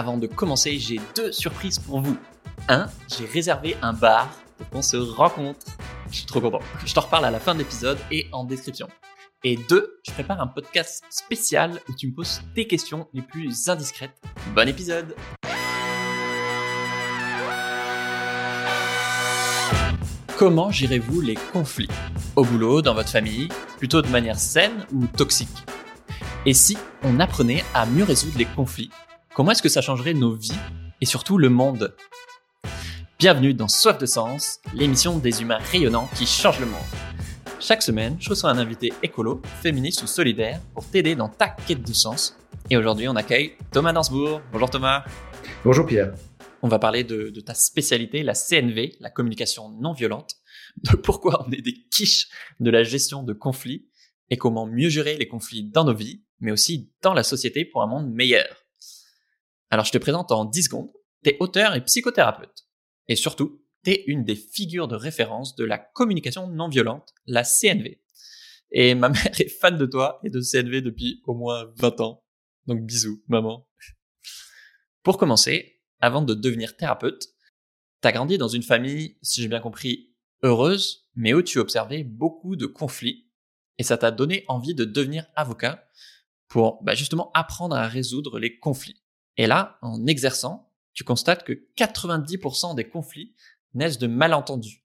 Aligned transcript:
Avant 0.00 0.16
de 0.16 0.26
commencer, 0.26 0.78
j'ai 0.78 0.98
deux 1.14 1.30
surprises 1.30 1.78
pour 1.78 2.00
vous. 2.00 2.16
Un, 2.68 2.86
j'ai 3.06 3.26
réservé 3.26 3.76
un 3.82 3.92
bar 3.92 4.30
pour 4.56 4.70
qu'on 4.70 4.80
se 4.80 4.96
rencontre. 4.96 5.66
Je 6.10 6.16
suis 6.16 6.24
trop 6.24 6.40
content. 6.40 6.60
Je 6.86 6.94
t'en 6.94 7.02
reparle 7.02 7.26
à 7.26 7.30
la 7.30 7.38
fin 7.38 7.52
de 7.52 7.58
l'épisode 7.58 7.98
et 8.10 8.26
en 8.32 8.44
description. 8.44 8.88
Et 9.44 9.58
deux, 9.68 10.00
je 10.06 10.12
prépare 10.12 10.40
un 10.40 10.46
podcast 10.46 11.04
spécial 11.10 11.82
où 11.86 11.92
tu 11.94 12.06
me 12.06 12.14
poses 12.14 12.40
tes 12.54 12.66
questions 12.66 13.08
les 13.12 13.20
plus 13.20 13.68
indiscrètes. 13.68 14.18
Bon 14.54 14.66
épisode 14.66 15.14
Comment 20.38 20.70
gérez-vous 20.70 21.20
les 21.20 21.36
conflits? 21.52 21.90
Au 22.36 22.44
boulot, 22.46 22.80
dans 22.80 22.94
votre 22.94 23.10
famille, 23.10 23.50
plutôt 23.76 24.00
de 24.00 24.08
manière 24.08 24.38
saine 24.38 24.86
ou 24.94 25.06
toxique? 25.06 25.66
Et 26.46 26.54
si 26.54 26.78
on 27.02 27.20
apprenait 27.20 27.62
à 27.74 27.84
mieux 27.84 28.04
résoudre 28.04 28.38
les 28.38 28.46
conflits? 28.46 28.90
Comment 29.32 29.52
est-ce 29.52 29.62
que 29.62 29.68
ça 29.68 29.80
changerait 29.80 30.12
nos 30.12 30.34
vies 30.34 30.58
et 31.00 31.06
surtout 31.06 31.38
le 31.38 31.48
monde? 31.48 31.94
Bienvenue 33.16 33.54
dans 33.54 33.68
Soif 33.68 33.96
de 33.96 34.04
Sens, 34.04 34.58
l'émission 34.74 35.18
des 35.18 35.40
humains 35.40 35.60
rayonnants 35.70 36.08
qui 36.16 36.26
changent 36.26 36.58
le 36.58 36.66
monde. 36.66 36.82
Chaque 37.60 37.80
semaine, 37.80 38.16
je 38.18 38.28
reçois 38.28 38.50
un 38.50 38.58
invité 38.58 38.92
écolo, 39.04 39.40
féministe 39.62 40.02
ou 40.02 40.08
solidaire 40.08 40.60
pour 40.74 40.84
t'aider 40.84 41.14
dans 41.14 41.28
ta 41.28 41.48
quête 41.48 41.86
de 41.86 41.92
sens. 41.92 42.36
Et 42.70 42.76
aujourd'hui, 42.76 43.06
on 43.06 43.14
accueille 43.14 43.52
Thomas 43.70 43.92
Dansbourg. 43.92 44.42
Bonjour 44.50 44.68
Thomas. 44.68 45.04
Bonjour 45.64 45.86
Pierre. 45.86 46.12
On 46.62 46.68
va 46.68 46.80
parler 46.80 47.04
de, 47.04 47.30
de 47.30 47.40
ta 47.40 47.54
spécialité, 47.54 48.24
la 48.24 48.34
CNV, 48.34 48.96
la 48.98 49.10
communication 49.10 49.68
non 49.80 49.92
violente, 49.92 50.34
de 50.90 50.96
pourquoi 50.96 51.46
on 51.46 51.52
est 51.52 51.62
des 51.62 51.84
quiches 51.92 52.26
de 52.58 52.70
la 52.70 52.82
gestion 52.82 53.22
de 53.22 53.32
conflits 53.32 53.86
et 54.28 54.36
comment 54.36 54.66
mieux 54.66 54.88
gérer 54.88 55.16
les 55.16 55.28
conflits 55.28 55.70
dans 55.70 55.84
nos 55.84 55.94
vies, 55.94 56.24
mais 56.40 56.50
aussi 56.50 56.90
dans 57.00 57.14
la 57.14 57.22
société 57.22 57.64
pour 57.64 57.82
un 57.82 57.86
monde 57.86 58.12
meilleur. 58.12 58.59
Alors 59.70 59.84
je 59.84 59.92
te 59.92 59.98
présente 59.98 60.32
en 60.32 60.44
10 60.44 60.64
secondes. 60.64 60.90
T'es 61.22 61.36
auteur 61.40 61.74
et 61.74 61.84
psychothérapeute. 61.84 62.66
Et 63.08 63.16
surtout, 63.16 63.64
t'es 63.82 64.04
une 64.06 64.24
des 64.24 64.34
figures 64.34 64.88
de 64.88 64.96
référence 64.96 65.54
de 65.54 65.64
la 65.64 65.78
communication 65.78 66.48
non 66.48 66.68
violente, 66.68 67.14
la 67.26 67.44
CNV. 67.44 68.02
Et 68.72 68.94
ma 68.94 69.08
mère 69.10 69.40
est 69.40 69.48
fan 69.48 69.76
de 69.76 69.86
toi 69.86 70.20
et 70.24 70.30
de 70.30 70.40
CNV 70.40 70.82
depuis 70.82 71.22
au 71.24 71.34
moins 71.34 71.72
20 71.76 72.00
ans. 72.00 72.24
Donc 72.66 72.84
bisous, 72.84 73.22
maman. 73.28 73.66
Pour 75.02 75.18
commencer, 75.18 75.80
avant 76.00 76.22
de 76.22 76.34
devenir 76.34 76.76
thérapeute, 76.76 77.28
t'as 78.00 78.12
grandi 78.12 78.38
dans 78.38 78.48
une 78.48 78.62
famille, 78.62 79.18
si 79.22 79.40
j'ai 79.42 79.48
bien 79.48 79.60
compris, 79.60 80.14
heureuse, 80.42 81.08
mais 81.14 81.32
où 81.32 81.42
tu 81.42 81.58
observais 81.58 82.04
beaucoup 82.04 82.56
de 82.56 82.66
conflits. 82.66 83.28
Et 83.78 83.82
ça 83.82 83.98
t'a 83.98 84.10
donné 84.10 84.44
envie 84.48 84.74
de 84.74 84.84
devenir 84.84 85.26
avocat 85.36 85.86
pour 86.48 86.82
bah, 86.82 86.94
justement 86.94 87.30
apprendre 87.32 87.76
à 87.76 87.86
résoudre 87.86 88.38
les 88.38 88.58
conflits. 88.58 88.99
Et 89.40 89.46
là, 89.46 89.78
en 89.80 90.06
exerçant, 90.06 90.70
tu 90.92 91.02
constates 91.02 91.44
que 91.44 91.66
90% 91.78 92.74
des 92.74 92.86
conflits 92.86 93.34
naissent 93.72 93.96
de 93.96 94.06
malentendus, 94.06 94.84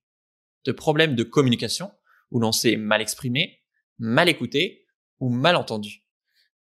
de 0.64 0.72
problèmes 0.72 1.14
de 1.14 1.23
communication 1.23 1.92
où 2.31 2.39
l'on 2.39 2.53
s'est 2.53 2.78
mal 2.78 3.02
exprimé, 3.02 3.59
mal 4.00 4.30
écouté 4.30 4.88
ou 5.20 5.28
mal 5.28 5.58
entendu. 5.58 6.06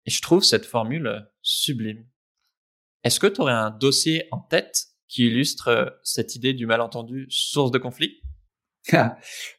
Et 0.05 0.11
je 0.11 0.21
trouve 0.21 0.43
cette 0.43 0.67
formule 0.67 1.31
sublime. 1.41 2.05
Est-ce 3.03 3.19
que 3.19 3.25
tu 3.25 3.41
aurais 3.41 3.53
un 3.53 3.71
dossier 3.71 4.27
en 4.29 4.37
tête 4.37 4.89
qui 5.07 5.25
illustre 5.25 5.99
cette 6.03 6.35
idée 6.35 6.53
du 6.53 6.67
malentendu 6.67 7.25
source 7.31 7.71
de 7.71 7.79
conflit? 7.79 8.21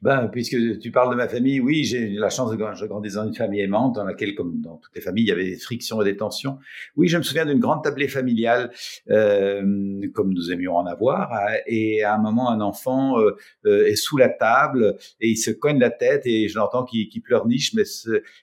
Ben, 0.02 0.28
puisque 0.28 0.78
tu 0.78 0.90
parles 0.90 1.10
de 1.10 1.16
ma 1.16 1.28
famille, 1.28 1.60
oui, 1.60 1.84
j'ai 1.84 2.08
la 2.08 2.30
chance 2.30 2.50
de 2.50 2.56
grandir 2.56 2.88
dans 2.88 3.26
une 3.26 3.34
famille 3.34 3.60
aimante 3.60 3.96
dans 3.96 4.04
laquelle, 4.04 4.34
comme 4.34 4.60
dans 4.60 4.76
toutes 4.76 4.94
les 4.94 5.00
familles, 5.00 5.24
il 5.24 5.28
y 5.28 5.32
avait 5.32 5.50
des 5.50 5.56
frictions 5.56 6.00
et 6.02 6.04
des 6.04 6.16
tensions. 6.16 6.58
Oui, 6.96 7.08
je 7.08 7.18
me 7.18 7.22
souviens 7.22 7.46
d'une 7.46 7.58
grande 7.58 7.82
tablée 7.84 8.08
familiale, 8.08 8.70
euh, 9.10 10.08
comme 10.14 10.32
nous 10.32 10.52
aimions 10.52 10.76
en 10.76 10.86
avoir, 10.86 11.32
hein, 11.32 11.56
et 11.66 12.02
à 12.02 12.14
un 12.14 12.18
moment, 12.18 12.50
un 12.50 12.60
enfant 12.60 13.18
euh, 13.18 13.36
euh, 13.66 13.86
est 13.86 13.96
sous 13.96 14.16
la 14.16 14.28
table 14.28 14.96
et 15.20 15.28
il 15.28 15.36
se 15.36 15.50
cogne 15.50 15.78
la 15.78 15.90
tête 15.90 16.22
et 16.26 16.48
je 16.48 16.58
l'entends 16.58 16.84
qui, 16.84 17.08
qui 17.08 17.20
pleurniche, 17.20 17.74
mais 17.74 17.84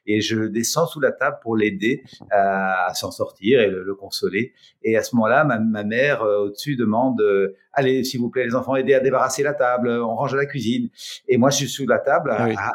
et 0.05 0.21
je 0.21 0.43
descends 0.43 0.87
sous 0.87 0.99
la 0.99 1.11
table 1.11 1.37
pour 1.41 1.55
l'aider 1.55 2.03
à, 2.31 2.91
s'en 2.93 3.11
sortir 3.11 3.61
et 3.61 3.67
le, 3.67 3.95
consoler. 3.95 4.53
Et 4.83 4.95
à 4.95 5.01
ce 5.01 5.15
moment-là, 5.15 5.43
ma, 5.43 5.59
ma 5.59 5.83
mère 5.83 6.21
au-dessus 6.21 6.75
demande 6.75 7.21
allez, 7.77 8.03
s'il 8.03 8.19
vous 8.19 8.29
plaît, 8.29 8.45
les 8.45 8.55
enfants, 8.55 8.75
aidez 8.75 8.95
à 8.95 8.99
débarrasser 8.99 9.43
la 9.43 9.53
table, 9.53 9.89
on 9.89 10.15
range 10.15 10.35
la 10.35 10.47
cuisine. 10.47 10.89
Et 11.27 11.37
moi, 11.37 11.51
je 11.51 11.57
suis 11.57 11.69
sous 11.69 11.85
la 11.85 11.99
table 11.99 12.31
à, 12.31 12.73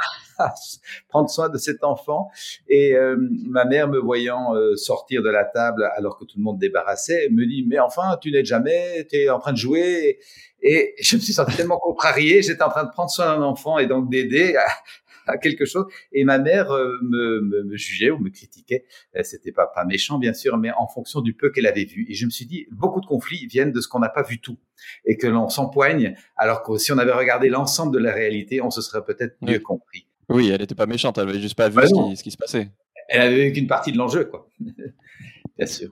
prendre 1.08 1.28
soin 1.28 1.48
de 1.48 1.58
cet 1.58 1.82
enfant. 1.82 2.30
Et 2.68 2.94
euh, 2.94 3.16
ma 3.46 3.64
mère, 3.64 3.88
me 3.88 3.98
voyant 3.98 4.54
euh, 4.54 4.76
sortir 4.76 5.22
de 5.22 5.28
la 5.28 5.44
table 5.44 5.90
alors 5.96 6.18
que 6.18 6.24
tout 6.24 6.38
le 6.38 6.44
monde 6.44 6.58
débarrassait, 6.58 7.28
me 7.30 7.44
dit, 7.46 7.66
mais 7.68 7.80
enfin, 7.80 8.16
tu 8.20 8.30
n'aides 8.30 8.46
jamais, 8.46 9.06
tu 9.10 9.16
es 9.16 9.28
en 9.28 9.40
train 9.40 9.52
de 9.52 9.58
jouer. 9.58 10.20
Et 10.62 10.94
je 11.00 11.16
me 11.16 11.20
suis 11.20 11.32
senti 11.32 11.56
tellement 11.56 11.78
contrarié, 11.78 12.40
j'étais 12.40 12.62
en 12.62 12.70
train 12.70 12.84
de 12.84 12.90
prendre 12.90 13.10
soin 13.10 13.26
d'un 13.36 13.42
enfant 13.42 13.78
et 13.78 13.86
donc 13.86 14.08
d'aider 14.08 14.54
à 14.54 14.66
quelque 15.42 15.64
chose. 15.64 15.86
Et 16.12 16.24
ma 16.24 16.38
mère 16.38 16.70
euh, 16.70 16.96
me, 17.02 17.40
me, 17.40 17.62
me 17.64 17.76
jugeait 17.76 18.10
ou 18.10 18.18
me 18.18 18.30
critiquait. 18.30 18.84
Euh, 19.16 19.22
c'était 19.22 19.52
pas, 19.52 19.66
pas 19.66 19.84
méchant, 19.84 20.18
bien 20.18 20.32
sûr, 20.32 20.56
mais 20.58 20.70
en 20.76 20.86
fonction 20.86 21.20
du 21.20 21.34
peu 21.34 21.50
qu'elle 21.50 21.66
avait 21.66 21.84
vu. 21.84 22.06
Et 22.08 22.14
je 22.14 22.24
me 22.24 22.30
suis 22.30 22.46
dit, 22.46 22.66
beaucoup 22.70 23.00
de 23.00 23.06
conflits 23.06 23.46
viennent 23.46 23.72
de 23.72 23.80
ce 23.80 23.88
qu'on 23.88 24.00
n'a 24.00 24.08
pas 24.08 24.22
vu 24.22 24.40
tout 24.40 24.58
et 25.04 25.16
que 25.16 25.26
l'on 25.26 25.48
s'empoigne, 25.48 26.16
alors 26.36 26.62
que 26.62 26.76
si 26.78 26.92
on 26.92 26.98
avait 26.98 27.12
regardé 27.12 27.48
l'ensemble 27.48 27.94
de 27.94 27.98
la 27.98 28.12
réalité, 28.12 28.60
on 28.60 28.70
se 28.70 28.80
serait 28.80 29.04
peut-être 29.04 29.36
mieux 29.40 29.60
compris. 29.60 30.06
Oui, 30.28 30.50
elle 30.50 30.60
n'était 30.60 30.74
pas 30.74 30.86
méchante, 30.86 31.18
elle 31.18 31.28
avait 31.28 31.40
juste 31.40 31.56
pas 31.56 31.68
vu 31.68 31.76
bah 31.76 31.86
ce, 31.86 31.94
qui, 31.94 32.16
ce, 32.16 32.22
qui, 32.22 32.30
se 32.30 32.36
passait. 32.36 32.70
Elle 33.08 33.22
avait 33.22 33.48
vu 33.48 33.52
qu'une 33.52 33.66
partie 33.66 33.92
de 33.92 33.98
l'enjeu, 33.98 34.24
quoi. 34.24 34.48
bien 35.58 35.66
sûr. 35.66 35.90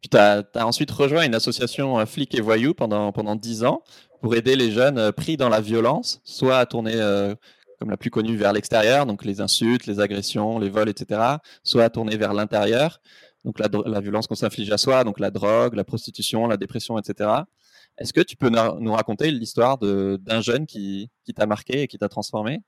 Puis 0.00 0.08
tu 0.10 0.16
as, 0.16 0.44
as, 0.54 0.66
ensuite 0.66 0.90
rejoint 0.90 1.24
une 1.24 1.34
association 1.34 1.98
euh, 1.98 2.06
Flics 2.06 2.34
et 2.34 2.40
Voyous 2.40 2.74
pendant, 2.74 3.12
pendant 3.12 3.36
10 3.36 3.64
ans 3.64 3.82
pour 4.20 4.34
aider 4.34 4.56
les 4.56 4.70
jeunes 4.70 5.12
pris 5.12 5.36
dans 5.36 5.50
la 5.50 5.60
violence, 5.60 6.20
soit 6.24 6.58
à 6.58 6.66
tourner 6.66 6.94
comme 7.78 7.90
la 7.90 7.96
plus 7.96 8.10
connue, 8.10 8.36
vers 8.36 8.52
l'extérieur, 8.52 9.06
donc 9.06 9.24
les 9.24 9.40
insultes, 9.40 9.86
les 9.86 10.00
agressions, 10.00 10.58
les 10.58 10.70
vols, 10.70 10.88
etc., 10.88 11.20
soit 11.62 11.90
tourner 11.90 12.16
vers 12.16 12.34
l'intérieur, 12.34 13.00
donc 13.44 13.58
la, 13.58 14.00
violence 14.00 14.26
qu'on 14.26 14.34
s'inflige 14.34 14.70
à 14.70 14.78
soi, 14.78 15.04
donc 15.04 15.20
la 15.20 15.30
drogue, 15.30 15.74
la 15.74 15.84
prostitution, 15.84 16.46
la 16.46 16.56
dépression, 16.56 16.98
etc. 16.98 17.30
Est-ce 17.98 18.12
que 18.12 18.22
tu 18.22 18.36
peux 18.36 18.50
nous 18.50 18.92
raconter 18.92 19.30
l'histoire 19.30 19.78
d'un 19.78 20.40
jeune 20.40 20.66
qui, 20.66 21.10
qui 21.24 21.34
t'a 21.34 21.46
marqué 21.46 21.82
et 21.82 21.86
qui 21.86 21.98
t'a 21.98 22.08
transformé? 22.08 22.60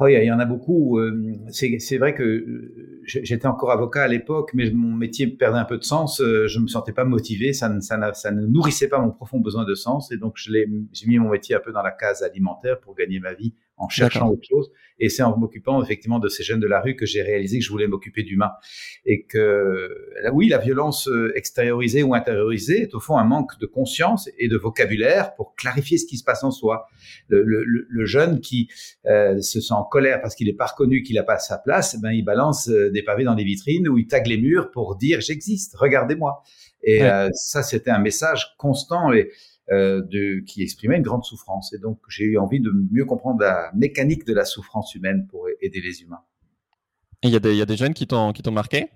Oh, 0.00 0.08
il 0.08 0.24
y 0.24 0.32
en 0.32 0.40
a 0.40 0.44
beaucoup. 0.44 0.98
Euh, 0.98 1.36
c'est 1.50 1.98
vrai 1.98 2.14
que 2.14 2.22
euh, 2.22 3.02
j'étais 3.04 3.46
encore 3.46 3.70
avocat 3.70 4.02
à 4.02 4.08
l'époque, 4.08 4.50
mais 4.54 4.70
mon 4.70 4.92
métier 4.92 5.28
perdait 5.28 5.58
un 5.58 5.64
peu 5.64 5.78
de 5.78 5.84
sens. 5.84 6.20
Euh, 6.20 6.48
je 6.48 6.58
me 6.58 6.66
sentais 6.66 6.92
pas 6.92 7.04
motivé, 7.04 7.52
ça 7.52 7.68
ne, 7.68 7.80
ça, 7.80 8.12
ça 8.14 8.32
ne 8.32 8.46
nourrissait 8.46 8.88
pas 8.88 8.98
mon 8.98 9.10
profond 9.10 9.38
besoin 9.38 9.64
de 9.64 9.74
sens, 9.74 10.10
et 10.10 10.16
donc 10.16 10.36
j'ai 10.36 10.66
mis 11.06 11.18
mon 11.18 11.30
métier 11.30 11.54
un 11.54 11.60
peu 11.60 11.72
dans 11.72 11.82
la 11.82 11.92
case 11.92 12.22
alimentaire 12.22 12.80
pour 12.80 12.94
gagner 12.94 13.20
ma 13.20 13.34
vie 13.34 13.54
en 13.82 13.88
cherchant 13.88 14.30
autre 14.30 14.46
chose. 14.48 14.70
Et 14.98 15.08
c'est 15.08 15.24
en 15.24 15.36
m'occupant 15.36 15.82
effectivement 15.82 16.20
de 16.20 16.28
ces 16.28 16.44
jeunes 16.44 16.60
de 16.60 16.66
la 16.68 16.80
rue 16.80 16.94
que 16.94 17.06
j'ai 17.06 17.22
réalisé 17.22 17.58
que 17.58 17.64
je 17.64 17.70
voulais 17.70 17.88
m'occuper 17.88 18.22
d'humains. 18.22 18.52
Et 19.04 19.24
que, 19.24 19.90
oui, 20.32 20.48
la 20.48 20.58
violence 20.58 21.08
euh, 21.08 21.32
extériorisée 21.34 22.04
ou 22.04 22.14
intériorisée 22.14 22.82
est 22.82 22.94
au 22.94 23.00
fond 23.00 23.16
un 23.16 23.24
manque 23.24 23.58
de 23.58 23.66
conscience 23.66 24.30
et 24.38 24.46
de 24.48 24.56
vocabulaire 24.56 25.34
pour 25.34 25.56
clarifier 25.56 25.98
ce 25.98 26.06
qui 26.06 26.18
se 26.18 26.24
passe 26.24 26.44
en 26.44 26.52
soi. 26.52 26.86
Le, 27.28 27.42
le, 27.42 27.64
le 27.64 28.04
jeune 28.04 28.40
qui 28.40 28.68
euh, 29.06 29.40
se 29.40 29.60
sent 29.60 29.74
en 29.74 29.82
colère 29.82 30.20
parce 30.20 30.36
qu'il 30.36 30.46
n'est 30.46 30.52
pas 30.52 30.66
reconnu 30.66 31.02
qu'il 31.02 31.16
n'a 31.16 31.24
pas 31.24 31.38
sa 31.38 31.58
place, 31.58 32.00
ben, 32.00 32.12
il 32.12 32.24
balance 32.24 32.68
euh, 32.68 32.90
des 32.90 33.02
pavés 33.02 33.24
dans 33.24 33.34
des 33.34 33.44
vitrines 33.44 33.88
ou 33.88 33.98
il 33.98 34.06
tague 34.06 34.28
les 34.28 34.38
murs 34.38 34.70
pour 34.70 34.96
dire 34.96 35.20
j'existe, 35.20 35.74
regardez-moi. 35.76 36.42
Et 36.82 37.04
euh, 37.04 37.28
ça, 37.32 37.62
c'était 37.62 37.90
un 37.90 37.98
message 38.00 38.54
constant 38.58 39.12
et 39.12 39.20
euh, 39.20 39.32
de, 39.70 40.40
qui 40.44 40.62
exprimait 40.62 40.96
une 40.96 41.02
grande 41.02 41.24
souffrance. 41.24 41.72
Et 41.72 41.78
donc, 41.78 41.98
j'ai 42.08 42.24
eu 42.24 42.38
envie 42.38 42.60
de 42.60 42.70
mieux 42.90 43.04
comprendre 43.04 43.40
la 43.40 43.70
mécanique 43.74 44.26
de 44.26 44.34
la 44.34 44.44
souffrance 44.44 44.94
humaine 44.94 45.26
pour 45.28 45.46
aider 45.60 45.80
les 45.80 46.02
humains. 46.02 46.22
Il 47.22 47.30
y, 47.30 47.32
y, 47.32 47.62
a 47.62 47.66
des 47.66 47.76
jeunes 47.76 47.94
qui 47.94 48.06
t'ont 48.06 48.32
marqué? 48.50 48.88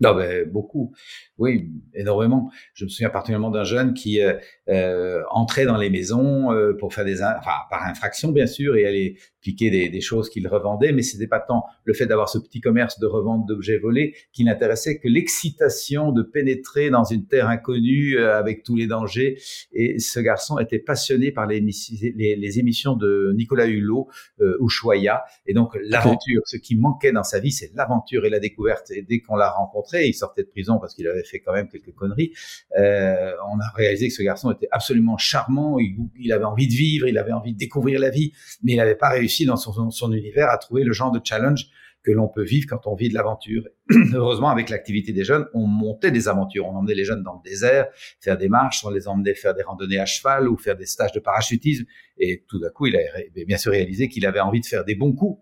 Non, 0.00 0.14
ben, 0.14 0.48
beaucoup. 0.50 0.92
Oui, 1.38 1.70
énormément. 1.94 2.50
Je 2.74 2.84
me 2.84 2.88
souviens 2.90 3.10
particulièrement 3.10 3.50
d'un 3.50 3.64
jeune 3.64 3.94
qui 3.94 4.20
euh, 4.20 4.34
euh, 4.68 5.22
entrait 5.30 5.66
dans 5.66 5.76
les 5.76 5.90
maisons 5.90 6.52
euh, 6.52 6.74
pour 6.78 6.92
faire 6.92 7.04
des, 7.04 7.22
enfin, 7.22 7.52
par 7.70 7.86
infraction 7.86 8.32
bien 8.32 8.46
sûr, 8.46 8.76
et 8.76 8.86
aller 8.86 9.18
piquer 9.40 9.70
des, 9.70 9.88
des 9.90 10.00
choses 10.00 10.30
qu'il 10.30 10.48
revendait, 10.48 10.92
mais 10.92 11.02
c'était 11.02 11.26
pas 11.26 11.38
tant 11.38 11.64
le 11.84 11.92
fait 11.92 12.06
d'avoir 12.06 12.28
ce 12.28 12.38
petit 12.38 12.60
commerce 12.60 12.98
de 12.98 13.06
revente 13.06 13.46
d'objets 13.46 13.78
volés 13.78 14.14
qui 14.32 14.42
n'intéressait 14.42 14.98
que 14.98 15.06
l'excitation 15.06 16.12
de 16.12 16.22
pénétrer 16.22 16.90
dans 16.90 17.04
une 17.04 17.26
terre 17.26 17.48
inconnue 17.48 18.16
euh, 18.16 18.38
avec 18.38 18.62
tous 18.62 18.74
les 18.74 18.86
dangers. 18.86 19.38
Et 19.72 19.98
ce 19.98 20.18
garçon 20.20 20.58
était 20.58 20.78
passionné 20.78 21.30
par 21.30 21.46
les, 21.46 21.60
les, 21.60 22.36
les 22.36 22.58
émissions 22.58 22.96
de 22.96 23.32
Nicolas 23.36 23.66
Hulot, 23.66 24.08
euh, 24.40 24.56
Ushuaïa, 24.60 25.24
et 25.46 25.54
donc 25.54 25.76
l'aventure. 25.82 26.42
Ce 26.46 26.56
qui 26.56 26.76
manquait 26.76 27.12
dans 27.12 27.22
sa 27.22 27.38
vie, 27.38 27.52
c'est 27.52 27.70
l'aventure 27.74 28.24
et 28.24 28.30
la 28.30 28.40
découverte. 28.40 28.90
Et 28.90 29.02
dès 29.02 29.20
qu'on 29.20 29.36
l'a 29.36 29.50
rencontré, 29.84 30.06
il 30.08 30.14
sortait 30.14 30.42
de 30.42 30.48
prison 30.48 30.78
parce 30.78 30.94
qu'il 30.94 31.06
avait 31.06 31.24
fait 31.24 31.40
quand 31.40 31.52
même 31.52 31.68
quelques 31.68 31.94
conneries. 31.94 32.32
Euh, 32.78 33.32
on 33.52 33.58
a 33.60 33.68
réalisé 33.74 34.08
que 34.08 34.14
ce 34.14 34.22
garçon 34.22 34.50
était 34.52 34.68
absolument 34.70 35.16
charmant. 35.18 35.78
Il, 35.78 35.96
il, 36.18 36.32
avait 36.32 36.44
envie 36.44 36.68
de 36.68 36.72
vivre, 36.72 37.06
il 37.06 37.18
avait 37.18 37.32
envie 37.32 37.52
de 37.52 37.58
découvrir 37.58 38.00
la 38.00 38.10
vie, 38.10 38.32
mais 38.62 38.72
il 38.72 38.76
n'avait 38.76 38.94
pas 38.94 39.10
réussi 39.10 39.46
dans 39.46 39.56
son, 39.56 39.90
son, 39.90 40.12
univers 40.12 40.50
à 40.50 40.58
trouver 40.58 40.84
le 40.84 40.92
genre 40.92 41.10
de 41.10 41.20
challenge 41.22 41.68
que 42.02 42.12
l'on 42.12 42.28
peut 42.28 42.44
vivre 42.44 42.66
quand 42.68 42.86
on 42.86 42.94
vit 42.94 43.08
de 43.08 43.14
l'aventure. 43.14 43.62
Heureusement, 44.12 44.50
avec 44.50 44.68
l'activité 44.68 45.12
des 45.12 45.24
jeunes, 45.24 45.46
on 45.54 45.66
montait 45.66 46.10
des 46.10 46.28
aventures. 46.28 46.66
On 46.66 46.76
emmenait 46.76 46.94
les 46.94 47.04
jeunes 47.04 47.22
dans 47.22 47.40
le 47.42 47.48
désert, 47.48 47.86
faire 48.20 48.36
des 48.36 48.50
marches, 48.50 48.84
on 48.84 48.90
les 48.90 49.08
emmenait 49.08 49.34
faire 49.34 49.54
des 49.54 49.62
randonnées 49.62 49.98
à 49.98 50.04
cheval 50.04 50.46
ou 50.48 50.58
faire 50.58 50.76
des 50.76 50.84
stages 50.84 51.12
de 51.12 51.20
parachutisme. 51.20 51.84
Et 52.18 52.44
tout 52.46 52.58
d'un 52.58 52.68
coup, 52.68 52.86
il 52.86 52.96
a 52.96 53.00
bien 53.46 53.56
sûr 53.56 53.72
réalisé 53.72 54.08
qu'il 54.08 54.26
avait 54.26 54.40
envie 54.40 54.60
de 54.60 54.66
faire 54.66 54.84
des 54.84 54.94
bons 54.94 55.14
coups 55.14 55.40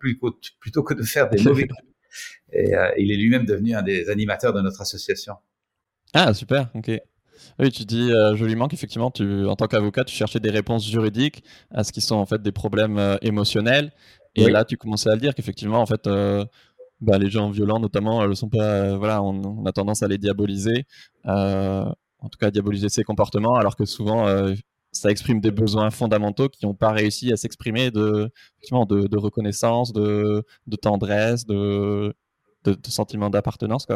plutôt 0.60 0.84
que 0.84 0.94
de 0.94 1.02
faire 1.02 1.28
des 1.28 1.42
mauvais 1.44 1.66
coups. 1.66 1.91
Et 2.52 2.74
euh, 2.74 2.90
il 2.98 3.10
est 3.10 3.16
lui-même 3.16 3.46
devenu 3.46 3.74
un 3.74 3.82
des 3.82 4.10
animateurs 4.10 4.52
de 4.52 4.60
notre 4.60 4.80
association. 4.80 5.34
Ah, 6.12 6.34
super, 6.34 6.70
ok. 6.74 6.90
Oui, 7.58 7.72
tu 7.72 7.84
dis 7.84 8.12
euh, 8.12 8.36
joliment 8.36 8.68
qu'effectivement, 8.68 9.10
tu, 9.10 9.46
en 9.46 9.56
tant 9.56 9.66
qu'avocat, 9.66 10.04
tu 10.04 10.14
cherchais 10.14 10.40
des 10.40 10.50
réponses 10.50 10.88
juridiques 10.88 11.42
à 11.70 11.82
ce 11.82 11.92
qui 11.92 12.00
sont 12.00 12.16
en 12.16 12.26
fait 12.26 12.40
des 12.42 12.52
problèmes 12.52 12.98
euh, 12.98 13.16
émotionnels. 13.22 13.92
Et 14.34 14.48
là, 14.48 14.64
tu 14.64 14.76
commençais 14.76 15.10
à 15.10 15.14
le 15.14 15.20
dire 15.20 15.34
qu'effectivement, 15.34 15.80
en 15.80 15.86
fait, 15.86 16.08
bah, 17.02 17.18
les 17.18 17.28
gens 17.28 17.50
violents, 17.50 17.78
notamment, 17.78 18.26
ne 18.26 18.32
sont 18.32 18.48
pas. 18.48 18.96
voilà, 18.96 19.22
on, 19.22 19.66
a 19.66 19.72
tendance 19.72 20.02
à 20.02 20.08
les 20.08 20.16
diaboliser, 20.16 20.86
en 21.24 21.92
tout 22.30 22.38
cas, 22.40 22.46
à 22.46 22.50
diaboliser 22.50 22.88
ces 22.88 23.02
comportements, 23.02 23.56
alors 23.56 23.76
que 23.76 23.84
souvent, 23.84 24.26
ça 24.90 25.10
exprime 25.10 25.40
des 25.40 25.50
besoins 25.50 25.90
fondamentaux 25.90 26.48
qui 26.48 26.64
n'ont 26.64 26.72
pas 26.72 26.92
réussi 26.92 27.30
à 27.30 27.36
s'exprimer 27.36 27.90
de, 27.90 28.30
de, 28.70 29.06
de, 29.06 29.18
reconnaissance, 29.18 29.92
de, 29.92 30.44
de 30.66 30.76
tendresse, 30.76 31.44
de, 31.44 32.14
de, 32.64 32.76
sentiment 32.88 33.30
d'appartenance. 33.30 33.86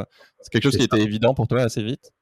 C'est 0.40 0.50
quelque 0.50 0.64
chose 0.64 0.76
qui 0.76 0.84
était 0.84 1.02
évident 1.02 1.34
pour 1.34 1.48
toi 1.48 1.62
assez 1.62 1.82
vite? 1.82 2.12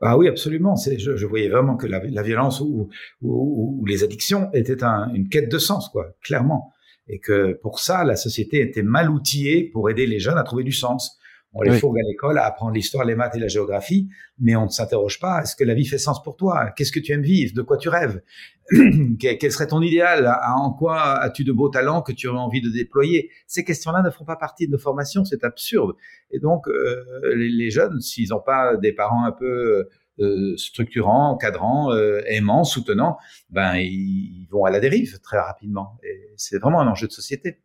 Ah 0.00 0.16
oui, 0.16 0.28
absolument. 0.28 0.76
C'est, 0.76 0.98
je, 0.98 1.16
je, 1.16 1.26
voyais 1.26 1.48
vraiment 1.48 1.76
que 1.76 1.86
la, 1.86 2.02
la 2.04 2.22
violence 2.22 2.60
ou, 2.60 2.88
ou, 3.22 3.80
ou, 3.80 3.86
les 3.86 4.04
addictions 4.04 4.50
étaient 4.52 4.84
un, 4.84 5.12
une 5.12 5.28
quête 5.28 5.50
de 5.50 5.58
sens, 5.58 5.88
quoi, 5.88 6.06
clairement. 6.22 6.72
Et 7.08 7.18
que 7.18 7.58
pour 7.62 7.80
ça, 7.80 8.04
la 8.04 8.16
société 8.16 8.60
était 8.60 8.82
mal 8.82 9.10
outillée 9.10 9.70
pour 9.72 9.90
aider 9.90 10.06
les 10.06 10.18
jeunes 10.18 10.38
à 10.38 10.42
trouver 10.42 10.64
du 10.64 10.72
sens. 10.72 11.18
On 11.58 11.62
les 11.62 11.78
fourgue 11.78 11.98
à 11.98 12.02
l'école 12.06 12.38
à 12.38 12.44
apprendre 12.44 12.72
l'histoire, 12.72 13.06
les 13.06 13.14
maths 13.14 13.34
et 13.34 13.38
la 13.38 13.48
géographie, 13.48 14.08
mais 14.38 14.54
on 14.56 14.64
ne 14.64 14.70
s'interroge 14.70 15.18
pas, 15.18 15.40
est-ce 15.42 15.56
que 15.56 15.64
la 15.64 15.72
vie 15.72 15.86
fait 15.86 15.96
sens 15.96 16.22
pour 16.22 16.36
toi? 16.36 16.70
Qu'est-ce 16.76 16.92
que 16.92 17.00
tu 17.00 17.12
aimes 17.12 17.22
vivre? 17.22 17.54
De 17.54 17.62
quoi 17.62 17.78
tu 17.78 17.88
rêves? 17.88 18.20
Quel 19.18 19.50
serait 19.50 19.68
ton 19.68 19.80
idéal? 19.80 20.30
En 20.54 20.70
quoi 20.72 21.18
as-tu 21.18 21.44
de 21.44 21.52
beaux 21.52 21.70
talents 21.70 22.02
que 22.02 22.12
tu 22.12 22.28
aurais 22.28 22.38
envie 22.38 22.60
de 22.60 22.68
déployer? 22.68 23.30
Ces 23.46 23.64
questions-là 23.64 24.02
ne 24.02 24.10
font 24.10 24.24
pas 24.24 24.36
partie 24.36 24.66
de 24.66 24.72
nos 24.72 24.78
formations, 24.78 25.24
c'est 25.24 25.44
absurde. 25.44 25.92
Et 26.30 26.40
donc, 26.40 26.68
euh, 26.68 27.02
les, 27.34 27.70
jeunes, 27.70 28.00
s'ils 28.00 28.28
n'ont 28.30 28.40
pas 28.40 28.76
des 28.76 28.92
parents 28.92 29.24
un 29.24 29.32
peu 29.32 29.88
euh, 30.18 30.56
structurants, 30.58 31.30
encadrants, 31.30 31.92
euh, 31.92 32.20
aimants, 32.26 32.64
soutenants, 32.64 33.16
ben 33.48 33.76
ils 33.76 34.46
vont 34.50 34.64
à 34.64 34.70
la 34.70 34.80
dérive 34.80 35.20
très 35.20 35.38
rapidement. 35.38 35.98
Et 36.02 36.32
c'est 36.36 36.58
vraiment 36.58 36.80
un 36.80 36.88
enjeu 36.88 37.06
de 37.06 37.12
société. 37.12 37.60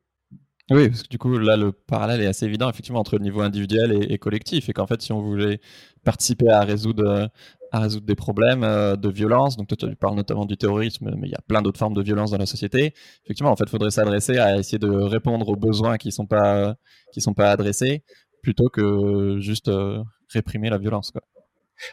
Oui, 0.70 0.90
parce 0.90 1.04
que 1.04 1.10
du 1.10 1.18
coup, 1.18 1.38
là, 1.38 1.58
le 1.58 1.72
parallèle 1.72 2.22
est 2.22 2.28
assez 2.28 2.46
évident, 2.46 2.70
effectivement, 2.70 3.00
entre 3.00 3.18
le 3.18 3.24
niveau 3.24 3.42
individuel 3.42 4.06
et, 4.10 4.18
collectif. 4.18 4.70
Et 4.70 4.74
qu'en 4.74 4.88
fait, 4.88 5.02
si 5.02 5.12
on 5.12 5.22
voulait 5.22 5.60
participer 6.04 6.50
à 6.50 6.62
résoudre, 6.62 7.30
à 7.72 7.80
résoudre 7.80 8.06
des 8.06 8.16
problèmes 8.16 8.64
euh, 8.64 8.96
de 8.96 9.10
violence, 9.10 9.58
donc 9.58 9.68
toi, 9.68 9.78
tu 9.78 9.96
parles 9.96 10.16
notamment 10.16 10.46
du 10.46 10.58
terrorisme, 10.58 11.12
mais 11.18 11.28
il 11.28 11.32
y 11.32 11.36
a 11.36 11.42
plein 11.48 11.62
d'autres 11.62 11.80
formes 11.80 11.94
de 11.94 12.02
violence 12.02 12.32
dans 12.32 12.38
la 12.38 12.46
société. 12.46 12.94
Effectivement, 13.26 13.52
en 13.52 13.56
fait, 13.56 13.66
il 13.66 13.70
faudrait 13.70 13.92
s'adresser 13.92 14.38
à 14.38 14.58
essayer 14.58 14.80
de 14.80 14.90
répondre 14.90 15.50
aux 15.50 15.56
besoins 15.56 15.98
qui 15.98 16.10
ne 16.10 16.14
sont, 16.14 16.28
pas, 16.28 16.76
sont 17.18 17.34
pas 17.34 17.52
adressés, 17.52 18.04
plutôt 18.42 18.70
que 18.70 19.40
juste 19.40 19.68
euh, 19.68 20.02
réprimer 20.30 20.70
la 20.70 20.78
violence. 20.78 21.12
Quoi. 21.12 21.22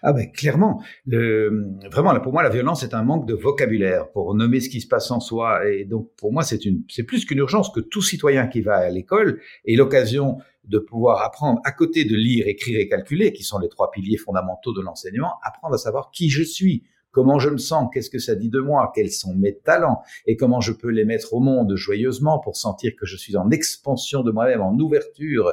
Ah 0.03 0.13
ben 0.13 0.31
clairement, 0.31 0.83
le, 1.07 1.67
vraiment 1.91 2.19
pour 2.21 2.33
moi 2.33 2.43
la 2.43 2.49
violence 2.49 2.83
est 2.83 2.95
un 2.95 3.03
manque 3.03 3.27
de 3.27 3.35
vocabulaire 3.35 4.11
pour 4.11 4.35
nommer 4.35 4.61
ce 4.61 4.69
qui 4.69 4.81
se 4.81 4.89
passe 4.89 5.11
en 5.11 5.21
soi. 5.21 5.69
Et 5.69 5.85
donc 5.85 6.11
pour 6.17 6.33
moi 6.33 6.43
c'est 6.43 6.65
une 6.65 6.83
c'est 6.89 7.05
plus 7.05 7.25
qu'une 7.25 7.39
urgence 7.39 7.71
que 7.71 7.81
tout 7.81 8.03
citoyen 8.03 8.47
qui 8.47 8.61
va 8.61 8.77
à 8.77 8.91
l'école 8.91 9.41
ait 9.67 9.77
l'occasion 9.77 10.39
de 10.65 10.79
pouvoir 10.79 11.23
apprendre 11.23 11.61
à 11.65 11.73
côté 11.73 12.05
de 12.05 12.15
lire, 12.15 12.47
écrire 12.47 12.79
et 12.79 12.89
calculer 12.89 13.33
qui 13.33 13.43
sont 13.43 13.59
les 13.59 13.69
trois 13.69 13.91
piliers 13.91 14.19
fondamentaux 14.19 14.73
de 14.73 14.83
l'enseignement, 14.83 15.35
apprendre 15.43 15.75
à 15.75 15.79
savoir 15.79 16.11
qui 16.11 16.29
je 16.29 16.43
suis, 16.43 16.85
comment 17.19 17.41
je 17.41 17.51
me 17.51 17.59
sens, 17.59 17.91
qu'est-ce 17.93 18.11
que 18.11 18.21
ça 18.21 18.37
dit 18.37 18.49
de 18.49 18.61
moi, 18.61 18.93
quels 18.95 19.11
sont 19.11 19.35
mes 19.35 19.59
talents? 19.59 20.03
Et 20.29 20.37
comment 20.37 20.61
je 20.61 20.71
peux 20.71 20.91
les 20.91 21.05
mettre 21.05 21.35
au 21.35 21.41
monde 21.41 21.75
joyeusement 21.75 22.39
pour 22.39 22.57
sentir 22.57 22.93
que 22.97 23.07
je 23.07 23.17
suis 23.17 23.37
en 23.37 23.51
expansion 23.51 24.23
de 24.23 24.31
moi-même, 24.31 24.61
en 24.61 24.79
ouverture 24.79 25.53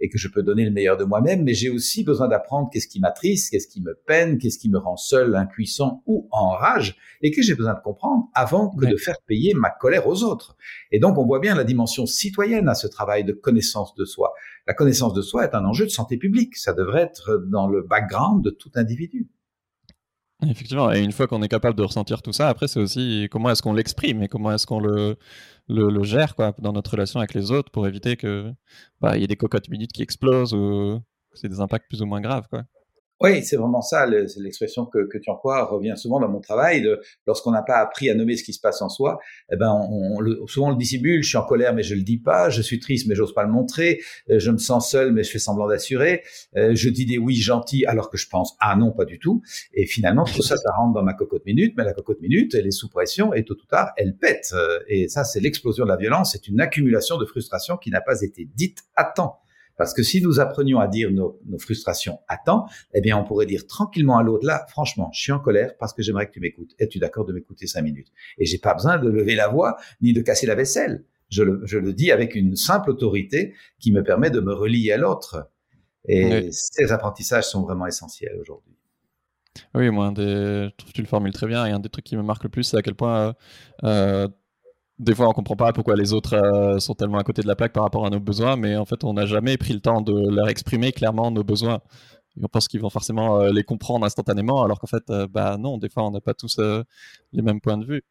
et 0.00 0.08
que 0.08 0.16
je 0.16 0.28
peux 0.28 0.42
donner 0.42 0.64
le 0.64 0.70
meilleur 0.70 0.96
de 0.96 1.04
moi-même, 1.04 1.42
mais 1.42 1.52
j'ai 1.52 1.68
aussi 1.68 2.02
besoin 2.02 2.28
d'apprendre 2.28 2.70
qu'est-ce 2.72 2.88
qui 2.88 2.98
m'attriste, 2.98 3.50
qu'est-ce 3.50 3.68
qui 3.68 3.82
me 3.82 3.92
peine, 4.06 4.38
qu'est-ce 4.38 4.58
qui 4.58 4.70
me 4.70 4.78
rend 4.78 4.96
seul, 4.96 5.34
impuissant 5.34 6.02
ou 6.06 6.28
en 6.30 6.48
rage, 6.48 6.96
et 7.20 7.30
que 7.30 7.42
j'ai 7.42 7.54
besoin 7.54 7.74
de 7.74 7.80
comprendre 7.80 8.30
avant 8.32 8.70
que 8.70 8.86
de 8.86 8.96
faire 8.96 9.20
payer 9.26 9.52
ma 9.52 9.68
colère 9.68 10.06
aux 10.06 10.24
autres. 10.24 10.56
Et 10.92 10.98
donc 10.98 11.18
on 11.18 11.26
voit 11.26 11.40
bien 11.40 11.54
la 11.54 11.64
dimension 11.64 12.06
citoyenne 12.06 12.70
à 12.70 12.74
ce 12.74 12.86
travail 12.86 13.22
de 13.24 13.34
connaissance 13.34 13.94
de 13.96 14.06
soi. 14.06 14.32
La 14.66 14.72
connaissance 14.72 15.12
de 15.12 15.20
soi 15.20 15.44
est 15.44 15.54
un 15.54 15.66
enjeu 15.66 15.84
de 15.84 15.90
santé 15.90 16.16
publique, 16.16 16.56
ça 16.56 16.72
devrait 16.72 17.02
être 17.02 17.44
dans 17.50 17.68
le 17.68 17.82
background 17.82 18.42
de 18.42 18.48
tout 18.48 18.70
individu. 18.76 19.28
Effectivement, 20.48 20.92
et 20.92 21.00
une 21.00 21.12
fois 21.12 21.26
qu'on 21.26 21.42
est 21.42 21.48
capable 21.48 21.76
de 21.76 21.82
ressentir 21.82 22.22
tout 22.22 22.32
ça, 22.32 22.48
après 22.48 22.68
c'est 22.68 22.80
aussi 22.80 23.28
comment 23.30 23.50
est-ce 23.50 23.62
qu'on 23.62 23.72
l'exprime 23.72 24.22
et 24.22 24.28
comment 24.28 24.52
est-ce 24.52 24.66
qu'on 24.66 24.80
le, 24.80 25.16
le, 25.68 26.02
gère 26.02 26.34
quoi, 26.34 26.54
dans 26.58 26.72
notre 26.72 26.90
relation 26.90 27.20
avec 27.20 27.34
les 27.34 27.50
autres 27.50 27.70
pour 27.70 27.86
éviter 27.86 28.16
que 28.16 28.52
bah, 29.00 29.16
y 29.16 29.24
ait 29.24 29.28
des 29.28 29.36
cocottes 29.36 29.68
minutes 29.68 29.92
qui 29.92 30.02
explosent 30.02 30.54
ou 30.54 31.00
que 31.30 31.38
c'est 31.38 31.48
des 31.48 31.60
impacts 31.60 31.88
plus 31.88 32.02
ou 32.02 32.06
moins 32.06 32.20
graves. 32.20 32.46
Quoi. 32.48 32.64
Oui, 33.22 33.42
c'est 33.44 33.56
vraiment 33.56 33.82
ça. 33.82 34.06
L'expression 34.06 34.86
que, 34.86 35.06
que 35.06 35.18
tu 35.18 35.30
emploies 35.30 35.64
revient 35.64 35.94
souvent 35.96 36.20
dans 36.20 36.28
mon 36.28 36.40
travail. 36.40 36.86
Lorsqu'on 37.26 37.52
n'a 37.52 37.62
pas 37.62 37.76
appris 37.76 38.10
à 38.10 38.14
nommer 38.14 38.36
ce 38.36 38.44
qui 38.44 38.52
se 38.52 38.60
passe 38.60 38.82
en 38.82 38.88
soi, 38.88 39.18
eh 39.52 39.56
ben, 39.56 39.70
on, 39.70 40.46
souvent 40.46 40.68
on 40.68 40.70
le 40.70 40.76
dissimule. 40.76 41.22
Je 41.22 41.28
suis 41.28 41.38
en 41.38 41.44
colère, 41.44 41.74
mais 41.74 41.82
je 41.82 41.94
le 41.94 42.02
dis 42.02 42.18
pas. 42.18 42.50
Je 42.50 42.62
suis 42.62 42.80
triste, 42.80 43.06
mais 43.06 43.14
j'ose 43.14 43.34
pas 43.34 43.44
le 43.44 43.50
montrer. 43.50 44.00
Euh, 44.30 44.38
je 44.38 44.50
me 44.50 44.58
sens 44.58 44.90
seul, 44.90 45.12
mais 45.12 45.22
je 45.22 45.30
fais 45.30 45.38
semblant 45.38 45.68
d'assurer. 45.68 46.22
Euh, 46.56 46.74
je 46.74 46.88
dis 46.88 47.06
des 47.06 47.18
oui 47.18 47.36
gentils, 47.36 47.86
alors 47.86 48.10
que 48.10 48.16
je 48.16 48.28
pense 48.28 48.56
ah 48.60 48.76
non, 48.76 48.90
pas 48.92 49.04
du 49.04 49.18
tout. 49.18 49.42
Et 49.74 49.86
finalement, 49.86 50.24
tout 50.24 50.42
ça, 50.42 50.56
ça 50.56 50.70
rentre 50.76 50.94
dans 50.94 51.02
ma 51.02 51.14
cocotte 51.14 51.46
minute. 51.46 51.74
Mais 51.76 51.84
la 51.84 51.94
cocotte 51.94 52.20
minute, 52.20 52.54
elle 52.54 52.66
est 52.66 52.72
sous 52.72 52.88
pression 52.88 53.32
et 53.32 53.44
tôt 53.44 53.54
ou 53.54 53.66
tard, 53.66 53.92
elle 53.96 54.16
pète. 54.16 54.52
Euh, 54.54 54.78
et 54.88 55.08
ça, 55.08 55.24
c'est 55.24 55.40
l'explosion 55.40 55.84
de 55.84 55.90
la 55.90 55.96
violence. 55.96 56.32
C'est 56.32 56.48
une 56.48 56.60
accumulation 56.60 57.18
de 57.18 57.24
frustration 57.24 57.76
qui 57.76 57.90
n'a 57.90 58.00
pas 58.00 58.20
été 58.22 58.48
dite 58.54 58.78
à 58.96 59.04
temps. 59.04 59.38
Parce 59.82 59.94
que 59.94 60.04
si 60.04 60.22
nous 60.22 60.38
apprenions 60.38 60.78
à 60.78 60.86
dire 60.86 61.10
nos, 61.10 61.40
frustrations 61.58 62.20
à 62.28 62.36
temps, 62.36 62.66
eh 62.94 63.00
bien, 63.00 63.16
on 63.18 63.24
pourrait 63.24 63.46
dire 63.46 63.66
tranquillement 63.66 64.16
à 64.16 64.22
l'autre, 64.22 64.46
là, 64.46 64.64
franchement, 64.68 65.10
je 65.12 65.20
suis 65.20 65.32
en 65.32 65.40
colère 65.40 65.76
parce 65.76 65.92
que 65.92 66.02
j'aimerais 66.02 66.28
que 66.28 66.30
tu 66.30 66.38
m'écoutes. 66.38 66.70
Es-tu 66.78 67.00
d'accord 67.00 67.24
de 67.24 67.32
m'écouter 67.32 67.66
cinq 67.66 67.82
minutes? 67.82 68.06
Et 68.38 68.46
j'ai 68.46 68.58
pas 68.58 68.74
besoin 68.74 68.98
de 68.98 69.08
lever 69.08 69.34
la 69.34 69.48
voix 69.48 69.76
ni 70.00 70.12
de 70.12 70.22
casser 70.22 70.46
la 70.46 70.54
vaisselle. 70.54 71.04
Je 71.30 71.42
le, 71.42 71.92
dis 71.92 72.12
avec 72.12 72.36
une 72.36 72.54
simple 72.54 72.90
autorité 72.90 73.54
qui 73.80 73.90
me 73.90 74.04
permet 74.04 74.30
de 74.30 74.38
me 74.38 74.54
relier 74.54 74.92
à 74.92 74.98
l'autre. 74.98 75.50
Et 76.06 76.48
ces 76.52 76.92
apprentissages 76.92 77.48
sont 77.48 77.62
vraiment 77.62 77.88
essentiels 77.88 78.38
aujourd'hui. 78.40 78.76
Oui, 79.74 79.90
moi, 79.90 80.14
je 80.16 80.68
trouve 80.76 80.90
que 80.92 80.94
tu 80.94 81.02
le 81.02 81.08
formules 81.08 81.32
très 81.32 81.48
bien. 81.48 81.66
Et 81.66 81.72
un 81.72 81.80
des 81.80 81.88
trucs 81.88 82.04
qui 82.04 82.16
me 82.16 82.22
marque 82.22 82.44
le 82.44 82.50
plus, 82.50 82.62
c'est 82.62 82.76
à 82.76 82.82
quel 82.82 82.94
point 82.94 83.18
euh, 83.18 83.32
euh, 83.82 84.28
des 85.02 85.14
fois, 85.14 85.28
on 85.28 85.32
comprend 85.32 85.56
pas 85.56 85.72
pourquoi 85.72 85.96
les 85.96 86.12
autres 86.12 86.34
euh, 86.34 86.78
sont 86.78 86.94
tellement 86.94 87.18
à 87.18 87.24
côté 87.24 87.42
de 87.42 87.48
la 87.48 87.56
plaque 87.56 87.72
par 87.72 87.82
rapport 87.82 88.06
à 88.06 88.10
nos 88.10 88.20
besoins, 88.20 88.56
mais 88.56 88.76
en 88.76 88.84
fait, 88.84 89.02
on 89.04 89.14
n'a 89.14 89.26
jamais 89.26 89.56
pris 89.56 89.74
le 89.74 89.80
temps 89.80 90.00
de 90.00 90.30
leur 90.30 90.48
exprimer 90.48 90.92
clairement 90.92 91.30
nos 91.30 91.42
besoins. 91.42 91.80
on 92.40 92.48
pense 92.48 92.68
qu'ils 92.68 92.80
vont 92.80 92.90
forcément 92.90 93.40
euh, 93.40 93.50
les 93.52 93.64
comprendre 93.64 94.06
instantanément, 94.06 94.62
alors 94.62 94.78
qu'en 94.78 94.86
fait, 94.86 95.02
euh, 95.10 95.26
bah 95.28 95.56
non, 95.58 95.78
des 95.78 95.88
fois, 95.88 96.04
on 96.04 96.12
n'a 96.12 96.20
pas 96.20 96.34
tous 96.34 96.60
les 97.32 97.42
mêmes 97.42 97.60
points 97.60 97.78
de 97.78 97.84
vue. 97.84 98.02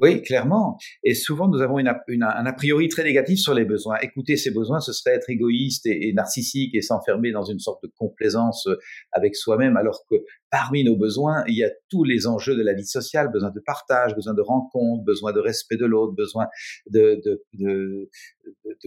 Oui, 0.00 0.22
clairement. 0.22 0.78
Et 1.02 1.14
souvent, 1.14 1.48
nous 1.48 1.60
avons 1.60 1.80
une, 1.80 1.88
un 1.88 2.46
a 2.46 2.52
priori 2.52 2.88
très 2.88 3.02
négatif 3.02 3.40
sur 3.40 3.52
les 3.52 3.64
besoins. 3.64 3.98
Écouter 4.00 4.36
ses 4.36 4.52
besoins, 4.52 4.78
ce 4.78 4.92
serait 4.92 5.16
être 5.16 5.28
égoïste 5.28 5.86
et, 5.86 6.12
narcissique 6.12 6.72
et 6.76 6.82
s'enfermer 6.82 7.32
dans 7.32 7.42
une 7.42 7.58
sorte 7.58 7.82
de 7.82 7.90
complaisance 7.98 8.68
euh, 8.68 8.76
avec 9.10 9.34
soi-même, 9.34 9.76
alors 9.76 10.04
que 10.08 10.14
parmi 10.50 10.84
nos 10.84 10.96
besoins, 10.96 11.42
il 11.48 11.56
y 11.56 11.64
a 11.64 11.70
tous 11.90 12.04
les 12.04 12.28
enjeux 12.28 12.56
de 12.56 12.62
la 12.62 12.74
vie 12.74 12.86
sociale, 12.86 13.28
besoin 13.32 13.50
de 13.50 13.60
partage, 13.60 14.14
besoin 14.14 14.34
de 14.34 14.40
rencontre, 14.40 15.04
besoin 15.04 15.32
de 15.32 15.40
respect 15.40 15.76
de 15.76 15.86
l'autre, 15.86 16.14
besoin 16.14 16.46
de, 16.88 17.20
de, 17.54 18.08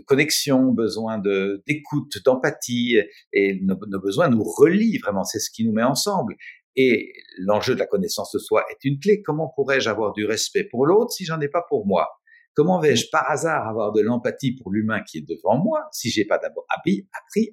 connexion, 0.06 0.72
besoin 0.72 1.20
d'écoute, 1.68 2.20
d'empathie. 2.24 2.98
Et 3.34 3.60
nos 3.62 3.76
besoins 4.00 4.30
nous 4.30 4.44
relient 4.44 4.98
vraiment, 4.98 5.26
c'est 5.26 5.40
ce 5.40 5.52
qui 5.52 5.66
nous 5.66 5.74
met 5.74 5.84
ensemble. 5.84 6.36
Et 6.76 7.14
l'enjeu 7.38 7.74
de 7.74 7.80
la 7.80 7.88
connaissance 7.88 8.32
de 8.34 8.40
soi 8.40 8.64
est 8.72 8.86
une 8.86 9.00
clé. 9.00 9.22
Comment 9.22 9.52
pourrais-je 9.56 9.90
avoir 9.90 10.14
du 10.14 10.26
respect 10.26 10.64
pour 10.64 10.86
l'autre 10.86 11.12
si 11.12 11.26
j'en 11.26 11.40
ai 11.42 11.50
pas 11.50 11.64
pour 11.68 11.86
moi? 11.86 12.08
Comment 12.54 12.80
vais-je 12.80 13.06
par 13.12 13.30
hasard 13.30 13.66
avoir 13.68 13.94
de 13.94 14.02
l'empathie 14.02 14.54
pour 14.56 14.72
l'humain 14.72 15.02
qui 15.10 15.20
est 15.20 15.26
devant 15.28 15.58
moi 15.58 15.88
si 15.94 16.10
j'ai 16.10 16.26
pas 16.26 16.38
d'abord 16.38 16.66
appris, 16.70 17.08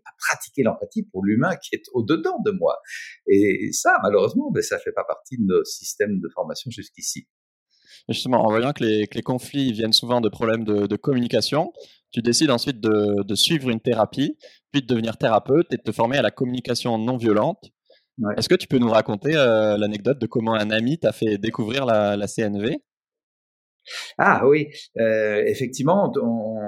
à 0.05 0.11
pratiquer 0.19 0.65
l'empathie 0.65 1.05
pour 1.05 1.25
l'humain 1.25 1.55
qui 1.57 1.77
est 1.77 1.85
au-dedans 1.93 2.41
de 2.45 2.51
moi? 2.51 2.77
Et 3.29 3.71
ça, 3.73 3.97
malheureusement, 4.03 4.51
ben, 4.51 4.63
ça 4.63 4.79
fait 4.79 4.93
pas 4.93 5.05
partie 5.05 5.37
de 5.39 5.45
nos 5.45 5.65
systèmes 5.65 6.19
de 6.19 6.29
formation 6.35 6.71
jusqu'ici. 6.71 7.29
Justement, 8.09 8.45
en 8.45 8.49
voyant 8.49 8.73
que 8.73 8.83
les, 8.83 9.23
conflits 9.23 9.73
viennent 9.73 9.93
souvent 9.93 10.21
de 10.21 10.29
problèmes 10.29 10.65
de, 10.65 10.97
communication, 10.97 11.73
tu 12.11 12.21
décides 12.21 12.51
ensuite 12.51 12.81
de, 12.81 13.23
de, 13.23 13.35
suivre 13.35 13.69
une 13.69 13.81
thérapie, 13.81 14.37
puis 14.73 14.83
de 14.83 14.87
devenir 14.87 15.17
thérapeute 15.17 15.73
et 15.73 15.77
de 15.77 15.83
te 15.83 15.93
former 15.93 16.17
à 16.17 16.23
la 16.23 16.31
communication 16.31 16.97
non 16.99 17.19
violente 17.19 17.71
est-ce 18.37 18.49
que 18.49 18.55
tu 18.55 18.67
peux 18.67 18.79
nous 18.79 18.91
raconter 18.91 19.37
euh, 19.37 19.77
l'anecdote 19.77 20.21
de 20.21 20.27
comment 20.27 20.55
un 20.55 20.71
ami 20.71 20.99
t'a 20.99 21.13
fait 21.13 21.39
découvrir 21.39 21.85
la, 21.87 22.27
CNV 22.27 22.79
Ah 24.19 24.47
oui, 24.47 24.69
euh, 24.99 25.43
effectivement, 25.47 26.13
on, 26.21 26.59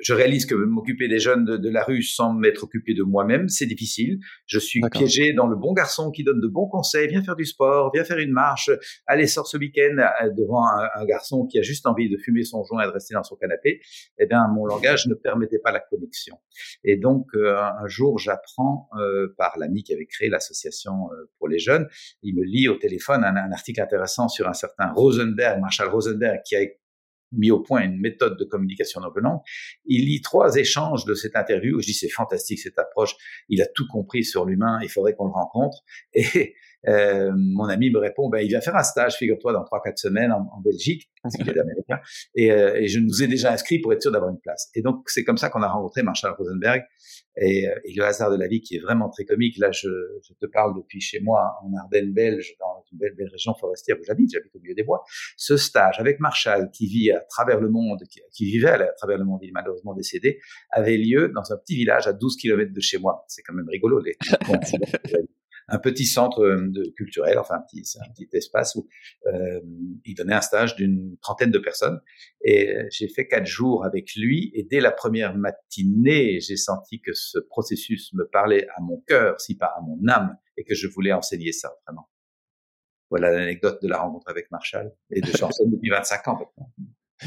je 0.00 0.14
réalise 0.14 0.46
que 0.46 0.54
m'occuper 0.54 1.08
des 1.08 1.18
jeunes 1.18 1.44
de, 1.44 1.56
de, 1.56 1.70
la 1.70 1.82
rue 1.82 2.02
sans 2.02 2.32
m'être 2.32 2.64
occupé 2.64 2.94
de 2.94 3.02
moi-même, 3.02 3.48
c'est 3.48 3.66
difficile. 3.66 4.18
Je 4.46 4.58
suis 4.58 4.80
piégé 4.90 5.32
dans 5.32 5.46
le 5.46 5.56
bon 5.56 5.72
garçon 5.72 6.10
qui 6.10 6.24
donne 6.24 6.40
de 6.40 6.48
bons 6.48 6.68
conseils, 6.68 7.08
viens 7.08 7.22
faire 7.22 7.36
du 7.36 7.44
sport, 7.44 7.90
viens 7.94 8.04
faire 8.04 8.18
une 8.18 8.32
marche, 8.32 8.70
allez 9.06 9.26
sors 9.26 9.46
ce 9.46 9.56
week-end 9.56 9.96
euh, 9.98 10.30
devant 10.36 10.64
un, 10.66 10.88
un, 10.94 11.04
garçon 11.04 11.46
qui 11.46 11.58
a 11.58 11.62
juste 11.62 11.86
envie 11.86 12.08
de 12.08 12.16
fumer 12.16 12.44
son 12.44 12.64
joint 12.64 12.82
et 12.82 12.86
de 12.86 12.92
rester 12.92 13.14
dans 13.14 13.22
son 13.22 13.36
canapé. 13.36 13.80
Eh 14.18 14.26
bien, 14.26 14.48
mon 14.48 14.66
langage 14.66 15.06
ne 15.06 15.14
permettait 15.14 15.58
pas 15.58 15.72
la 15.72 15.80
connexion. 15.80 16.36
Et 16.84 16.96
donc, 16.96 17.26
euh, 17.34 17.56
un 17.56 17.86
jour, 17.86 18.18
j'apprends 18.18 18.88
euh, 18.98 19.34
par 19.36 19.56
l'ami 19.58 19.82
qui 19.82 19.92
avait 19.92 20.06
créé 20.06 20.28
l'association 20.28 20.94
pour 21.38 21.48
les 21.48 21.58
jeunes, 21.58 21.86
il 22.22 22.34
me 22.34 22.42
lit 22.42 22.68
au 22.68 22.76
téléphone 22.76 23.24
un, 23.24 23.36
un 23.36 23.52
article 23.52 23.80
intéressant 23.80 24.28
sur 24.28 24.48
un 24.48 24.52
certain 24.52 24.92
Rosenberg, 24.92 25.60
Marshall 25.60 25.88
Rosenberg, 25.88 26.40
qui 26.44 26.56
a 26.56 26.65
mis 27.32 27.50
au 27.50 27.60
point 27.60 27.82
une 27.82 28.00
méthode 28.00 28.38
de 28.38 28.44
communication 28.44 29.00
non 29.00 29.10
violente. 29.10 29.42
Il 29.84 30.06
lit 30.06 30.20
trois 30.20 30.56
échanges 30.56 31.04
de 31.04 31.14
cette 31.14 31.36
interview. 31.36 31.80
Je 31.80 31.86
dis 31.86 31.94
c'est 31.94 32.08
fantastique 32.08 32.58
cette 32.58 32.78
approche. 32.78 33.14
Il 33.48 33.60
a 33.62 33.66
tout 33.66 33.86
compris 33.88 34.24
sur 34.24 34.44
l'humain. 34.44 34.78
Il 34.82 34.88
faudrait 34.88 35.14
qu'on 35.14 35.26
le 35.26 35.32
rencontre. 35.32 35.82
Euh, 36.88 37.32
mon 37.34 37.64
ami 37.64 37.90
me 37.90 37.98
répond, 37.98 38.28
ben, 38.28 38.38
il 38.38 38.48
vient 38.48 38.60
faire 38.60 38.76
un 38.76 38.82
stage, 38.82 39.16
figure-toi, 39.16 39.52
dans 39.52 39.64
trois 39.64 39.80
quatre 39.82 39.98
semaines 39.98 40.32
en, 40.32 40.48
en 40.52 40.60
Belgique, 40.60 41.10
parce 41.22 41.36
qu'il 41.36 41.48
est 41.48 41.58
américain. 41.58 41.98
Et, 42.34 42.52
euh, 42.52 42.76
et, 42.76 42.88
je 42.88 43.00
nous 43.00 43.22
ai 43.22 43.26
déjà 43.26 43.52
inscrit 43.52 43.78
pour 43.78 43.92
être 43.92 44.02
sûr 44.02 44.12
d'avoir 44.12 44.30
une 44.30 44.40
place. 44.40 44.70
Et 44.74 44.82
donc 44.82 45.08
c'est 45.08 45.24
comme 45.24 45.36
ça 45.36 45.48
qu'on 45.48 45.62
a 45.62 45.68
rencontré 45.68 46.02
Marshall 46.02 46.34
Rosenberg. 46.38 46.82
Et, 47.38 47.68
euh, 47.68 47.74
et, 47.84 47.92
le 47.94 48.04
hasard 48.04 48.30
de 48.30 48.36
la 48.36 48.46
vie 48.46 48.60
qui 48.60 48.76
est 48.76 48.80
vraiment 48.80 49.10
très 49.10 49.24
comique. 49.24 49.58
Là, 49.58 49.70
je, 49.72 49.88
je 50.22 50.32
te 50.34 50.46
parle 50.46 50.74
depuis 50.76 51.00
chez 51.00 51.20
moi 51.20 51.54
en 51.62 51.74
Ardennes 51.76 52.12
belge, 52.12 52.54
dans 52.60 52.82
une 52.92 52.98
belle, 52.98 53.14
belle 53.16 53.28
région 53.28 53.54
forestière 53.54 53.96
où 54.00 54.04
j'habite. 54.04 54.30
J'habite 54.32 54.54
au 54.54 54.60
milieu 54.60 54.74
des 54.74 54.84
bois. 54.84 55.02
Ce 55.36 55.56
stage 55.56 55.98
avec 55.98 56.20
Marshall, 56.20 56.70
qui 56.70 56.86
vit 56.86 57.10
à 57.10 57.20
travers 57.20 57.60
le 57.60 57.68
monde, 57.68 58.00
qui, 58.10 58.20
qui 58.32 58.46
vivait 58.46 58.70
à 58.70 58.92
travers 58.96 59.18
le 59.18 59.24
monde, 59.24 59.40
il 59.42 59.48
est 59.48 59.52
malheureusement 59.52 59.94
décédé, 59.94 60.38
avait 60.70 60.96
lieu 60.96 61.30
dans 61.34 61.52
un 61.52 61.56
petit 61.56 61.76
village 61.76 62.06
à 62.06 62.12
12 62.12 62.36
kilomètres 62.36 62.72
de 62.72 62.80
chez 62.80 62.98
moi. 62.98 63.24
C'est 63.28 63.42
quand 63.42 63.54
même 63.54 63.68
rigolo. 63.68 64.00
Les, 64.00 64.16
un 65.68 65.78
petit 65.78 66.06
centre 66.06 66.40
euh, 66.40 66.68
de, 66.68 66.92
culturel, 66.96 67.38
enfin 67.38 67.56
un 67.56 67.60
petit, 67.60 67.82
un 68.00 68.12
petit 68.12 68.28
espace 68.32 68.74
où 68.76 68.88
euh, 69.26 69.60
il 70.04 70.14
donnait 70.14 70.34
un 70.34 70.40
stage 70.40 70.76
d'une 70.76 71.16
trentaine 71.20 71.50
de 71.50 71.58
personnes. 71.58 72.00
Et 72.42 72.70
euh, 72.70 72.86
j'ai 72.90 73.08
fait 73.08 73.26
quatre 73.26 73.46
jours 73.46 73.84
avec 73.84 74.14
lui. 74.14 74.50
Et 74.54 74.62
dès 74.62 74.80
la 74.80 74.92
première 74.92 75.36
matinée, 75.36 76.40
j'ai 76.40 76.56
senti 76.56 77.00
que 77.00 77.12
ce 77.12 77.38
processus 77.38 78.12
me 78.14 78.28
parlait 78.28 78.66
à 78.76 78.80
mon 78.80 79.02
cœur, 79.06 79.40
si 79.40 79.56
pas 79.56 79.72
à 79.76 79.80
mon 79.80 79.98
âme, 80.08 80.36
et 80.56 80.64
que 80.64 80.74
je 80.74 80.86
voulais 80.88 81.12
enseigner 81.12 81.52
ça 81.52 81.74
vraiment. 81.86 82.08
Voilà 83.10 83.30
l'anecdote 83.30 83.80
de 83.82 83.88
la 83.88 83.98
rencontre 83.98 84.28
avec 84.28 84.50
Marshall. 84.50 84.92
Et 85.10 85.20
de 85.20 85.26
j'enseigne 85.26 85.70
depuis 85.70 85.90
25 85.90 86.28
ans 86.28 86.38
maintenant. 86.38 86.72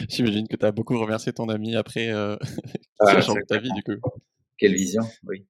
J'imagine 0.08 0.48
que 0.48 0.56
tu 0.56 0.66
as 0.66 0.72
beaucoup 0.72 1.00
remercié 1.00 1.34
ton 1.34 1.50
ami 1.50 1.76
après 1.76 2.12
euh, 2.12 2.38
ah, 3.00 3.20
ta 3.48 3.58
vie, 3.58 3.72
du 3.74 3.84
coup. 3.84 4.10
Quelle 4.58 4.76
vision, 4.76 5.04
oui. 5.24 5.48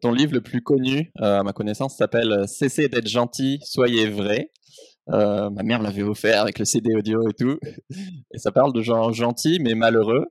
Ton 0.00 0.12
livre 0.12 0.32
le 0.34 0.40
plus 0.40 0.62
connu, 0.62 1.10
euh, 1.20 1.40
à 1.40 1.42
ma 1.42 1.52
connaissance, 1.52 1.96
s'appelle 1.96 2.32
euh, 2.32 2.46
Cessez 2.46 2.88
d'être 2.88 3.08
gentil, 3.08 3.58
soyez 3.64 4.08
vrai. 4.08 4.50
Euh, 5.10 5.50
ma 5.50 5.64
mère 5.64 5.82
l'avait 5.82 6.04
offert 6.04 6.40
avec 6.42 6.60
le 6.60 6.64
CD 6.64 6.94
audio 6.94 7.28
et 7.28 7.34
tout. 7.34 7.58
Et 8.32 8.38
ça 8.38 8.52
parle 8.52 8.72
de 8.72 8.80
gens 8.80 9.12
gentils 9.12 9.58
mais 9.60 9.74
malheureux. 9.74 10.26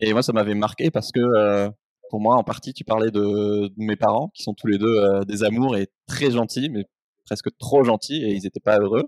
Et 0.00 0.12
moi, 0.12 0.22
ça 0.22 0.32
m'avait 0.32 0.54
marqué 0.54 0.90
parce 0.90 1.12
que 1.12 1.70
pour 2.10 2.20
moi, 2.20 2.36
en 2.36 2.44
partie, 2.44 2.72
tu 2.72 2.84
parlais 2.84 3.10
de, 3.10 3.68
de 3.68 3.72
mes 3.76 3.96
parents 3.96 4.30
qui 4.34 4.42
sont 4.42 4.54
tous 4.54 4.66
les 4.66 4.78
deux 4.78 5.24
des 5.26 5.44
amours 5.44 5.76
et 5.76 5.88
très 6.06 6.30
gentils, 6.30 6.68
mais 6.70 6.84
presque 7.26 7.48
trop 7.58 7.84
gentils 7.84 8.22
et 8.24 8.34
ils 8.34 8.42
n'étaient 8.42 8.60
pas 8.60 8.78
heureux. 8.78 9.04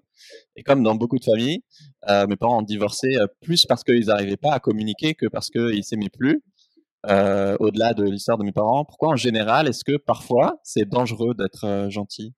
Et 0.57 0.63
comme 0.63 0.83
dans 0.83 0.95
beaucoup 0.95 1.19
de 1.19 1.25
familles, 1.25 1.63
mes 2.29 2.37
parents 2.37 2.59
ont 2.59 2.63
divorcé 2.63 3.17
plus 3.41 3.65
parce 3.67 3.85
qu'ils 3.85 4.07
n'arrivaient 4.07 4.37
pas 4.37 4.53
à 4.53 4.61
communiquer 4.61 5.15
que 5.15 5.27
parce 5.27 5.49
qu'ils 5.49 5.85
s'aimaient 5.85 6.11
plus. 6.11 6.43
Euh, 7.09 7.57
au-delà 7.59 7.95
de 7.95 8.05
l'histoire 8.05 8.39
de 8.39 8.45
mes 8.45 8.53
parents. 8.53 8.85
Pourquoi 8.85 9.09
en 9.09 9.17
général 9.17 9.67
est-ce 9.67 9.85
que 9.85 9.97
parfois 9.97 10.61
c'est 10.63 10.89
dangereux 10.89 11.35
d'être 11.35 11.65
euh, 11.65 11.91
gentil? 11.91 12.33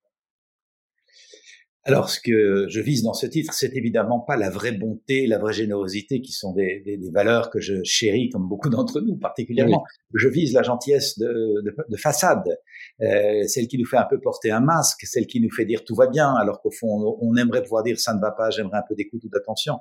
Alors, 1.87 2.09
ce 2.09 2.19
que 2.19 2.67
je 2.71 2.81
vise 2.81 3.03
dans 3.03 3.13
ce 3.13 3.27
titre, 3.27 3.53
c'est 3.53 3.75
évidemment 3.75 4.19
pas 4.19 4.37
la 4.37 4.49
vraie 4.49 4.73
bonté, 4.73 5.27
la 5.27 5.39
vraie 5.39 5.53
générosité, 5.53 6.23
qui 6.23 6.33
sont 6.33 6.55
des, 6.55 6.81
des, 6.81 6.97
des 6.97 7.11
valeurs 7.11 7.51
que 7.51 7.61
je 7.61 7.75
chéris, 7.85 8.31
comme 8.31 8.49
beaucoup 8.49 8.71
d'entre 8.71 9.03
nous 9.03 9.17
particulièrement. 9.19 9.85
Je 10.15 10.29
vise 10.29 10.55
la 10.55 10.63
gentillesse 10.63 11.19
de, 11.19 11.27
de, 11.63 11.77
de 11.87 11.97
façade, 11.99 12.59
euh, 13.03 13.43
celle 13.47 13.69
qui 13.69 13.77
nous 13.77 13.85
fait 13.85 13.99
un 13.99 14.07
peu 14.09 14.19
porter 14.19 14.51
un 14.51 14.61
masque, 14.61 15.03
celle 15.05 15.27
qui 15.27 15.43
nous 15.43 15.51
fait 15.51 15.67
dire 15.67 15.85
tout 15.85 15.95
va 15.95 16.07
bien, 16.07 16.33
alors 16.33 16.63
qu'au 16.63 16.71
fond, 16.71 16.89
on, 16.89 17.19
on, 17.21 17.37
aimerait 17.37 17.63
pouvoir 17.63 17.83
dire 17.83 18.01
ça 18.01 18.15
ne 18.15 18.21
va 18.21 18.31
pas, 18.31 18.49
j'aimerais 18.49 18.79
un 18.79 18.85
peu 18.89 18.95
d'écoute 18.95 19.23
ou 19.23 19.29
d'attention, 19.29 19.75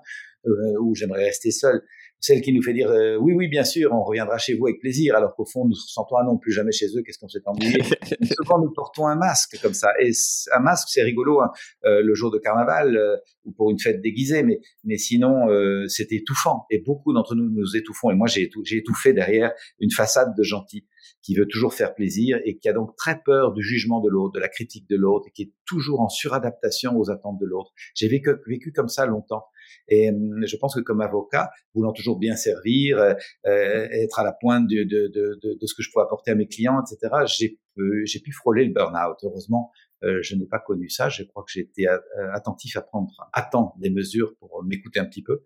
euh, 0.45 0.51
ou 0.81 0.95
j'aimerais 0.95 1.23
rester 1.23 1.51
seul 1.51 1.83
celle 2.23 2.39
qui 2.39 2.53
nous 2.53 2.61
fait 2.61 2.71
dire 2.71 2.89
euh, 2.89 3.17
oui, 3.17 3.33
oui, 3.33 3.49
bien 3.49 3.65
sûr, 3.65 3.91
on 3.91 4.01
reviendra 4.01 4.37
chez 4.37 4.53
vous 4.55 4.67
avec 4.67 4.79
plaisir, 4.79 5.13
alors 5.17 5.35
qu'au 5.35 5.45
fond, 5.45 5.65
nous 5.65 5.75
sentons 5.75 6.15
ah 6.15 6.23
non, 6.23 6.37
plus 6.37 6.53
jamais 6.53 6.71
chez 6.71 6.85
eux, 6.95 7.03
qu'est-ce 7.05 7.19
qu'on 7.19 7.27
s'est 7.27 7.41
ennuyé. 7.45 7.83
Souvent, 8.37 8.59
nous 8.59 8.71
portons 8.71 9.07
un 9.07 9.17
masque 9.17 9.59
comme 9.61 9.73
ça. 9.73 9.89
Et 9.99 10.11
un 10.55 10.61
masque, 10.61 10.87
c'est 10.89 11.03
rigolo 11.03 11.41
hein, 11.41 11.51
euh, 11.83 12.01
le 12.01 12.15
jour 12.15 12.31
de 12.31 12.37
carnaval 12.37 12.95
euh, 12.95 13.17
ou 13.43 13.51
pour 13.51 13.71
une 13.71 13.79
fête 13.79 14.01
déguisée, 14.01 14.41
mais, 14.41 14.61
mais 14.85 14.95
sinon, 14.95 15.49
euh, 15.49 15.85
c'est 15.89 16.13
étouffant. 16.13 16.65
Et 16.71 16.79
beaucoup 16.79 17.11
d'entre 17.11 17.35
nous 17.35 17.49
nous 17.49 17.75
étouffons. 17.75 18.09
Et 18.09 18.15
moi, 18.15 18.27
j'ai 18.27 18.49
étouffé 18.71 19.11
derrière 19.11 19.51
une 19.81 19.91
façade 19.91 20.33
de 20.37 20.43
gentil 20.43 20.85
qui 21.21 21.35
veut 21.35 21.47
toujours 21.47 21.73
faire 21.73 21.95
plaisir 21.95 22.39
et 22.43 22.57
qui 22.57 22.67
a 22.67 22.73
donc 22.73 22.95
très 22.97 23.21
peur 23.23 23.53
du 23.53 23.63
jugement 23.63 24.01
de 24.01 24.09
l'autre, 24.09 24.33
de 24.33 24.39
la 24.39 24.49
critique 24.49 24.89
de 24.89 24.97
l'autre, 24.97 25.27
et 25.27 25.31
qui 25.31 25.43
est 25.43 25.53
toujours 25.65 26.01
en 26.01 26.09
suradaptation 26.09 26.97
aux 26.97 27.09
attentes 27.09 27.39
de 27.39 27.45
l'autre. 27.45 27.71
J'ai 27.95 28.07
vécu, 28.07 28.31
vécu 28.45 28.71
comme 28.73 28.89
ça 28.89 29.05
longtemps. 29.05 29.45
Et 29.87 30.09
hum, 30.09 30.45
je 30.45 30.55
pense 30.57 30.75
que 30.75 30.81
comme 30.81 31.01
avocat, 31.01 31.49
voulant 31.73 31.93
toujours 31.93 32.19
bien 32.19 32.35
servir, 32.35 32.97
euh, 32.97 33.13
euh, 33.45 33.87
être 33.91 34.19
à 34.19 34.23
la 34.23 34.33
pointe 34.33 34.67
de, 34.67 34.83
de, 34.83 35.07
de, 35.07 35.39
de, 35.41 35.65
ce 35.65 35.73
que 35.73 35.81
je 35.81 35.89
peux 35.93 36.01
apporter 36.01 36.31
à 36.31 36.35
mes 36.35 36.47
clients, 36.47 36.81
etc., 36.81 37.13
j'ai 37.25 37.57
j'ai 38.05 38.19
pu 38.19 38.31
frôler 38.31 38.65
le 38.65 38.71
burn-out. 38.71 39.17
Heureusement, 39.23 39.71
euh, 40.03 40.19
je 40.21 40.35
n'ai 40.35 40.45
pas 40.45 40.59
connu 40.59 40.89
ça. 40.89 41.09
Je 41.09 41.23
crois 41.23 41.43
que 41.43 41.51
j'ai 41.51 41.61
été 41.61 41.87
attentif 42.33 42.77
à 42.77 42.81
prendre 42.81 43.09
à 43.33 43.41
temps 43.41 43.73
des 43.79 43.89
mesures 43.89 44.35
pour 44.37 44.63
m'écouter 44.63 44.99
un 44.99 45.05
petit 45.05 45.23
peu. 45.23 45.43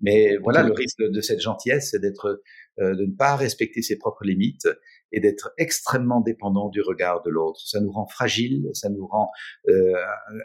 Mais 0.00 0.36
voilà, 0.36 0.62
le 0.62 0.72
risque 0.72 1.02
de, 1.02 1.20
cette 1.20 1.40
gentillesse, 1.40 1.90
c'est 1.90 1.98
d'être, 1.98 2.42
de 2.78 3.04
ne 3.04 3.16
pas 3.16 3.34
respecter 3.34 3.82
ses 3.82 3.98
propres 3.98 4.24
limites 4.24 4.68
et 5.14 5.20
d'être 5.20 5.52
extrêmement 5.58 6.20
dépendant 6.20 6.68
du 6.68 6.82
regard 6.82 7.22
de 7.22 7.30
l'autre. 7.30 7.60
Ça 7.60 7.80
nous 7.80 7.92
rend 7.92 8.06
fragile, 8.06 8.68
ça 8.72 8.88
nous 8.88 9.06
rend 9.06 9.30
euh, 9.68 9.94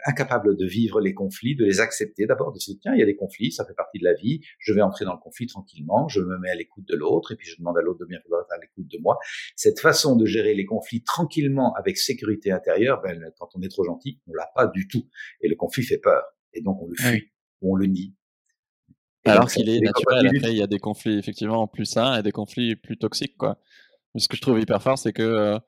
incapable 0.06 0.56
de 0.56 0.64
vivre 0.64 1.00
les 1.00 1.12
conflits, 1.12 1.56
de 1.56 1.64
les 1.64 1.80
accepter 1.80 2.24
d'abord, 2.26 2.52
de 2.52 2.60
se 2.60 2.70
dire 2.70 2.80
tiens, 2.80 2.94
il 2.94 3.00
y 3.00 3.02
a 3.02 3.06
des 3.06 3.16
conflits, 3.16 3.50
ça 3.50 3.64
fait 3.66 3.74
partie 3.74 3.98
de 3.98 4.04
la 4.04 4.14
vie, 4.14 4.40
je 4.60 4.72
vais 4.72 4.80
entrer 4.80 5.04
dans 5.04 5.12
le 5.12 5.18
conflit 5.18 5.48
tranquillement, 5.48 6.06
je 6.08 6.20
me 6.20 6.38
mets 6.38 6.50
à 6.50 6.54
l'écoute 6.54 6.86
de 6.86 6.96
l'autre 6.96 7.32
et 7.32 7.36
puis 7.36 7.48
je 7.48 7.56
demande 7.58 7.76
à 7.78 7.82
l'autre 7.82 7.98
de 7.98 8.04
bien 8.04 8.20
vouloir 8.24 8.42
être 8.42 8.52
à 8.52 8.60
l'écoute 8.60 8.86
de 8.86 8.98
moi. 8.98 9.18
Cette 9.56 9.80
façon 9.80 10.14
de 10.14 10.24
gérer 10.24 10.54
les 10.54 10.64
conflits 10.64 11.02
tranquillement 11.02 11.74
avec 11.74 11.98
sécurité 11.98 12.52
intérieure, 12.52 13.02
ben, 13.02 13.20
quand 13.40 13.48
on 13.56 13.62
est 13.62 13.70
trop 13.70 13.82
gentil, 13.82 14.20
on 14.28 14.34
l'a 14.34 14.48
pas 14.54 14.68
du 14.68 14.86
tout 14.86 15.08
et 15.40 15.48
le 15.48 15.56
conflit 15.56 15.82
fait 15.82 15.98
peur 15.98 16.22
et 16.54 16.62
donc 16.62 16.80
on 16.80 16.86
le 16.86 16.94
fuit, 16.94 17.32
ou 17.60 17.74
on 17.74 17.76
le 17.76 17.86
nie. 17.86 18.14
Alors 19.24 19.48
qu'il 19.48 19.68
est 19.68 19.80
naturel. 19.80 20.28
Après, 20.28 20.52
il 20.52 20.58
y 20.58 20.62
a 20.62 20.68
des 20.68 20.78
conflits 20.78 21.18
effectivement 21.18 21.66
plus 21.66 21.86
sains 21.86 22.18
et 22.18 22.22
des 22.22 22.32
conflits 22.32 22.76
plus 22.76 22.96
toxiques, 22.96 23.36
quoi 23.36 23.58
ce 24.16 24.28
que 24.28 24.36
je 24.36 24.42
trouve 24.42 24.60
hyper 24.60 24.82
fort, 24.82 24.98
c'est 24.98 25.12
que, 25.12 25.22
euh, 25.22 25.58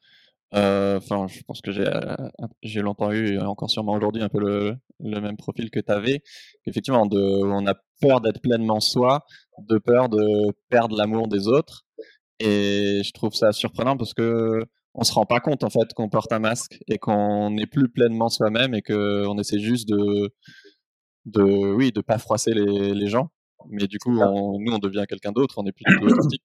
euh, 0.54 0.98
enfin, 0.98 1.26
je 1.28 1.40
pense 1.42 1.60
que 1.60 1.72
j'ai, 1.72 1.86
euh, 1.86 2.16
j'ai 2.62 2.80
longtemps 2.80 3.12
eu, 3.12 3.34
et 3.34 3.38
encore 3.38 3.70
sûrement 3.70 3.94
aujourd'hui, 3.94 4.22
un 4.22 4.28
peu 4.28 4.40
le, 4.40 4.76
le 5.00 5.20
même 5.20 5.36
profil 5.36 5.70
que 5.70 5.80
tu 5.80 5.92
avais. 5.92 6.22
Effectivement, 6.66 7.06
de, 7.06 7.18
on 7.18 7.66
a 7.66 7.74
peur 8.00 8.20
d'être 8.20 8.40
pleinement 8.40 8.80
soi, 8.80 9.24
de 9.58 9.78
peur 9.78 10.08
de 10.08 10.52
perdre 10.68 10.96
l'amour 10.96 11.28
des 11.28 11.48
autres. 11.48 11.84
Et 12.40 13.02
je 13.04 13.12
trouve 13.12 13.34
ça 13.34 13.52
surprenant 13.52 13.96
parce 13.96 14.14
que 14.14 14.64
on 14.94 15.04
se 15.04 15.12
rend 15.12 15.24
pas 15.24 15.40
compte 15.40 15.64
en 15.64 15.70
fait 15.70 15.94
qu'on 15.94 16.08
porte 16.10 16.32
un 16.32 16.38
masque 16.38 16.78
et 16.88 16.98
qu'on 16.98 17.50
n'est 17.50 17.66
plus 17.66 17.88
pleinement 17.88 18.28
soi-même 18.28 18.74
et 18.74 18.82
qu'on 18.82 19.38
essaie 19.38 19.58
juste 19.58 19.88
de, 19.88 20.34
de, 21.26 21.42
oui, 21.42 21.92
de 21.92 22.00
pas 22.00 22.18
froisser 22.18 22.52
les, 22.52 22.92
les 22.94 23.06
gens. 23.08 23.30
Mais 23.70 23.86
du 23.86 23.98
coup, 23.98 24.18
on, 24.20 24.58
nous, 24.58 24.72
on 24.72 24.78
devient 24.78 25.04
quelqu'un 25.08 25.32
d'autre, 25.32 25.54
on 25.58 25.66
est 25.66 25.72
plus 25.72 25.84
du 25.86 25.94
tout 25.96 26.06
authentique. 26.06 26.42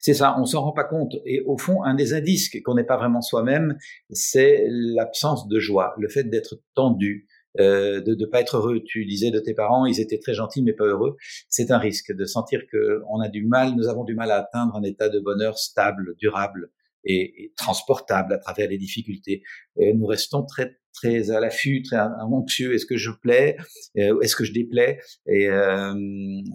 C'est 0.00 0.14
ça, 0.14 0.36
on 0.38 0.44
s'en 0.44 0.62
rend 0.62 0.72
pas 0.72 0.84
compte. 0.84 1.14
Et 1.24 1.42
au 1.46 1.58
fond, 1.58 1.82
un 1.82 1.94
des 1.94 2.14
indices 2.14 2.50
qu'on 2.62 2.74
n'est 2.74 2.84
pas 2.84 2.96
vraiment 2.96 3.20
soi-même, 3.20 3.76
c'est 4.10 4.66
l'absence 4.68 5.48
de 5.48 5.58
joie, 5.58 5.94
le 5.98 6.08
fait 6.08 6.24
d'être 6.24 6.60
tendu, 6.74 7.26
euh, 7.60 8.00
de 8.00 8.14
ne 8.14 8.26
pas 8.26 8.40
être 8.40 8.56
heureux. 8.56 8.82
Tu 8.84 9.04
disais 9.04 9.30
de 9.30 9.38
tes 9.40 9.54
parents, 9.54 9.86
ils 9.86 10.00
étaient 10.00 10.18
très 10.18 10.34
gentils 10.34 10.62
mais 10.62 10.72
pas 10.72 10.86
heureux. 10.86 11.16
C'est 11.48 11.70
un 11.70 11.78
risque 11.78 12.12
de 12.12 12.24
sentir 12.24 12.62
que 12.70 13.02
on 13.10 13.20
a 13.20 13.28
du 13.28 13.44
mal, 13.44 13.74
nous 13.76 13.88
avons 13.88 14.04
du 14.04 14.14
mal 14.14 14.30
à 14.30 14.38
atteindre 14.38 14.74
un 14.76 14.82
état 14.82 15.08
de 15.08 15.20
bonheur 15.20 15.58
stable, 15.58 16.14
durable 16.18 16.70
et, 17.04 17.52
transportable 17.56 18.32
à 18.34 18.38
travers 18.38 18.68
les 18.68 18.78
difficultés. 18.78 19.42
Et 19.76 19.92
nous 19.94 20.06
restons 20.06 20.44
très 20.44 20.78
très 20.94 21.30
à 21.30 21.40
l'affût, 21.40 21.82
très 21.82 21.98
anxieux. 21.98 22.74
Est-ce 22.74 22.86
que 22.86 22.96
je 22.96 23.10
plais 23.10 23.56
euh, 23.96 24.20
Est-ce 24.20 24.36
que 24.36 24.44
je 24.44 24.52
déplais? 24.52 25.00
Et 25.26 25.48
euh, 25.48 25.94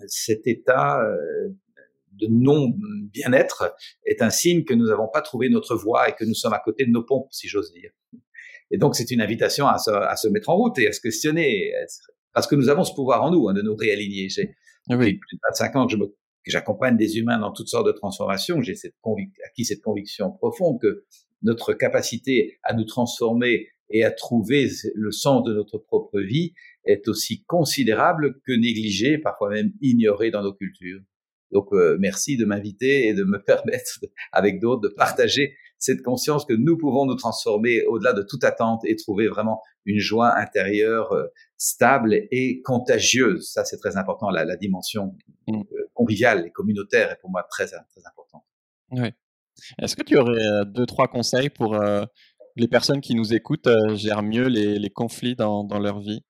cet 0.08 0.46
état 0.46 1.02
euh, 1.02 1.50
de 2.20 2.28
non-bien-être 2.28 3.76
est 4.06 4.22
un 4.22 4.30
signe 4.30 4.64
que 4.64 4.74
nous 4.74 4.88
n'avons 4.88 5.08
pas 5.08 5.22
trouvé 5.22 5.50
notre 5.50 5.76
voie 5.76 6.10
et 6.10 6.14
que 6.14 6.26
nous 6.26 6.34
sommes 6.34 6.54
à 6.54 6.60
côté 6.60 6.86
de 6.86 6.92
nos 6.92 7.04
pompes, 7.04 7.28
si 7.32 7.48
j'ose 7.48 7.74
dire. 7.74 7.92
Et 8.72 8.78
donc, 8.78 8.96
c'est 8.96 9.12
une 9.12 9.22
invitation 9.22 9.68
à 9.68 9.78
se, 9.78 9.92
à 9.92 10.16
se, 10.16 10.28
mettre 10.28 10.50
en 10.50 10.58
route 10.58 10.78
et 10.80 10.88
à 10.88 10.92
se 10.92 11.02
questionner. 11.02 11.74
parce 12.34 12.48
que 12.48 12.56
nous 12.56 12.70
avons 12.70 12.84
ce 12.84 12.94
pouvoir 12.94 13.24
en 13.24 13.32
nous 13.32 13.48
hein, 13.48 13.54
de 13.54 13.62
nous 13.62 13.76
réaligner. 13.76 14.30
J'ai 14.30 14.56
oui. 14.90 15.14
plus 15.14 15.36
de 15.36 15.42
25 15.50 15.76
ans 15.76 15.88
que 15.88 15.94
je 15.94 15.98
j'accompagne 16.46 16.96
des 16.96 17.18
humains 17.18 17.40
dans 17.40 17.52
toutes 17.52 17.68
sortes 17.68 17.88
de 17.88 17.92
transformations. 17.92 18.62
J'ai 18.62 18.76
cette 18.76 18.96
acquis 19.46 19.66
cette 19.66 19.82
conviction 19.82 20.32
profonde 20.32 20.80
que 20.82 21.04
notre 21.42 21.74
capacité 21.74 22.58
à 22.64 22.74
nous 22.74 22.86
transformer 22.86 23.68
et 23.90 24.04
à 24.04 24.12
trouver 24.12 24.70
le 24.96 25.12
sens 25.12 25.44
de 25.44 25.54
notre 25.54 25.78
propre 25.78 26.20
vie 26.20 26.54
est 26.86 27.08
aussi 27.08 27.44
considérable 27.46 28.40
que 28.46 28.54
négligée, 28.54 29.18
parfois 29.18 29.50
même 29.50 29.72
ignorée 29.82 30.32
dans 30.32 30.44
nos 30.44 30.54
cultures. 30.54 31.02
Donc 31.52 31.68
euh, 31.72 31.98
merci 32.00 32.38
de 32.38 32.46
m'inviter 32.46 33.08
et 33.08 33.14
de 33.14 33.24
me 33.24 33.42
permettre, 33.46 34.00
avec 34.32 34.60
d'autres, 34.60 34.82
de 34.82 34.94
partager 34.94 35.56
cette 35.80 36.02
conscience 36.02 36.46
que 36.46 36.54
nous 36.54 36.78
pouvons 36.78 37.06
nous 37.06 37.16
transformer 37.16 37.84
au-delà 37.86 38.14
de 38.14 38.24
toute 38.24 38.44
attente 38.44 38.82
et 38.86 38.96
trouver 38.96 39.28
vraiment 39.28 39.62
une 39.86 40.00
joie 40.00 40.36
intérieure 40.38 41.12
euh, 41.14 41.28
stable 41.58 42.16
et 42.32 42.62
contagieuse. 42.64 43.52
Ça, 43.52 43.64
c'est 43.64 43.78
très 43.78 43.96
important. 43.96 44.30
La, 44.30 44.44
la 44.44 44.56
dimension 44.56 45.16
mmh. 45.48 45.56
euh, 45.56 45.90
conviviale 45.94 46.48
et 46.48 46.52
communautaire 46.52 47.12
est 47.12 47.20
pour 47.22 47.30
moi 47.30 47.46
très, 47.50 47.68
très 47.68 48.02
importante. 48.06 48.44
Oui. 48.92 49.10
Est-ce 49.82 49.96
que 49.96 50.04
tu 50.04 50.18
aurais 50.18 50.66
deux, 50.68 50.86
trois 50.86 51.08
conseils 51.08 51.50
pour 51.50 51.76
les 52.56 52.68
personnes 52.68 53.02
qui 53.02 53.16
nous 53.16 53.34
écoutent 53.34 53.68
gèrent 53.96 54.22
mieux 54.22 54.48
les, 54.48 54.78
les 54.78 54.90
conflits 54.92 55.36
dans, 55.36 55.64
dans 55.64 55.80
leur 55.80 56.00
vie? 56.00 56.22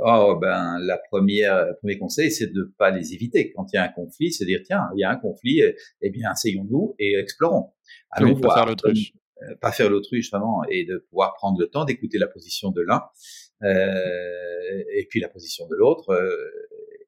Oh 0.00 0.38
ben 0.40 0.78
la 0.80 0.98
première, 1.10 1.66
le 1.66 1.76
premier 1.76 1.98
conseil, 1.98 2.30
c'est 2.30 2.52
de 2.52 2.72
pas 2.78 2.90
les 2.90 3.14
éviter. 3.14 3.52
Quand 3.52 3.66
il 3.72 3.76
y 3.76 3.78
a 3.78 3.84
un 3.84 3.88
conflit, 3.88 4.32
c'est 4.32 4.44
dire 4.44 4.60
tiens, 4.64 4.88
il 4.96 5.00
y 5.00 5.04
a 5.04 5.10
un 5.10 5.16
conflit, 5.16 5.60
eh 6.00 6.10
bien 6.10 6.30
asseyons-nous 6.30 6.94
et 6.98 7.18
explorons. 7.18 7.72
Allons 8.10 8.38
pas 8.38 8.54
faire 8.54 8.66
l'autruche. 8.66 9.12
Euh, 9.42 9.54
pas 9.60 9.70
faire 9.70 9.88
l'autruche 9.88 10.30
vraiment, 10.30 10.64
et 10.64 10.84
de 10.84 10.98
pouvoir 11.10 11.34
prendre 11.34 11.60
le 11.60 11.68
temps 11.68 11.84
d'écouter 11.84 12.18
la 12.18 12.26
position 12.26 12.70
de 12.70 12.80
l'un 12.80 13.04
euh, 13.62 14.82
et 14.92 15.06
puis 15.08 15.20
la 15.20 15.28
position 15.28 15.68
de 15.68 15.76
l'autre, 15.76 16.10
euh, 16.10 16.34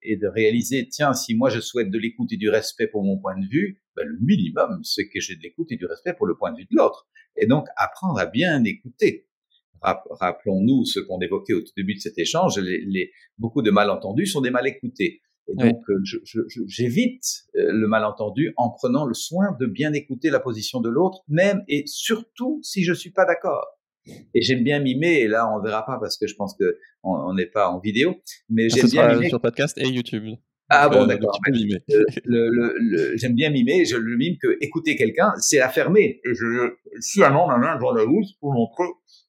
et 0.03 0.17
de 0.17 0.29
réaliser 0.29 0.89
tiens, 0.89 1.13
si 1.13 1.35
moi 1.35 1.51
je 1.51 1.61
souhaite 1.61 1.91
de 1.91 1.99
l'écoute 1.99 2.33
et 2.33 2.37
du 2.37 2.49
respect 2.49 2.87
pour 2.87 3.03
mon 3.03 3.19
point 3.19 3.37
de 3.37 3.47
vue, 3.47 3.83
ben, 3.97 4.07
le 4.07 4.17
minimum, 4.21 4.81
c'est 4.85 5.09
que 5.09 5.19
j'ai 5.19 5.35
de 5.35 5.43
l'écoute 5.43 5.73
et 5.73 5.77
du 5.77 5.87
respect 5.87 6.15
pour 6.15 6.27
le 6.27 6.37
point 6.37 6.53
de 6.53 6.59
vue 6.59 6.69
de 6.71 6.77
l'autre. 6.77 7.09
Et 7.37 7.47
donc 7.47 7.67
apprendre 7.77 8.19
à 8.21 8.27
bien 8.27 8.63
écouter 8.63 9.27
rappelons-nous 9.83 10.85
ce 10.85 11.01
qu'on 11.01 11.21
évoquait 11.21 11.55
au 11.55 11.61
tout 11.61 11.73
début 11.77 11.95
de 11.95 12.01
cet 12.01 12.19
échange, 12.19 12.59
les, 12.59 13.11
beaucoup 13.39 13.63
de 13.63 13.71
malentendus 13.71 14.27
sont 14.27 14.41
des 14.41 14.51
mal 14.51 14.67
écoutés. 14.67 15.21
Et 15.49 15.57
donc, 15.57 15.83
euh, 15.89 16.01
j'évite 16.67 17.25
euh, 17.57 17.73
le 17.73 17.89
malentendu 17.89 18.53
en 18.57 18.71
prenant 18.71 19.05
le 19.05 19.15
soin 19.15 19.57
de 19.59 19.67
bien 19.67 19.93
écouter 19.93 20.31
la 20.31 20.39
position 20.39 20.81
de 20.81 20.89
l'autre, 20.89 21.23
même 21.29 21.63
et 21.67 21.83
surtout 21.87 22.61
si 22.63 22.85
je 22.85 22.93
suis 22.93 23.11
pas 23.11 23.25
d'accord. 23.25 23.67
Et 24.35 24.43
j'aime 24.43 24.63
bien 24.63 24.81
mimer, 24.81 25.21
et 25.21 25.29
là 25.29 25.53
on 25.53 25.61
verra 25.61 25.85
pas 25.85 25.99
parce 26.01 26.17
que 26.17 26.27
je 26.27 26.35
pense 26.35 26.57
que 26.57 26.79
on 27.03 27.35
n'est 27.35 27.47
pas 27.47 27.69
en 27.69 27.81
vidéo, 27.81 28.15
mais 28.49 28.69
j'aime 28.69 28.87
bien 28.87 29.13
mimer. 29.13 29.29
sur 29.29 29.41
podcast 29.41 29.77
et 29.77 29.89
YouTube. 29.89 30.37
Ah 30.73 30.89
bon, 30.89 31.03
euh, 31.03 31.07
d'accord. 31.07 31.37
J'aime 33.17 33.35
bien 33.35 33.51
mimer, 33.51 33.85
je 33.85 33.97
le 33.97 34.17
mime 34.17 34.37
que 34.41 34.57
écouter 34.61 34.95
quelqu'un, 34.95 35.33
c'est 35.39 35.61
affirmer. 35.61 36.21
Et 36.25 36.35
je 36.35 36.77
sciemment 37.01 37.49
ma 37.49 37.59
main 37.59 37.77
dans 37.79 37.93
la 37.93 38.05
housse 38.05 38.35
pour 38.41 38.53
montrer 38.53 38.85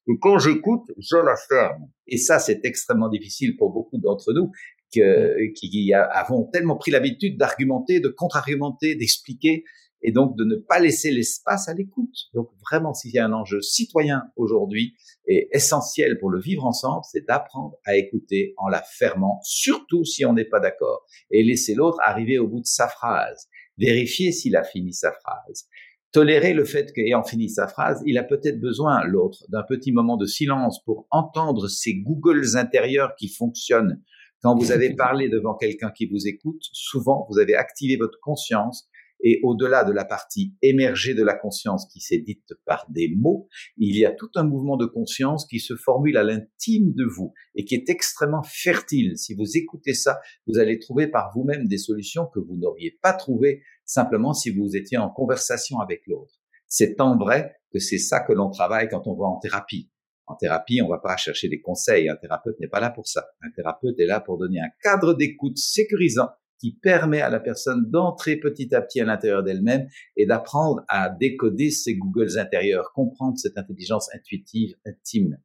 que 0.08 0.14
quand 0.20 0.40
j'écoute, 0.40 0.90
je 0.98 1.18
la 1.18 1.36
ferme. 1.36 1.88
Et 2.08 2.18
ça, 2.18 2.40
c'est 2.40 2.66
extrêmement 2.66 3.10
difficile 3.10 3.56
pour 3.58 3.72
beaucoup 3.72 3.98
d'entre 3.98 4.34
nous 4.34 4.52
que, 4.94 5.54
qui 5.54 5.94
avons 5.94 6.46
tellement 6.52 6.78
pris 6.78 6.92
l'habitude 6.92 7.38
d'argumenter, 7.38 8.00
de 8.00 8.10
contre-argumenter, 8.10 8.96
d'expliquer, 8.96 9.64
et 10.04 10.12
donc 10.12 10.36
de 10.38 10.44
ne 10.44 10.56
pas 10.56 10.80
laisser 10.80 11.12
l'espace 11.12 11.68
à 11.68 11.74
l'écoute. 11.74 12.16
Donc 12.34 12.50
vraiment, 12.70 12.94
s'il 12.94 13.12
y 13.12 13.20
a 13.20 13.26
un 13.26 13.34
enjeu 13.34 13.62
citoyen 13.62 14.24
aujourd'hui 14.36 14.96
et 15.28 15.48
essentiel 15.52 16.18
pour 16.20 16.30
le 16.30 16.40
vivre 16.40 16.66
ensemble, 16.66 17.04
c'est 17.10 17.26
d'apprendre 17.26 17.76
à 17.86 17.96
écouter 17.96 18.54
en 18.58 18.68
la 18.68 18.82
fermant, 18.82 19.40
surtout 19.44 20.04
si 20.04 20.26
on 20.26 20.34
n'est 20.34 20.46
pas 20.46 20.60
d'accord, 20.60 21.06
et 21.30 21.44
laisser 21.44 21.76
l'autre 21.76 22.00
arriver 22.04 22.40
au 22.40 22.48
bout 22.48 22.62
de 22.62 22.66
sa 22.66 22.88
phrase, 22.88 23.48
vérifier 23.78 24.32
s'il 24.32 24.56
a 24.56 24.64
fini 24.64 24.94
sa 24.94 25.12
phrase. 25.12 25.68
Tolérer 26.12 26.54
le 26.54 26.66
fait 26.66 26.92
qu'ayant 26.92 27.24
fini 27.24 27.50
sa 27.50 27.70
phrase, 27.70 28.02
il 28.06 28.18
a 28.18 28.24
peut-être 28.24 28.60
besoin, 28.60 29.06
l'autre, 29.06 29.46
d'un 29.48 29.64
petit 29.64 29.94
moment 29.94 30.18
de 30.18 30.26
silence 30.26 30.84
pour 30.84 31.08
entendre 31.10 31.70
ces 31.70 31.96
Googles 31.96 32.58
intérieurs 32.58 33.16
qui 33.16 33.30
fonctionnent. 33.30 34.02
Quand 34.42 34.56
vous 34.56 34.74
avez 34.74 34.94
parlé 34.96 35.30
devant 35.30 35.56
quelqu'un 35.56 35.90
qui 35.90 36.08
vous 36.08 36.28
écoute, 36.28 36.64
souvent 36.74 37.26
vous 37.30 37.40
avez 37.40 37.56
activé 37.56 37.96
votre 37.96 38.20
conscience 38.20 38.90
et 39.24 39.40
au-delà 39.44 39.84
de 39.84 39.92
la 39.92 40.06
partie 40.06 40.56
émergée 40.62 41.14
de 41.14 41.24
la 41.24 41.36
conscience 41.36 41.88
qui 41.92 42.00
s'est 42.00 42.20
dite 42.20 42.54
par 42.66 42.86
des 42.90 43.14
mots, 43.16 43.48
il 43.78 43.98
y 43.98 44.06
a 44.06 44.12
tout 44.12 44.30
un 44.36 44.44
mouvement 44.44 44.78
de 44.78 44.86
conscience 44.86 45.46
qui 45.46 45.60
se 45.60 45.76
formule 45.76 46.18
à 46.18 46.24
l'intime 46.24 46.94
de 46.94 47.06
vous 47.06 47.34
et 47.56 47.66
qui 47.66 47.76
est 47.76 47.90
extrêmement 47.90 48.44
fertile. 48.44 49.18
Si 49.18 49.34
vous 49.36 49.58
écoutez 49.58 49.94
ça, 49.94 50.20
vous 50.48 50.60
allez 50.60 50.80
trouver 50.80 51.08
par 51.08 51.32
vous-même 51.36 51.68
des 51.68 51.78
solutions 51.78 52.26
que 52.34 52.40
vous 52.40 52.58
n'auriez 52.58 52.98
pas 53.02 53.14
trouvées 53.14 53.62
simplement 53.86 54.34
si 54.34 54.50
vous 54.50 54.76
étiez 54.76 54.98
en 54.98 55.10
conversation 55.10 55.80
avec 55.80 56.02
l'autre. 56.08 56.36
C'est 56.68 56.96
tant 56.96 57.18
vrai 57.18 57.56
que 57.74 57.80
c'est 57.80 57.98
ça 57.98 58.22
que 58.22 58.34
l'on 58.34 58.50
travaille 58.50 58.88
quand 58.90 59.08
on 59.08 59.16
va 59.16 59.26
en 59.26 59.40
thérapie. 59.40 59.90
En 60.28 60.36
thérapie, 60.36 60.82
on 60.82 60.88
va 60.88 61.00
pas 61.00 61.18
chercher 61.18 61.50
des 61.50 61.60
conseils. 61.60 62.08
Un 62.08 62.16
thérapeute 62.16 62.58
n'est 62.60 62.70
pas 62.70 62.80
là 62.80 62.90
pour 62.90 63.08
ça. 63.08 63.26
Un 63.42 63.52
thérapeute 63.52 64.00
est 64.00 64.06
là 64.06 64.22
pour 64.22 64.38
donner 64.38 64.62
un 64.62 64.70
cadre 64.82 65.14
d'écoute 65.14 65.58
sécurisant 65.58 66.30
qui 66.62 66.74
permet 66.74 67.22
à 67.22 67.30
la 67.30 67.40
personne 67.40 67.90
d'entrer 67.90 68.38
petit 68.38 68.74
à 68.76 68.82
petit 68.82 69.02
à 69.02 69.06
l'intérieur 69.06 69.42
d'elle-même 69.42 69.88
et 70.16 70.28
d'apprendre 70.28 70.86
à 70.88 71.10
décoder 71.10 71.72
ses 71.72 71.96
Googles 71.96 72.38
intérieurs, 72.38 72.92
comprendre 72.94 73.38
cette 73.40 73.58
intelligence 73.58 74.14
intuitive 74.14 74.76
intime. 74.86 75.40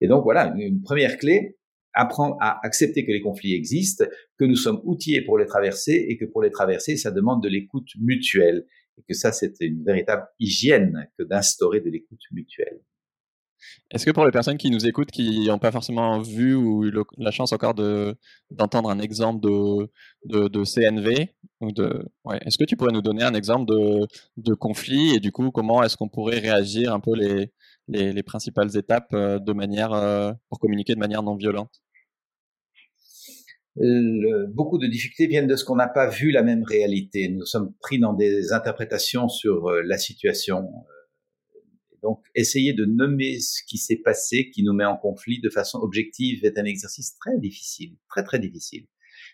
Et 0.00 0.06
donc 0.06 0.22
voilà, 0.22 0.54
une, 0.56 0.80
première 0.80 1.18
clé, 1.18 1.58
apprendre 1.92 2.36
à 2.40 2.64
accepter 2.64 3.04
que 3.04 3.10
les 3.10 3.20
conflits 3.20 3.54
existent, 3.54 4.04
que 4.38 4.44
nous 4.44 4.56
sommes 4.56 4.80
outillés 4.84 5.22
pour 5.22 5.38
les 5.38 5.46
traverser 5.46 6.06
et 6.08 6.16
que 6.16 6.24
pour 6.24 6.40
les 6.40 6.50
traverser, 6.50 6.96
ça 6.96 7.10
demande 7.10 7.42
de 7.42 7.48
l'écoute 7.48 7.90
mutuelle 8.00 8.64
et 8.96 9.02
que 9.02 9.14
ça, 9.14 9.32
c'est 9.32 9.60
une 9.60 9.82
véritable 9.84 10.24
hygiène 10.38 11.08
que 11.18 11.24
d'instaurer 11.24 11.80
de 11.80 11.90
l'écoute 11.90 12.22
mutuelle. 12.30 12.80
Est-ce 13.90 14.04
que 14.04 14.10
pour 14.10 14.24
les 14.24 14.32
personnes 14.32 14.56
qui 14.56 14.70
nous 14.70 14.86
écoutent, 14.86 15.10
qui 15.10 15.46
n'ont 15.46 15.58
pas 15.58 15.72
forcément 15.72 16.20
vu 16.20 16.54
ou 16.54 16.84
eu 16.84 16.92
la 17.18 17.30
chance 17.30 17.52
encore 17.52 17.74
de, 17.74 18.16
d'entendre 18.50 18.90
un 18.90 18.98
exemple 18.98 19.40
de, 19.40 19.90
de, 20.24 20.48
de 20.48 20.64
CNV, 20.64 21.34
ouais, 22.24 22.40
est-ce 22.44 22.58
que 22.58 22.64
tu 22.64 22.76
pourrais 22.76 22.92
nous 22.92 23.02
donner 23.02 23.22
un 23.22 23.34
exemple 23.34 23.66
de, 23.66 24.54
conflit 24.54 25.14
et 25.14 25.20
du 25.20 25.32
coup, 25.32 25.50
comment 25.50 25.82
est-ce 25.82 25.96
qu'on 25.96 26.08
pourrait 26.08 26.38
réagir 26.38 26.92
un 26.92 27.00
peu 27.00 27.14
les, 27.14 27.52
les, 27.88 28.12
les 28.12 28.22
principales 28.22 28.76
étapes 28.76 29.12
euh, 29.12 29.38
de 29.38 29.52
manière, 29.52 29.92
euh, 29.92 30.32
pour 30.48 30.58
communiquer 30.58 30.94
de 30.94 31.00
manière 31.00 31.22
non 31.22 31.36
violente? 31.36 31.82
Le, 33.76 34.46
beaucoup 34.46 34.78
de 34.78 34.86
difficultés 34.86 35.26
viennent 35.26 35.48
de 35.48 35.56
ce 35.56 35.64
qu'on 35.64 35.76
n'a 35.76 35.88
pas 35.88 36.08
vu 36.08 36.30
la 36.30 36.42
même 36.42 36.62
réalité. 36.62 37.28
Nous 37.28 37.44
sommes 37.44 37.74
pris 37.80 37.98
dans 37.98 38.12
des 38.12 38.52
interprétations 38.52 39.28
sur 39.28 39.68
euh, 39.68 39.82
la 39.84 39.98
situation. 39.98 40.68
Donc, 42.04 42.20
essayer 42.34 42.74
de 42.74 42.84
nommer 42.84 43.40
ce 43.40 43.62
qui 43.66 43.78
s'est 43.78 43.96
passé, 43.96 44.50
qui 44.50 44.62
nous 44.62 44.74
met 44.74 44.84
en 44.84 44.96
conflit 44.96 45.40
de 45.40 45.48
façon 45.48 45.78
objective, 45.78 46.44
est 46.44 46.58
un 46.58 46.64
exercice 46.64 47.16
très 47.18 47.38
difficile, 47.38 47.96
très 48.08 48.22
très 48.22 48.38
difficile. 48.38 48.86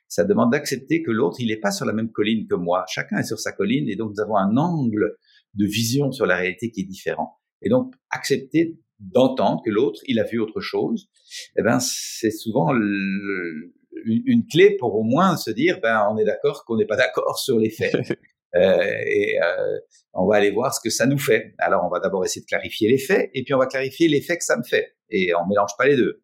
Ça 0.07 0.25
demande 0.25 0.53
d'accepter 0.53 1.03
que 1.03 1.11
l'autre, 1.11 1.41
il 1.41 1.49
n'est 1.49 1.57
pas 1.57 1.73
sur 1.73 1.85
la 1.85 1.93
même 1.93 2.13
colline 2.13 2.47
que 2.47 2.55
moi. 2.55 2.85
Chacun 2.89 3.19
est 3.19 3.25
sur 3.25 3.41
sa 3.41 3.51
colline 3.51 3.89
et 3.89 3.97
donc 3.97 4.13
nous 4.13 4.21
avons 4.21 4.37
un 4.37 4.57
angle 4.57 5.17
de 5.55 5.67
vision 5.67 6.13
sur 6.13 6.27
la 6.27 6.37
réalité 6.37 6.71
qui 6.71 6.83
est 6.83 6.85
différent. 6.85 7.41
Et 7.61 7.69
donc, 7.69 7.93
accepter 8.11 8.79
d'entendre 9.01 9.63
que 9.65 9.71
l'autre, 9.71 10.01
il 10.07 10.21
a 10.21 10.25
vu 10.25 10.39
autre 10.39 10.61
chose, 10.61 11.09
eh 11.57 11.63
ben, 11.63 11.81
c'est 11.81 12.31
souvent 12.31 12.73
une 12.73 14.47
clé 14.47 14.77
pour 14.79 14.95
au 14.95 15.03
moins 15.03 15.37
se 15.37 15.51
dire, 15.51 15.81
ben, 15.83 16.07
on 16.13 16.19
est 16.19 16.25
d'accord 16.25 16.65
qu'on 16.65 16.77
n'est 16.77 16.87
pas 16.87 16.97
d'accord 16.97 17.39
sur 17.39 17.59
les 17.59 17.71
faits. 17.71 17.97
Euh, 18.57 18.83
et 19.07 19.41
euh, 19.41 19.79
on 20.15 20.27
va 20.27 20.37
aller 20.37 20.51
voir 20.51 20.75
ce 20.75 20.81
que 20.81 20.91
ça 20.91 21.07
nous 21.07 21.19
fait. 21.19 21.55
Alors, 21.59 21.85
on 21.85 21.89
va 21.89 22.01
d'abord 22.01 22.25
essayer 22.25 22.43
de 22.43 22.47
clarifier 22.47 22.89
les 22.89 22.99
faits, 22.99 23.31
et 23.35 23.45
puis 23.45 23.55
on 23.55 23.59
va 23.59 23.67
clarifier 23.67 24.09
l'effet 24.09 24.37
que 24.37 24.45
ça 24.45 24.57
me 24.57 24.63
fait. 24.63 24.97
Et 25.11 25.35
on 25.35 25.47
mélange 25.47 25.71
pas 25.77 25.87
les 25.87 25.97
deux. 25.97 26.23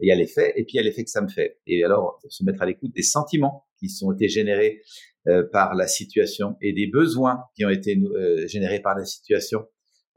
Il 0.00 0.08
y 0.08 0.12
a 0.12 0.14
les 0.14 0.26
faits, 0.26 0.52
et 0.56 0.64
puis 0.64 0.74
il 0.74 0.76
y 0.76 0.80
a 0.80 0.82
l'effet 0.82 1.04
que 1.04 1.10
ça 1.10 1.20
me 1.20 1.28
fait. 1.28 1.58
Et 1.66 1.84
alors, 1.84 2.20
se 2.28 2.44
mettre 2.44 2.62
à 2.62 2.66
l'écoute 2.66 2.92
des 2.94 3.02
sentiments 3.02 3.66
qui 3.78 3.88
sont 3.88 4.12
été 4.12 4.28
générés 4.28 4.82
euh, 5.28 5.44
par 5.52 5.74
la 5.74 5.86
situation 5.86 6.56
et 6.60 6.72
des 6.72 6.86
besoins 6.86 7.44
qui 7.54 7.64
ont 7.64 7.70
été 7.70 7.98
générés 8.46 8.80
par 8.80 8.96
la 8.96 9.04
situation 9.04 9.66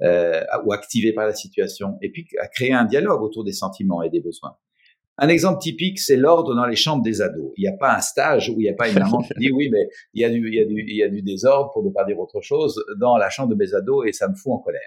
euh, 0.02 0.42
ou 0.66 0.74
activés 0.74 1.14
par 1.14 1.28
la 1.28 1.34
situation, 1.34 1.98
et 2.02 2.12
puis 2.12 2.26
à 2.40 2.48
créer 2.48 2.74
un 2.74 2.86
dialogue 2.86 3.22
autour 3.22 3.44
des 3.44 3.54
sentiments 3.54 4.02
et 4.02 4.10
des 4.10 4.20
besoins. 4.20 4.58
Un 5.18 5.28
exemple 5.28 5.60
typique, 5.60 6.00
c'est 6.00 6.16
l'ordre 6.16 6.56
dans 6.56 6.66
les 6.66 6.76
chambres 6.76 7.04
des 7.04 7.22
ados. 7.22 7.52
Il 7.58 7.62
n'y 7.62 7.68
a 7.68 7.78
pas 7.78 7.96
un 7.96 8.02
stage 8.02 8.50
où 8.50 8.60
il 8.60 8.64
n'y 8.64 8.70
a 8.70 8.74
pas 8.74 8.90
une 8.90 8.98
maman 8.98 9.20
qui 9.20 9.34
dit 9.38 9.52
oui, 9.52 9.70
mais 9.72 9.88
il 10.14 10.22
y, 10.22 10.26
a 10.26 10.30
du, 10.30 10.48
il, 10.48 10.56
y 10.56 10.60
a 10.60 10.66
du, 10.66 10.84
il 10.88 10.96
y 10.96 11.04
a 11.04 11.10
du 11.10 11.22
désordre, 11.22 11.72
pour 11.74 11.84
ne 11.84 11.90
pas 11.92 12.06
dire 12.06 12.20
autre 12.20 12.42
chose, 12.42 12.84
dans 13.00 13.18
la 13.18 13.30
chambre 13.30 13.50
de 13.50 13.56
mes 13.56 13.74
ados 13.74 14.08
et 14.08 14.14
ça 14.14 14.28
me 14.28 14.36
fout 14.36 14.54
en 14.54 14.60
colère. 14.60 14.82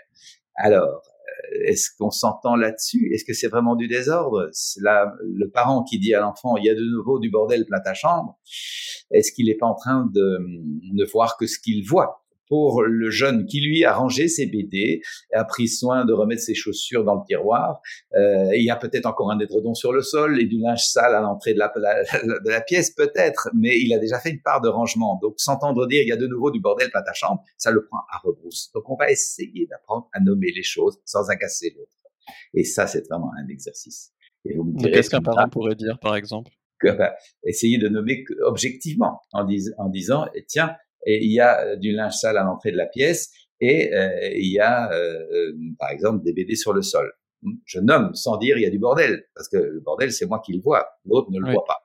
Alors, 0.57 0.89
euh, 0.89 1.59
est-ce 1.67 1.91
qu'on 1.99 2.11
s'entend 2.11 2.57
là-dessus? 2.57 3.13
Est-ce 3.13 3.25
que 3.25 3.33
c'est 3.33 3.49
vraiment 3.49 3.77
du 3.77 3.87
désordre? 3.87 4.49
C'est 4.53 4.83
là 4.83 5.13
le 5.23 5.49
parent 5.51 5.83
qui 5.83 5.99
dit 5.99 6.15
à 6.15 6.21
l'enfant 6.21 6.57
il 6.57 6.65
y 6.65 6.71
a 6.71 6.75
de 6.75 6.85
nouveau 6.85 7.19
du 7.19 7.31
bordel 7.31 7.65
plein 7.67 7.81
ta 7.81 7.95
chambre. 7.95 8.39
Est-ce 9.11 9.33
qu'il 9.33 9.47
n'est 9.47 9.57
pas 9.57 9.67
en 9.67 9.75
train 9.75 10.09
de 10.13 10.39
ne 10.93 11.05
voir 11.05 11.37
que 11.37 11.47
ce 11.47 11.59
qu'il 11.59 11.87
voit? 11.87 12.24
Pour 12.55 12.85
le 12.85 13.11
jeune 13.11 13.47
qui 13.47 13.61
lui 13.61 13.85
a 13.85 13.93
rangé 13.93 14.29
ses 14.29 14.47
BD, 14.47 15.03
a 15.33 15.45
pris 15.45 15.67
soin 15.67 16.05
de 16.05 16.13
remettre 16.13 16.41
ses 16.41 16.55
chaussures 16.55 17.03
dans 17.03 17.17
le 17.17 17.23
tiroir. 17.27 17.81
Euh, 18.15 18.55
il 18.55 18.63
y 18.63 18.71
a 18.71 18.77
peut-être 18.77 19.07
encore 19.07 19.33
un 19.33 19.41
édredon 19.41 19.75
sur 19.75 19.93
le 19.93 20.03
sol 20.03 20.41
et 20.41 20.45
du 20.45 20.61
linge 20.61 20.87
sale 20.87 21.17
à 21.17 21.21
l'entrée 21.21 21.53
de 21.53 21.59
la, 21.59 21.73
de 21.75 22.49
la 22.49 22.61
pièce, 22.61 22.93
peut-être, 22.93 23.49
mais 23.55 23.81
il 23.81 23.93
a 23.93 23.99
déjà 23.99 24.21
fait 24.21 24.31
une 24.31 24.41
part 24.41 24.61
de 24.61 24.69
rangement. 24.69 25.19
Donc, 25.21 25.35
s'entendre 25.39 25.89
dire 25.89 26.03
il 26.03 26.09
y 26.09 26.13
a 26.13 26.17
de 26.17 26.29
nouveau 26.29 26.53
du 26.53 26.61
bordel 26.61 26.91
dans 26.95 27.03
ta 27.03 27.13
chambre, 27.13 27.43
ça 27.59 27.73
le 27.73 27.85
prend 27.87 27.99
à 28.13 28.19
rebrousse. 28.19 28.71
Donc, 28.73 28.89
on 28.89 28.95
va 28.95 29.11
essayer 29.11 29.67
d'apprendre 29.67 30.09
à 30.13 30.21
nommer 30.21 30.53
les 30.55 30.63
choses 30.63 31.01
sans 31.05 31.31
agacer 31.31 31.75
l'autre. 31.77 31.91
Et 32.55 32.63
ça, 32.63 32.87
c'est 32.87 33.05
vraiment 33.09 33.33
un 33.37 33.49
exercice. 33.49 34.13
Qu'est-ce 34.81 35.11
qu'un 35.11 35.23
parent 35.23 35.49
pourrait 35.49 35.75
dire, 35.75 35.99
par 35.99 36.15
exemple? 36.15 36.53
essayer 37.45 37.79
de 37.79 37.89
nommer 37.89 38.25
objectivement 38.43 39.21
en, 39.33 39.47
en 39.79 39.89
disant 39.89 40.27
eh, 40.35 40.45
tiens 40.45 40.77
il 41.07 41.33
y 41.33 41.41
a 41.41 41.61
euh, 41.65 41.77
du 41.77 41.93
linge 41.93 42.15
sale 42.15 42.37
à 42.37 42.45
l'entrée 42.45 42.73
de 42.73 42.77
la 42.77 42.87
pièce 42.87 43.31
et 43.61 43.95
euh, 43.95 44.31
il 44.35 44.53
y 44.53 44.59
a 44.59 44.93
euh, 44.93 45.53
par 45.79 45.91
exemple 45.91 46.25
des 46.25 46.33
BD 46.33 46.57
sur 46.57 46.73
le 46.73 46.83
sol. 46.83 47.13
Je 47.67 47.79
nomme 47.79 48.15
sans 48.15 48.39
dire 48.39 48.57
il 48.57 48.63
y 48.63 48.67
a 48.67 48.71
du 48.71 48.79
bordel 48.79 49.25
parce 49.35 49.49
que 49.49 49.59
le 49.59 49.81
bordel 49.81 50.13
c'est 50.13 50.27
moi 50.27 50.41
qui 50.45 50.53
le 50.53 50.63
vois, 50.63 50.87
l'autre 51.05 51.31
ne 51.31 51.39
le 51.41 51.53
voit 51.53 51.65
pas. 51.65 51.81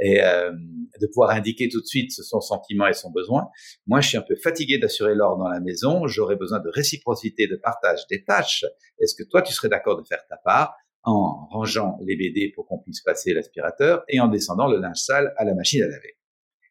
Et 0.00 0.20
de 0.20 1.06
pouvoir 1.08 1.30
indiquer 1.30 1.68
tout 1.68 1.80
de 1.80 1.86
suite 1.86 2.12
son 2.12 2.40
sentiment 2.40 2.86
et 2.86 2.92
son 2.92 3.10
besoin. 3.10 3.48
Moi, 3.88 4.00
je 4.00 4.10
suis 4.10 4.16
un 4.16 4.22
peu 4.22 4.36
fatigué 4.36 4.78
d'assurer 4.78 5.16
l'ordre 5.16 5.42
dans 5.42 5.48
la 5.48 5.58
maison. 5.58 6.06
J'aurais 6.06 6.36
besoin 6.36 6.60
de 6.60 6.68
réciprocité, 6.68 7.48
de 7.48 7.56
partage 7.56 8.06
des 8.08 8.22
tâches. 8.22 8.64
Est-ce 9.00 9.16
que 9.16 9.28
toi, 9.28 9.42
tu 9.42 9.52
serais 9.52 9.68
d'accord 9.68 10.00
de 10.00 10.06
faire 10.06 10.24
ta 10.28 10.36
part 10.36 10.76
en 11.02 11.48
rangeant 11.50 11.98
les 12.04 12.14
BD 12.14 12.52
pour 12.54 12.66
qu'on 12.68 12.78
puisse 12.78 13.00
passer 13.00 13.34
l'aspirateur 13.34 14.04
et 14.06 14.20
en 14.20 14.28
descendant 14.28 14.68
le 14.68 14.78
linge 14.78 14.98
sale 14.98 15.34
à 15.36 15.44
la 15.44 15.54
machine 15.54 15.82
à 15.82 15.88
laver? 15.88 16.17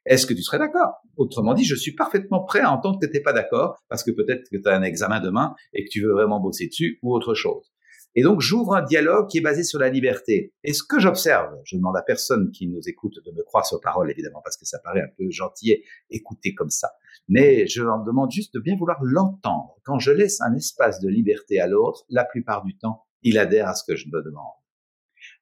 Est-ce 0.08 0.26
que 0.26 0.34
tu 0.34 0.42
serais 0.42 0.58
d'accord? 0.58 1.02
Autrement 1.18 1.54
dit, 1.54 1.66
je 1.66 1.76
suis 1.76 1.94
parfaitement 1.94 2.44
prêt 2.46 2.62
à 2.62 2.72
entendre 2.72 2.98
que 3.00 3.06
tu 3.06 3.14
n'es 3.14 3.22
pas 3.22 3.34
d'accord 3.34 3.78
parce 3.90 4.04
que 4.04 4.12
peut-être 4.12 4.50
que 4.50 4.56
tu 4.56 4.70
as 4.70 4.74
un 4.74 4.82
examen 4.82 5.20
demain 5.20 5.54
et 5.74 5.84
que 5.84 5.90
tu 5.90 6.02
veux 6.02 6.14
vraiment 6.14 6.40
bosser 6.40 6.68
dessus 6.68 6.98
ou 7.02 7.14
autre 7.14 7.34
chose. 7.34 7.74
Et 8.16 8.24
donc, 8.24 8.40
j'ouvre 8.40 8.74
un 8.74 8.82
dialogue 8.82 9.28
qui 9.30 9.40
est 9.40 9.42
basé 9.42 9.64
sur 9.64 9.80
la 9.80 9.90
liberté. 9.90 10.54
Et 10.64 10.74
ce 10.74 10.82
que 10.82 11.00
j'observe, 11.00 11.54
je 11.66 11.76
demande 11.76 11.98
à 11.98 12.02
personne 12.02 12.52
qui 12.52 12.68
nous 12.68 12.80
écoute 12.88 13.16
de 13.24 13.32
me 13.32 13.44
croire 13.44 13.66
sur 13.66 13.82
parole, 13.82 14.10
évidemment, 14.10 14.42
parce 14.44 14.58
que 14.58 14.66
ça 14.66 14.80
paraît 14.80 15.02
un 15.02 15.10
peu 15.18 15.30
gentil 15.30 15.84
écouter 16.10 16.56
comme 16.56 16.70
ça. 16.70 16.90
Mais 17.28 17.68
je 17.68 17.84
leur 17.84 18.04
demande 18.04 18.32
juste 18.32 18.54
de 18.54 18.60
bien 18.60 18.78
vouloir 18.78 18.98
l'entendre. 19.04 19.76
Quand 19.84 20.00
je 20.00 20.12
laisse 20.12 20.42
un 20.42 20.56
espace 20.56 21.02
de 21.02 21.10
liberté 21.10 21.60
à 21.60 21.68
l'autre, 21.68 22.06
la 22.10 22.24
plupart 22.24 22.64
du 22.64 22.78
temps, 22.78 23.04
il 23.24 23.38
adhère 23.38 23.68
à 23.68 23.76
ce 23.76 23.84
que 23.84 23.98
je 23.98 24.08
me 24.08 24.24
demande. 24.24 24.54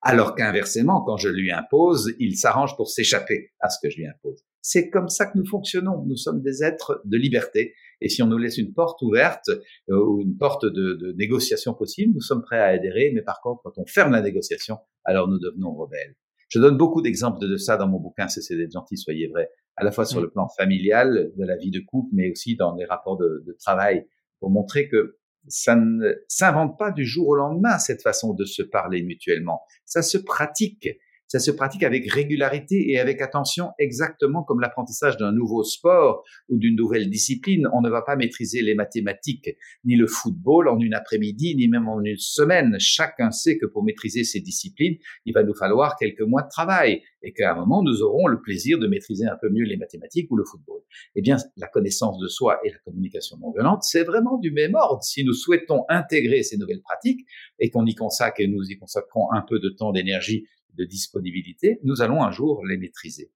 Alors 0.02 0.36
qu'inversement, 0.36 1.04
quand 1.04 1.18
je 1.18 1.30
lui 1.30 1.52
impose, 1.52 2.14
il 2.20 2.36
s'arrange 2.36 2.76
pour 2.76 2.90
s'échapper 2.90 3.52
à 3.60 3.70
ce 3.70 3.78
que 3.82 3.90
je 3.90 3.98
lui 3.98 4.08
impose. 4.08 4.44
C'est 4.68 4.90
comme 4.90 5.10
ça 5.10 5.28
que 5.28 5.38
nous 5.38 5.46
fonctionnons. 5.46 6.04
Nous 6.08 6.18
sommes 6.18 6.42
des 6.42 6.64
êtres 6.64 7.00
de 7.06 7.18
liberté. 7.18 7.76
Et 8.02 8.10
si 8.10 8.24
on 8.24 8.26
nous 8.26 8.40
laisse 8.40 8.58
une 8.58 8.74
porte 8.74 9.00
ouverte 9.04 9.50
euh, 9.92 10.04
ou 10.04 10.22
une 10.22 10.38
porte 10.38 10.66
de, 10.66 11.14
négociation 11.20 11.76
possible, 11.76 12.16
nous 12.16 12.22
sommes 12.22 12.42
prêts 12.42 12.58
à 12.58 12.70
adhérer. 12.70 13.12
Mais 13.14 13.22
par 13.22 13.42
contre, 13.42 13.62
quand 13.64 13.78
on 13.78 13.86
ferme 13.86 14.14
la 14.14 14.22
négociation, 14.22 14.80
alors 15.04 15.28
nous 15.28 15.38
devenons 15.38 15.72
rebelles. 15.76 16.16
Je 16.50 16.60
donne 16.60 16.78
beaucoup 16.78 17.04
d'exemples 17.04 17.48
de 17.48 17.58
ça 17.58 17.78
dans 17.78 17.88
mon 17.88 18.00
bouquin 18.00 18.28
Cessez 18.28 18.58
d'être 18.58 18.72
gentil, 18.72 18.98
soyez 18.98 19.28
vrai, 19.28 19.52
à 19.76 19.84
la 19.84 19.92
fois 19.92 20.04
sur 20.04 20.20
le 20.20 20.32
plan 20.32 20.48
familial, 20.48 21.32
de 21.38 21.46
la 21.46 21.58
vie 21.58 21.70
de 21.70 21.82
couple, 21.82 22.10
mais 22.14 22.32
aussi 22.32 22.56
dans 22.56 22.74
les 22.74 22.86
rapports 22.86 23.18
de, 23.18 23.44
de 23.46 23.54
travail, 23.54 24.08
pour 24.40 24.50
montrer 24.50 24.90
que 24.90 25.20
ça 25.48 25.76
ne 25.76 26.12
s'invente 26.28 26.76
pas 26.80 26.90
du 26.90 27.06
jour 27.06 27.28
au 27.28 27.36
lendemain, 27.36 27.78
cette 27.78 28.02
façon 28.02 28.34
de 28.34 28.46
se 28.46 28.64
parler 28.64 29.04
mutuellement. 29.04 29.62
Ça 29.86 30.02
se 30.02 30.18
pratique 30.18 30.90
ça 31.28 31.40
se 31.40 31.52
pratique 31.52 31.84
avec 31.84 32.12
régularité 32.12 32.92
et 32.92 33.00
avec 33.00 33.22
attention, 33.22 33.72
exactement 33.80 34.44
comme 34.44 34.60
l'apprentissage 34.60 35.18
d'un 35.18 35.32
nouveau 35.32 35.64
sport 35.64 36.24
ou 36.50 36.58
d'une 36.58 36.76
nouvelle 36.76 37.10
discipline. 37.10 37.68
On 37.74 37.82
ne 37.82 37.90
va 37.90 38.02
pas 38.02 38.16
maîtriser 38.16 38.62
les 38.62 38.76
mathématiques 38.76 39.50
ni 39.84 39.96
le 39.96 40.08
football 40.08 40.68
en 40.68 40.80
une 40.80 40.94
après-midi, 40.94 41.56
ni 41.56 41.68
même 41.68 41.88
en 41.88 42.02
une 42.02 42.18
semaine. 42.18 42.76
Chacun 42.80 43.32
sait 43.32 43.58
que 43.58 43.66
pour 43.66 43.84
maîtriser 43.84 44.24
ces 44.24 44.40
disciplines, 44.40 44.98
il 45.26 45.34
va 45.34 45.44
nous 45.44 45.56
falloir 45.56 45.96
quelques 45.98 46.22
mois 46.22 46.44
de 46.44 46.50
travail 46.50 47.02
et 47.24 47.34
qu'à 47.34 47.54
un 47.54 47.56
moment, 47.56 47.82
nous 47.82 48.04
aurons 48.04 48.28
le 48.28 48.40
plaisir 48.40 48.78
de 48.78 48.88
maîtriser 48.88 49.26
un 49.26 49.36
peu 49.42 49.50
mieux 49.50 49.66
les 49.66 49.78
mathématiques 49.78 50.30
ou 50.30 50.36
le 50.36 50.44
football. 50.46 50.82
Eh 51.16 51.22
bien, 51.22 51.38
la 51.58 51.68
connaissance 51.68 52.20
de 52.20 52.28
soi 52.28 52.60
et 52.64 52.70
la 52.70 52.78
communication 52.86 53.38
non 53.38 53.52
violente, 53.52 53.82
c'est 53.82 54.04
vraiment 54.04 54.38
du 54.38 54.52
même 54.52 54.76
ordre. 54.76 55.04
Si 55.04 55.24
nous 55.24 55.34
souhaitons 55.34 55.86
intégrer 55.90 56.44
ces 56.44 56.58
nouvelles 56.58 56.82
pratiques 56.82 57.26
et 57.60 57.72
qu'on 57.72 57.86
y 57.86 57.96
consacre 57.96 58.42
et 58.42 58.48
nous 58.48 58.64
y 58.70 58.78
consacrons 58.78 59.32
un 59.32 59.42
peu 59.42 59.60
de 59.60 59.70
temps, 59.70 59.92
d'énergie 59.92 60.46
de 60.78 60.86
disponibilité, 60.86 61.80
nous 61.84 62.02
allons 62.02 62.24
un 62.24 62.32
jour 62.32 62.66
les 62.66 62.78
maîtriser. 62.78 63.32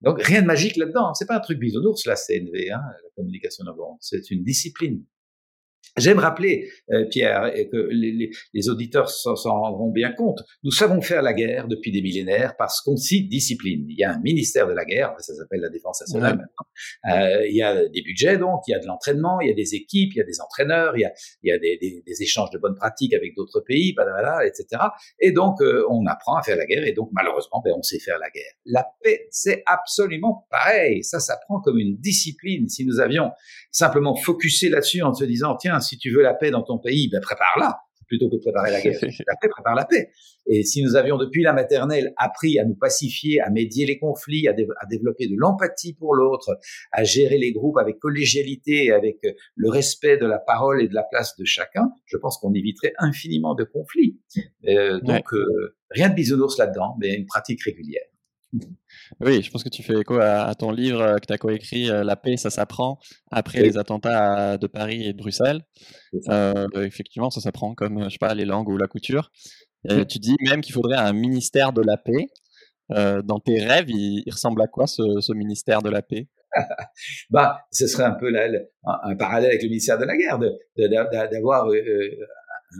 Donc 0.00 0.22
rien 0.22 0.42
de 0.42 0.46
magique 0.46 0.76
là-dedans. 0.76 1.14
C'est 1.14 1.26
pas 1.26 1.36
un 1.36 1.40
truc 1.40 1.58
bisounours 1.58 2.04
la 2.06 2.14
CNV, 2.14 2.70
hein, 2.70 2.80
la 2.80 3.10
communication 3.16 3.64
non 3.64 3.74
C'est 4.00 4.30
une 4.30 4.44
discipline. 4.44 5.04
J'aime 5.96 6.18
rappeler, 6.18 6.68
euh, 6.90 7.04
Pierre, 7.08 7.56
et 7.56 7.68
que 7.68 7.76
les, 7.90 8.30
les, 8.52 8.68
auditeurs 8.68 9.08
s'en 9.08 9.60
rendront 9.60 9.90
bien 9.90 10.12
compte, 10.12 10.42
nous 10.64 10.72
savons 10.72 11.00
faire 11.00 11.22
la 11.22 11.32
guerre 11.32 11.68
depuis 11.68 11.92
des 11.92 12.02
millénaires 12.02 12.54
parce 12.58 12.80
qu'on 12.80 12.96
cite 12.96 13.28
discipline. 13.28 13.86
Il 13.88 13.96
y 13.96 14.02
a 14.02 14.12
un 14.12 14.20
ministère 14.20 14.66
de 14.66 14.72
la 14.72 14.84
guerre, 14.84 15.14
ça 15.18 15.34
s'appelle 15.34 15.60
la 15.60 15.68
défense 15.68 16.00
nationale 16.00 16.36
maintenant. 16.36 17.26
Euh, 17.36 17.46
il 17.46 17.54
y 17.54 17.62
a 17.62 17.88
des 17.88 18.02
budgets, 18.02 18.38
donc, 18.38 18.62
il 18.66 18.72
y 18.72 18.74
a 18.74 18.80
de 18.80 18.86
l'entraînement, 18.86 19.40
il 19.40 19.48
y 19.48 19.52
a 19.52 19.54
des 19.54 19.74
équipes, 19.74 20.12
il 20.14 20.18
y 20.18 20.20
a 20.20 20.24
des 20.24 20.40
entraîneurs, 20.40 20.96
il 20.96 21.02
y 21.02 21.04
a, 21.04 21.12
il 21.42 21.50
y 21.50 21.52
a 21.52 21.58
des, 21.58 21.78
des, 21.80 22.02
des 22.04 22.22
échanges 22.22 22.50
de 22.50 22.58
bonnes 22.58 22.74
pratiques 22.74 23.14
avec 23.14 23.36
d'autres 23.36 23.60
pays, 23.60 23.94
etc. 24.46 24.82
Et 25.20 25.30
donc, 25.30 25.60
euh, 25.60 25.84
on 25.90 26.06
apprend 26.06 26.36
à 26.36 26.42
faire 26.42 26.56
la 26.56 26.66
guerre, 26.66 26.84
et 26.84 26.92
donc, 26.92 27.10
malheureusement, 27.12 27.62
ben, 27.64 27.72
on 27.76 27.82
sait 27.82 28.00
faire 28.00 28.18
la 28.18 28.30
guerre. 28.30 28.52
La 28.64 28.84
paix, 29.02 29.28
c'est 29.30 29.62
absolument 29.66 30.46
pareil. 30.50 31.04
Ça 31.04 31.20
s'apprend 31.20 31.60
comme 31.60 31.78
une 31.78 31.96
discipline. 31.98 32.68
Si 32.68 32.84
nous 32.84 32.98
avions 32.98 33.30
simplement 33.70 34.16
focusé 34.16 34.68
là-dessus 34.68 35.02
en 35.02 35.14
se 35.14 35.24
disant, 35.24 35.56
tiens, 35.56 35.80
si 35.84 35.98
tu 35.98 36.10
veux 36.10 36.22
la 36.22 36.34
paix 36.34 36.50
dans 36.50 36.62
ton 36.62 36.78
pays, 36.78 37.08
ben 37.08 37.20
prépare-la 37.20 37.78
plutôt 38.06 38.28
que 38.28 38.36
de 38.36 38.40
préparer 38.40 38.70
la 38.70 38.80
guerre. 38.80 38.98
La 39.26 39.36
paix 39.40 39.48
prépare 39.48 39.74
la 39.74 39.84
paix. 39.84 40.10
Et 40.46 40.62
si 40.62 40.82
nous 40.82 40.96
avions 40.96 41.16
depuis 41.16 41.42
la 41.42 41.52
maternelle 41.52 42.12
appris 42.16 42.58
à 42.58 42.64
nous 42.64 42.74
pacifier, 42.74 43.40
à 43.40 43.50
médier 43.50 43.86
les 43.86 43.98
conflits, 43.98 44.46
à, 44.46 44.52
développer 44.52 45.26
de 45.26 45.34
l'empathie 45.36 45.94
pour 45.94 46.14
l'autre, 46.14 46.58
à 46.92 47.04
gérer 47.04 47.38
les 47.38 47.52
groupes 47.52 47.78
avec 47.78 47.98
collégialité, 47.98 48.92
avec 48.92 49.18
euh, 49.24 49.32
le 49.56 49.70
respect 49.70 50.18
de 50.18 50.26
la 50.26 50.38
parole 50.38 50.82
et 50.82 50.88
de 50.88 50.94
la 50.94 51.02
place 51.02 51.34
de 51.38 51.44
chacun, 51.44 51.90
je 52.04 52.16
pense 52.18 52.38
qu'on 52.38 52.52
éviterait 52.52 52.92
infiniment 52.98 53.54
de 53.54 53.64
conflits. 53.64 54.20
Euh, 54.68 55.00
donc 55.00 55.32
euh, 55.32 55.76
rien 55.90 56.10
de 56.10 56.14
bisounours 56.14 56.58
là-dedans, 56.58 56.96
mais 57.00 57.14
une 57.14 57.26
pratique 57.26 57.62
régulière. 57.62 58.04
Oui, 59.20 59.42
je 59.42 59.50
pense 59.50 59.64
que 59.64 59.68
tu 59.68 59.82
fais 59.82 60.00
écho 60.00 60.18
à, 60.20 60.54
ton 60.54 60.70
livre 60.70 61.00
euh, 61.00 61.16
que 61.16 61.26
tu 61.26 61.32
as 61.32 61.38
coécrit, 61.38 61.90
euh, 61.90 62.04
La 62.04 62.16
paix, 62.16 62.36
ça 62.36 62.50
s'apprend, 62.50 62.98
après 63.30 63.62
les 63.62 63.76
attentats 63.76 64.58
de 64.58 64.66
Paris 64.66 65.06
et 65.06 65.12
de 65.12 65.18
Bruxelles. 65.18 65.62
Euh, 66.28 66.66
effectivement, 66.76 67.30
ça 67.30 67.40
s'apprend 67.40 67.74
comme, 67.74 68.04
je 68.04 68.10
sais 68.10 68.18
pas, 68.18 68.34
les 68.34 68.44
langues 68.44 68.68
ou 68.68 68.76
la 68.76 68.86
couture. 68.86 69.30
Et 69.88 70.06
tu 70.06 70.18
dis 70.18 70.36
même 70.40 70.62
qu'il 70.62 70.72
faudrait 70.72 70.96
un 70.96 71.12
ministère 71.12 71.72
de 71.72 71.82
la 71.82 71.96
paix. 71.96 72.28
dans 72.88 73.40
tes 73.40 73.62
rêves, 73.62 73.90
il, 73.90 74.24
ressemble 74.30 74.62
à 74.62 74.66
quoi 74.66 74.86
ce, 74.86 75.32
ministère 75.32 75.82
de 75.82 75.90
la 75.90 76.02
paix? 76.02 76.28
Bah, 77.30 77.66
ce 77.72 77.88
serait 77.88 78.04
un 78.04 78.12
peu 78.12 78.32
un, 78.84 79.16
parallèle 79.16 79.50
avec 79.50 79.62
le 79.62 79.68
ministère 79.68 79.98
de 79.98 80.04
la 80.04 80.16
guerre, 80.16 80.38
d'avoir 81.30 81.66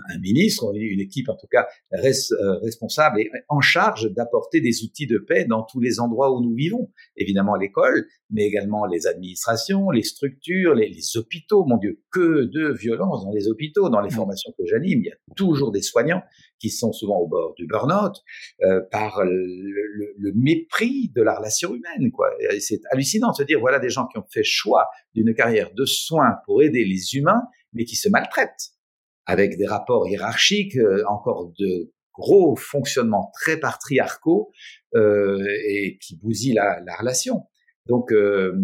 un 0.09 0.19
ministre, 0.19 0.73
une 0.75 1.01
équipe 1.01 1.29
en 1.29 1.37
tout 1.37 1.47
cas 1.51 1.67
euh, 1.93 2.59
responsable 2.63 3.21
et 3.21 3.31
en 3.49 3.61
charge 3.61 4.13
d'apporter 4.13 4.61
des 4.61 4.83
outils 4.85 5.07
de 5.07 5.19
paix 5.19 5.45
dans 5.45 5.63
tous 5.63 5.81
les 5.81 6.01
endroits 6.01 6.33
où 6.33 6.43
nous 6.43 6.55
vivons. 6.55 6.91
Évidemment 7.17 7.57
l'école, 7.57 8.07
mais 8.31 8.45
également 8.45 8.87
les 8.87 9.07
administrations, 9.07 9.91
les 9.91 10.03
structures, 10.03 10.75
les, 10.75 10.95
hôpitaux. 11.17 11.65
Mon 11.65 11.77
Dieu, 11.77 12.01
que 12.11 12.45
de 12.45 12.73
violence 12.73 13.25
dans 13.25 13.33
les 13.33 13.49
hôpitaux, 13.49 13.89
dans 13.89 14.01
les 14.01 14.09
mmh. 14.09 14.17
formations 14.17 14.53
que 14.59 14.65
j'anime. 14.67 15.01
Il 15.01 15.07
y 15.07 15.11
a 15.11 15.17
toujours 15.37 15.71
des 15.71 15.83
soignants 15.83 16.23
qui 16.59 16.71
sont 16.71 16.93
souvent 16.93 17.19
au 17.19 17.29
bord 17.29 17.55
du 17.55 17.67
burn-out 17.67 18.17
euh, 18.63 18.81
par 18.91 19.23
le, 19.25 20.33
mépris 20.35 21.11
de 21.15 21.23
la 21.23 21.37
relation 21.37 21.75
humaine. 21.75 22.11
Quoi. 22.11 22.31
C'est 22.59 22.81
hallucinant 22.91 23.31
de 23.31 23.37
se 23.37 23.43
dire 23.43 23.61
voilà 23.61 23.79
des 23.79 23.91
gens 23.91 24.07
qui 24.07 24.19
ont 24.19 24.27
fait 24.31 24.45
choix 24.45 24.89
d'une 25.15 25.35
carrière 25.35 25.73
de 25.75 25.85
soins 25.85 26.37
pour 26.47 26.63
aider 26.63 26.85
les 26.85 27.15
humains, 27.15 27.43
mais 27.73 27.85
qui 27.85 27.97
se 27.97 28.09
maltraitent 28.09 28.75
avec 29.27 29.57
des 29.57 29.67
rapports 29.67 30.09
hiérarchiques, 30.09 30.77
euh, 30.77 31.05
encore 31.09 31.53
de 31.59 31.93
gros 32.13 32.55
fonctionnements 32.57 33.33
très 33.35 33.59
patriarcaux 33.59 34.51
euh, 34.95 35.45
et 35.69 35.99
qui 35.99 36.17
bousillent 36.17 36.55
la, 36.55 36.81
la 36.87 36.95
relation. 36.97 37.43
Donc 37.87 38.13
euh, 38.13 38.55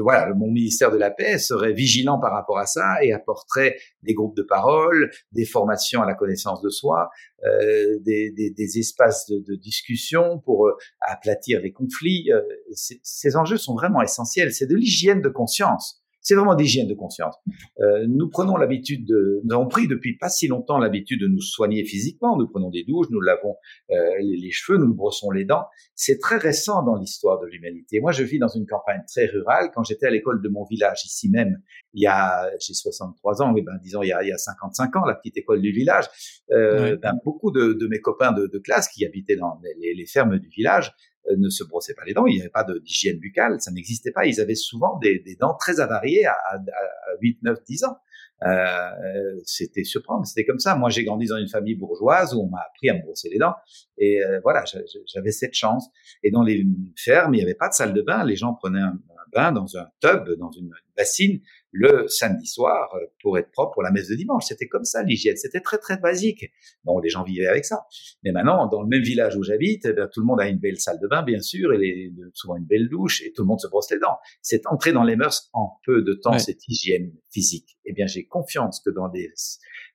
voilà, 0.00 0.34
mon 0.34 0.50
ministère 0.50 0.90
de 0.90 0.96
la 0.96 1.10
paix 1.10 1.38
serait 1.38 1.72
vigilant 1.72 2.18
par 2.18 2.32
rapport 2.32 2.58
à 2.58 2.66
ça 2.66 2.96
et 3.02 3.12
apporterait 3.12 3.76
des 4.02 4.14
groupes 4.14 4.36
de 4.36 4.42
parole, 4.42 5.12
des 5.30 5.44
formations 5.44 6.02
à 6.02 6.06
la 6.06 6.14
connaissance 6.14 6.60
de 6.60 6.68
soi, 6.68 7.08
euh, 7.44 7.98
des, 8.00 8.32
des, 8.32 8.50
des, 8.50 8.78
espaces 8.78 9.26
de, 9.28 9.38
de, 9.38 9.54
discussion 9.54 10.40
pour 10.40 10.66
euh, 10.66 10.76
aplatir 11.00 11.60
les 11.60 11.72
conflits. 11.72 12.30
ces 12.74 13.36
enjeux 13.36 13.58
sont 13.58 13.74
vraiment 13.74 14.02
essentiels. 14.02 14.52
C'est 14.52 14.66
de 14.66 14.74
l'hygiène 14.74 15.20
de 15.20 15.28
conscience 15.28 16.01
C'est 16.22 16.34
vraiment 16.34 16.54
d'hygiène 16.54 16.88
de 16.88 16.94
conscience. 16.94 17.34
Euh, 17.80 18.06
nous 18.08 18.30
prenons 18.30 18.56
l'habitude 18.56 19.06
de, 19.06 19.40
nous 19.44 19.54
avons 19.54 19.66
pris 19.66 19.88
depuis 19.88 20.16
pas 20.16 20.28
si 20.28 20.46
longtemps 20.46 20.78
l'habitude 20.78 21.20
de 21.20 21.26
nous 21.26 21.40
soigner 21.40 21.84
physiquement. 21.84 22.36
Nous 22.36 22.48
prenons 22.48 22.70
des 22.70 22.84
douches, 22.84 23.08
nous 23.10 23.20
lavons 23.20 23.56
euh, 23.90 23.96
les, 24.20 24.36
les, 24.36 24.50
cheveux, 24.52 24.78
nous 24.78 24.86
nous 24.86 24.94
brossons 24.94 25.30
les 25.30 25.44
dents. 25.44 25.66
C'est 25.94 26.18
très 26.18 26.36
récent 26.36 26.82
dans 26.84 26.96
l'histoire 26.96 27.40
de 27.40 27.46
l'humanité. 27.46 28.00
Moi, 28.00 28.12
je 28.12 28.22
vis 28.22 28.38
dans 28.38 28.48
une 28.48 28.66
campagne 28.66 29.02
très 29.06 29.26
rurale. 29.26 29.70
Quand 29.74 29.82
j'étais 29.82 30.06
à 30.06 30.10
l'école 30.10 30.40
de 30.42 30.48
mon 30.48 30.64
village, 30.64 31.04
ici 31.04 31.28
même, 31.28 31.60
il 31.92 32.02
y 32.02 32.06
a, 32.06 32.48
j'ai 32.60 32.74
63 32.74 33.42
ans, 33.42 33.52
mais 33.52 33.62
ben, 33.62 33.78
disons, 33.82 34.02
il 34.02 34.08
y, 34.08 34.12
a, 34.12 34.22
il 34.22 34.28
y 34.28 34.32
a 34.32 34.38
55 34.38 34.96
ans, 34.96 35.04
la 35.04 35.14
petite 35.14 35.36
école 35.36 35.60
du 35.60 35.72
village, 35.72 36.06
euh, 36.52 36.96
ben, 36.96 37.14
beaucoup 37.24 37.50
de, 37.50 37.72
de, 37.72 37.86
mes 37.88 38.00
copains 38.00 38.32
de, 38.32 38.46
de, 38.46 38.58
classe 38.58 38.88
qui 38.88 39.04
habitaient 39.04 39.36
dans 39.36 39.60
les, 39.80 39.94
les 39.94 40.06
fermes 40.06 40.38
du 40.38 40.48
village 40.48 40.94
ne 41.36 41.48
se 41.48 41.64
brossaient 41.64 41.94
pas 41.94 42.04
les 42.04 42.14
dents, 42.14 42.26
il 42.26 42.34
n'y 42.34 42.40
avait 42.40 42.50
pas 42.50 42.64
d'hygiène 42.64 43.18
buccale, 43.18 43.60
ça 43.60 43.70
n'existait 43.70 44.10
pas. 44.10 44.26
Ils 44.26 44.40
avaient 44.40 44.54
souvent 44.54 44.98
des, 44.98 45.22
dents 45.38 45.54
très 45.54 45.80
avariées 45.80 46.26
à, 46.26 46.32
à, 46.32 46.56
à 46.56 47.16
8, 47.20 47.42
9, 47.42 47.58
10 47.64 47.84
ans. 47.84 47.96
Euh, 48.44 49.40
c'était 49.44 49.84
surprenant, 49.84 50.24
c'était 50.24 50.44
comme 50.44 50.58
ça. 50.58 50.74
Moi, 50.74 50.90
j'ai 50.90 51.04
grandi 51.04 51.26
dans 51.26 51.36
une 51.36 51.48
famille 51.48 51.74
bourgeoise 51.74 52.34
où 52.34 52.40
on 52.40 52.48
m'a 52.48 52.60
appris 52.60 52.88
à 52.90 52.94
me 52.94 53.02
brosser 53.02 53.28
les 53.28 53.38
dents. 53.38 53.54
Et 53.98 54.22
euh, 54.22 54.40
voilà, 54.42 54.64
j'avais 55.06 55.30
cette 55.30 55.54
chance. 55.54 55.88
Et 56.22 56.30
dans 56.30 56.42
les 56.42 56.64
fermes, 56.96 57.34
il 57.34 57.38
n'y 57.38 57.42
avait 57.42 57.54
pas 57.54 57.68
de 57.68 57.74
salle 57.74 57.94
de 57.94 58.02
bain. 58.02 58.24
Les 58.24 58.36
gens 58.36 58.54
prenaient 58.54 58.80
un 58.80 58.98
bain 59.32 59.52
dans 59.52 59.76
un 59.76 59.86
tub, 60.00 60.30
dans 60.38 60.50
une 60.50 60.70
bassine, 60.96 61.40
le 61.72 62.06
samedi 62.06 62.46
soir 62.46 62.94
euh, 62.94 63.06
pour 63.22 63.38
être 63.38 63.50
propre 63.50 63.72
pour 63.72 63.82
la 63.82 63.90
messe 63.90 64.08
de 64.08 64.14
dimanche. 64.14 64.44
C'était 64.46 64.68
comme 64.68 64.84
ça 64.84 65.02
l'hygiène. 65.02 65.36
C'était 65.36 65.60
très 65.60 65.78
très 65.78 65.96
basique. 65.96 66.52
Bon, 66.84 66.98
les 66.98 67.08
gens 67.08 67.24
vivaient 67.24 67.46
avec 67.46 67.64
ça. 67.64 67.86
Mais 68.22 68.30
maintenant, 68.30 68.68
dans 68.68 68.82
le 68.82 68.88
même 68.88 69.02
village 69.02 69.36
où 69.36 69.42
j'habite, 69.42 69.86
eh 69.86 69.94
tout 70.12 70.20
le 70.20 70.26
monde 70.26 70.40
a 70.40 70.48
une 70.48 70.58
belle 70.58 70.78
salle 70.78 70.98
de 71.00 71.08
bain, 71.08 71.22
bien 71.22 71.40
sûr, 71.40 71.72
et 71.72 71.78
les, 71.78 72.12
souvent 72.34 72.56
une 72.56 72.66
belle 72.66 72.88
douche, 72.88 73.22
et 73.22 73.32
tout 73.32 73.42
le 73.42 73.48
monde 73.48 73.60
se 73.60 73.68
brosse 73.68 73.90
les 73.90 73.98
dents. 73.98 74.18
C'est 74.42 74.66
entré 74.66 74.92
dans 74.92 75.04
les 75.04 75.16
mœurs 75.16 75.48
en 75.54 75.78
peu 75.84 76.02
de 76.02 76.12
temps 76.12 76.38
cette 76.38 76.68
hygiène 76.68 77.12
physique. 77.30 77.78
Eh 77.86 77.92
bien, 77.92 78.06
j'ai 78.06 78.26
confiance 78.26 78.80
que 78.84 78.90
dans 78.90 79.08
les 79.08 79.32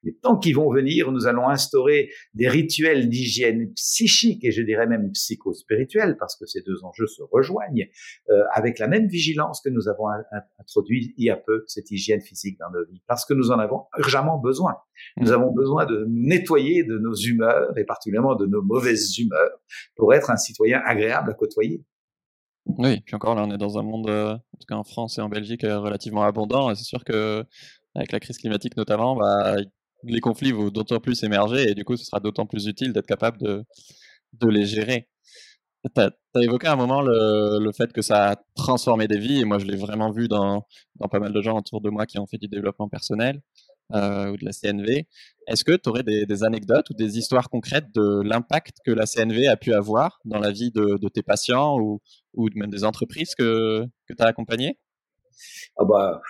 les 0.03 0.15
temps 0.15 0.37
qui 0.37 0.53
vont 0.53 0.71
venir, 0.71 1.11
nous 1.11 1.27
allons 1.27 1.49
instaurer 1.49 2.09
des 2.33 2.47
rituels 2.47 3.09
d'hygiène 3.09 3.73
psychique 3.73 4.43
et 4.45 4.51
je 4.51 4.61
dirais 4.61 4.87
même 4.87 5.11
psycho-spirituelle, 5.11 6.17
parce 6.19 6.35
que 6.35 6.45
ces 6.45 6.61
deux 6.61 6.83
enjeux 6.83 7.07
se 7.07 7.23
rejoignent, 7.23 7.87
euh, 8.29 8.43
avec 8.53 8.79
la 8.79 8.87
même 8.87 9.07
vigilance 9.07 9.61
que 9.61 9.69
nous 9.69 9.87
avons 9.87 10.07
introduit 10.59 11.13
il 11.17 11.25
y 11.25 11.29
a 11.29 11.37
peu 11.37 11.63
cette 11.67 11.91
hygiène 11.91 12.21
physique 12.21 12.57
dans 12.59 12.69
nos 12.71 12.85
vies, 12.85 13.01
parce 13.07 13.25
que 13.25 13.33
nous 13.33 13.51
en 13.51 13.59
avons 13.59 13.85
urgemment 13.97 14.37
besoin. 14.37 14.75
Nous 15.17 15.31
avons 15.31 15.51
besoin 15.51 15.85
de 15.85 16.05
nous 16.07 16.27
nettoyer 16.27 16.83
de 16.83 16.97
nos 16.97 17.13
humeurs, 17.13 17.77
et 17.77 17.83
particulièrement 17.83 18.35
de 18.35 18.45
nos 18.45 18.61
mauvaises 18.61 19.17
humeurs, 19.17 19.51
pour 19.95 20.13
être 20.13 20.29
un 20.29 20.37
citoyen 20.37 20.81
agréable 20.85 21.31
à 21.31 21.33
côtoyer. 21.33 21.83
Oui, 22.65 22.99
puis 23.01 23.15
encore 23.15 23.35
là, 23.35 23.43
on 23.45 23.51
est 23.51 23.57
dans 23.57 23.77
un 23.77 23.83
monde, 23.83 24.09
euh, 24.09 24.33
en 24.33 24.57
tout 24.59 24.65
cas 24.67 24.75
en 24.75 24.83
France 24.83 25.17
et 25.17 25.21
en 25.21 25.29
Belgique, 25.29 25.63
euh, 25.63 25.79
relativement 25.79 26.23
abondant. 26.23 26.69
Et 26.69 26.75
c'est 26.75 26.83
sûr 26.83 27.03
que 27.03 27.45
avec 27.95 28.11
la 28.11 28.19
crise 28.19 28.37
climatique 28.37 28.75
notamment, 28.77 29.15
bah, 29.15 29.55
les 30.03 30.19
conflits 30.19 30.51
vont 30.51 30.69
d'autant 30.69 30.99
plus 30.99 31.23
émerger 31.23 31.71
et 31.71 31.75
du 31.75 31.83
coup, 31.83 31.95
ce 31.95 32.05
sera 32.05 32.19
d'autant 32.19 32.45
plus 32.45 32.67
utile 32.67 32.93
d'être 32.93 33.07
capable 33.07 33.37
de, 33.39 33.63
de 34.33 34.49
les 34.49 34.65
gérer. 34.65 35.07
Tu 35.95 36.01
as, 36.01 36.11
évoqué 36.41 36.67
à 36.67 36.73
un 36.73 36.75
moment 36.75 37.01
le, 37.01 37.59
le, 37.63 37.71
fait 37.71 37.91
que 37.91 38.01
ça 38.01 38.31
a 38.31 38.35
transformé 38.55 39.07
des 39.07 39.17
vies 39.17 39.39
et 39.39 39.45
moi, 39.45 39.57
je 39.59 39.65
l'ai 39.65 39.77
vraiment 39.77 40.11
vu 40.11 40.27
dans, 40.27 40.65
dans 40.95 41.07
pas 41.07 41.19
mal 41.19 41.33
de 41.33 41.41
gens 41.41 41.57
autour 41.57 41.81
de 41.81 41.89
moi 41.89 42.05
qui 42.05 42.19
ont 42.19 42.27
fait 42.27 42.37
du 42.37 42.47
développement 42.47 42.89
personnel 42.89 43.41
euh, 43.93 44.31
ou 44.31 44.37
de 44.37 44.45
la 44.45 44.51
CNV. 44.51 45.07
Est-ce 45.47 45.63
que 45.63 45.75
tu 45.75 45.89
aurais 45.89 46.03
des, 46.03 46.25
des, 46.25 46.43
anecdotes 46.43 46.89
ou 46.89 46.93
des 46.93 47.17
histoires 47.17 47.49
concrètes 47.49 47.87
de 47.95 48.21
l'impact 48.21 48.77
que 48.85 48.91
la 48.91 49.05
CNV 49.05 49.47
a 49.47 49.55
pu 49.55 49.73
avoir 49.73 50.19
dans 50.25 50.39
la 50.39 50.51
vie 50.51 50.71
de, 50.71 50.97
de 50.97 51.07
tes 51.07 51.23
patients 51.23 51.79
ou, 51.79 52.01
ou 52.33 52.49
même 52.55 52.69
des 52.69 52.83
entreprises 52.83 53.33
que, 53.33 53.85
que 54.07 54.13
tu 54.13 54.21
as 54.21 54.27
accompagnées? 54.27 54.77
Ah 55.77 55.85
bah, 55.85 56.21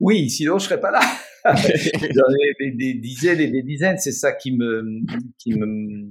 Oui, 0.00 0.28
sinon 0.28 0.58
je 0.58 0.64
serais 0.66 0.80
pas 0.80 0.90
là. 0.90 1.00
J'en 1.44 2.28
ai 2.60 2.70
des, 2.72 2.94
dizaines 2.94 3.40
et 3.40 3.48
des 3.48 3.62
dizaines. 3.62 3.98
C'est 3.98 4.12
ça 4.12 4.32
qui 4.32 4.52
me, 4.52 4.84
qui 5.38 5.54
me 5.54 6.06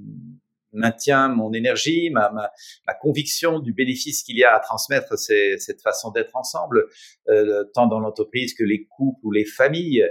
maintient 0.74 1.30
mon 1.30 1.54
énergie, 1.54 2.10
ma, 2.10 2.32
ma, 2.32 2.52
ma 2.88 2.94
conviction 2.94 3.60
du 3.60 3.74
bénéfice 3.74 4.24
qu'il 4.24 4.38
y 4.38 4.44
a 4.44 4.56
à 4.56 4.60
transmettre 4.60 5.18
ces, 5.18 5.58
cette 5.58 5.82
façon 5.82 6.12
d'être 6.12 6.36
ensemble, 6.36 6.88
euh, 7.30 7.64
tant 7.74 7.88
dans 7.88 8.00
l'entreprise 8.00 8.54
que 8.54 8.64
les 8.64 8.86
couples 8.86 9.20
ou 9.24 9.32
les 9.32 9.46
familles. 9.46 10.06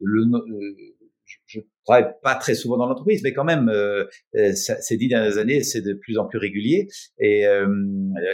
Le, 0.00 0.22
euh, 0.22 0.92
je 1.46 1.60
travaille 1.84 2.12
pas 2.22 2.34
très 2.34 2.54
souvent 2.54 2.76
dans 2.76 2.86
l'entreprise, 2.86 3.22
mais 3.22 3.32
quand 3.32 3.44
même, 3.44 3.68
euh, 3.68 4.04
euh, 4.36 4.52
ça, 4.52 4.80
ces 4.80 4.96
dix 4.96 5.08
dernières 5.08 5.38
années, 5.38 5.62
c'est 5.62 5.82
de 5.82 5.94
plus 5.94 6.18
en 6.18 6.26
plus 6.26 6.38
régulier. 6.38 6.88
Et 7.18 7.46
euh, 7.46 7.66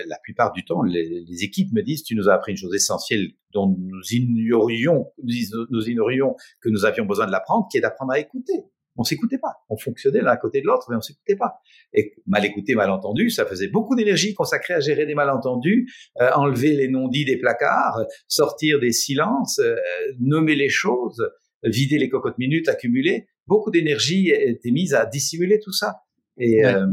la 0.07 0.19
plupart 0.23 0.53
du 0.53 0.65
temps, 0.65 0.83
les, 0.83 1.25
les, 1.27 1.45
équipes 1.45 1.73
me 1.73 1.83
disent, 1.83 2.03
tu 2.03 2.15
nous 2.15 2.29
as 2.29 2.35
appris 2.35 2.53
une 2.53 2.59
chose 2.59 2.75
essentielle 2.75 3.31
dont 3.53 3.75
nous 3.79 4.03
ignorions, 4.11 5.07
nous 5.23 5.89
ignorions 5.89 6.37
que 6.61 6.69
nous 6.69 6.85
avions 6.85 7.07
besoin 7.07 7.27
de 7.27 7.33
l'apprendre, 7.33 7.67
qui 7.71 7.79
est 7.79 7.81
d'apprendre 7.81 8.13
à 8.13 8.19
écouter. 8.19 8.65
On 8.99 9.05
s'écoutait 9.05 9.39
pas. 9.39 9.55
On 9.71 9.79
fonctionnait 9.79 10.21
l'un 10.21 10.33
à 10.33 10.37
côté 10.37 10.61
de 10.61 10.67
l'autre, 10.67 10.87
mais 10.91 10.97
on 10.97 11.01
s'écoutait 11.01 11.37
pas. 11.37 11.61
Et 11.95 12.15
mal 12.27 12.45
écouté, 12.45 12.75
mal 12.75 12.91
entendu, 12.91 13.31
ça 13.31 13.47
faisait 13.47 13.69
beaucoup 13.69 13.95
d'énergie 13.95 14.35
consacrée 14.35 14.75
à 14.75 14.81
gérer 14.81 15.07
des 15.07 15.15
malentendus, 15.15 15.91
euh, 16.21 16.31
enlever 16.35 16.75
les 16.77 16.89
non-dits 16.89 17.25
des 17.25 17.39
placards, 17.39 18.05
sortir 18.27 18.81
des 18.81 18.93
silences, 18.93 19.61
euh, 19.61 19.77
nommer 20.19 20.55
les 20.55 20.69
choses 20.69 21.23
vider 21.65 21.99
les 21.99 22.09
cocottes 22.09 22.39
minutes 22.39 22.69
accumulées, 22.69 23.27
beaucoup 23.47 23.71
d'énergie 23.71 24.31
était 24.31 24.71
mise 24.71 24.95
à 24.95 25.07
dissimuler 25.07 25.61
tout 25.61 25.73
ça. 25.73 25.97
Et 26.39 26.65
euh, 26.65 26.87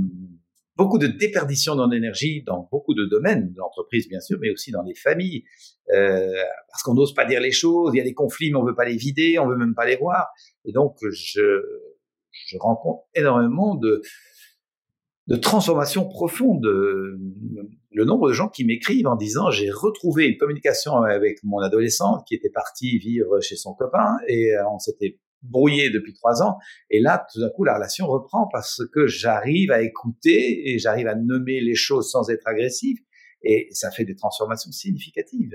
beaucoup 0.75 0.97
de 0.97 1.07
déperdition 1.07 1.75
d'énergie 1.87 2.43
dans 2.43 2.67
beaucoup 2.71 2.95
de 2.95 3.05
domaines 3.05 3.51
de 3.51 3.57
l'entreprise, 3.57 4.07
bien 4.07 4.19
sûr, 4.19 4.39
mais 4.41 4.49
aussi 4.49 4.71
dans 4.71 4.81
les 4.81 4.95
familles, 4.95 5.43
euh, 5.93 6.33
parce 6.69 6.81
qu'on 6.83 6.95
n'ose 6.95 7.13
pas 7.13 7.25
dire 7.25 7.41
les 7.41 7.51
choses, 7.51 7.91
il 7.93 7.97
y 7.97 8.01
a 8.01 8.03
des 8.03 8.13
conflits, 8.13 8.49
mais 8.51 8.57
on 8.57 8.65
veut 8.65 8.75
pas 8.75 8.85
les 8.85 8.97
vider, 8.97 9.37
on 9.37 9.47
veut 9.47 9.57
même 9.57 9.75
pas 9.75 9.85
les 9.85 9.97
voir. 9.97 10.27
Et 10.65 10.71
donc, 10.71 10.97
je, 11.11 11.61
je 12.45 12.57
rencontre 12.57 13.03
énormément 13.15 13.75
de, 13.75 14.01
de 15.27 15.35
transformation 15.35 16.07
profonde. 16.07 16.65
Le 16.65 18.05
nombre 18.05 18.29
de 18.29 18.33
gens 18.33 18.49
qui 18.49 18.65
m'écrivent 18.65 19.07
en 19.07 19.15
disant 19.15 19.49
j'ai 19.49 19.71
retrouvé 19.71 20.27
une 20.27 20.37
communication 20.37 20.97
avec 20.97 21.39
mon 21.43 21.59
adolescente 21.59 22.25
qui 22.27 22.35
était 22.35 22.49
partie 22.49 22.97
vivre 22.97 23.39
chez 23.41 23.55
son 23.55 23.73
copain 23.73 24.17
et 24.27 24.55
euh, 24.55 24.69
on 24.69 24.79
s'était 24.79 25.19
brouillé 25.41 25.91
depuis 25.91 26.13
trois 26.13 26.41
ans 26.41 26.57
et 26.89 26.99
là 26.99 27.25
tout 27.31 27.39
d'un 27.39 27.49
coup 27.49 27.63
la 27.63 27.75
relation 27.75 28.07
reprend 28.07 28.49
parce 28.51 28.81
que 28.93 29.05
j'arrive 29.05 29.71
à 29.71 29.81
écouter 29.81 30.71
et 30.71 30.79
j'arrive 30.79 31.07
à 31.07 31.15
nommer 31.15 31.61
les 31.61 31.75
choses 31.75 32.09
sans 32.09 32.29
être 32.29 32.47
agressif 32.47 32.99
et 33.43 33.67
ça 33.71 33.91
fait 33.91 34.05
des 34.05 34.15
transformations 34.15 34.71
significatives. 34.71 35.53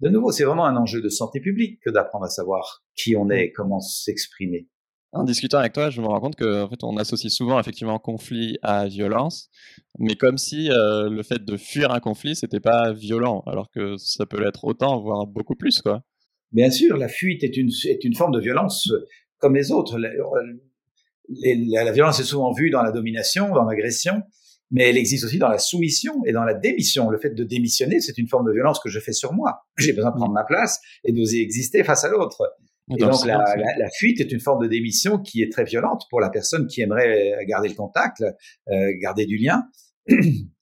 De 0.00 0.08
nouveau, 0.08 0.32
c'est 0.32 0.44
vraiment 0.44 0.64
un 0.64 0.76
enjeu 0.76 1.02
de 1.02 1.08
santé 1.10 1.40
publique 1.40 1.80
que 1.82 1.90
d'apprendre 1.90 2.24
à 2.24 2.30
savoir 2.30 2.84
qui 2.94 3.16
on 3.16 3.28
est, 3.28 3.52
comment 3.52 3.80
s'exprimer. 3.80 4.68
En 5.12 5.24
discutant 5.24 5.58
avec 5.58 5.72
toi, 5.72 5.90
je 5.90 6.00
me 6.00 6.06
rends 6.06 6.20
compte 6.20 6.36
qu'en 6.36 6.68
fait, 6.68 6.84
on 6.84 6.96
associe 6.96 7.32
souvent 7.32 7.58
effectivement 7.58 7.98
conflit 7.98 8.58
à 8.62 8.86
violence, 8.86 9.50
mais 9.98 10.14
comme 10.14 10.38
si 10.38 10.70
euh, 10.70 11.10
le 11.10 11.22
fait 11.24 11.44
de 11.44 11.56
fuir 11.56 11.90
un 11.90 11.98
conflit, 11.98 12.36
c'était 12.36 12.60
pas 12.60 12.92
violent, 12.92 13.42
alors 13.46 13.70
que 13.70 13.96
ça 13.96 14.24
peut 14.26 14.40
l'être 14.40 14.64
autant, 14.64 15.00
voire 15.00 15.26
beaucoup 15.26 15.56
plus, 15.56 15.82
quoi. 15.82 16.04
Bien 16.52 16.70
sûr, 16.70 16.96
la 16.96 17.08
fuite 17.08 17.42
est 17.42 17.56
une, 17.56 17.70
est 17.88 18.04
une 18.04 18.14
forme 18.14 18.32
de 18.32 18.40
violence 18.40 18.88
euh, 18.90 19.04
comme 19.38 19.56
les 19.56 19.72
autres. 19.72 19.98
La, 19.98 20.10
la, 21.84 21.92
violence 21.92 22.20
est 22.20 22.24
souvent 22.24 22.52
vue 22.52 22.70
dans 22.70 22.82
la 22.82 22.92
domination, 22.92 23.52
dans 23.52 23.64
l'agression, 23.64 24.22
mais 24.70 24.88
elle 24.88 24.96
existe 24.96 25.24
aussi 25.24 25.38
dans 25.38 25.48
la 25.48 25.58
soumission 25.58 26.24
et 26.24 26.32
dans 26.32 26.44
la 26.44 26.54
démission. 26.54 27.10
Le 27.10 27.18
fait 27.18 27.30
de 27.30 27.42
démissionner, 27.44 28.00
c'est 28.00 28.18
une 28.18 28.28
forme 28.28 28.46
de 28.46 28.52
violence 28.52 28.78
que 28.78 28.88
je 28.88 29.00
fais 29.00 29.12
sur 29.12 29.32
moi. 29.32 29.62
J'ai 29.78 29.92
besoin 29.92 30.10
de 30.10 30.16
prendre 30.16 30.32
ma 30.32 30.44
place 30.44 30.80
et 31.04 31.12
d'oser 31.12 31.40
exister 31.40 31.82
face 31.82 32.04
à 32.04 32.08
l'autre. 32.08 32.42
Et 32.90 32.96
donc 32.96 33.24
la, 33.24 33.38
la, 33.56 33.78
la, 33.78 33.90
fuite 33.90 34.20
est 34.20 34.32
une 34.32 34.40
forme 34.40 34.62
de 34.62 34.68
démission 34.68 35.18
qui 35.18 35.42
est 35.42 35.52
très 35.52 35.64
violente 35.64 36.06
pour 36.10 36.20
la 36.20 36.30
personne 36.30 36.66
qui 36.66 36.80
aimerait 36.80 37.44
garder 37.46 37.68
le 37.68 37.74
contact, 37.74 38.22
euh, 38.68 38.92
garder 39.00 39.26
du 39.26 39.36
lien. 39.36 39.64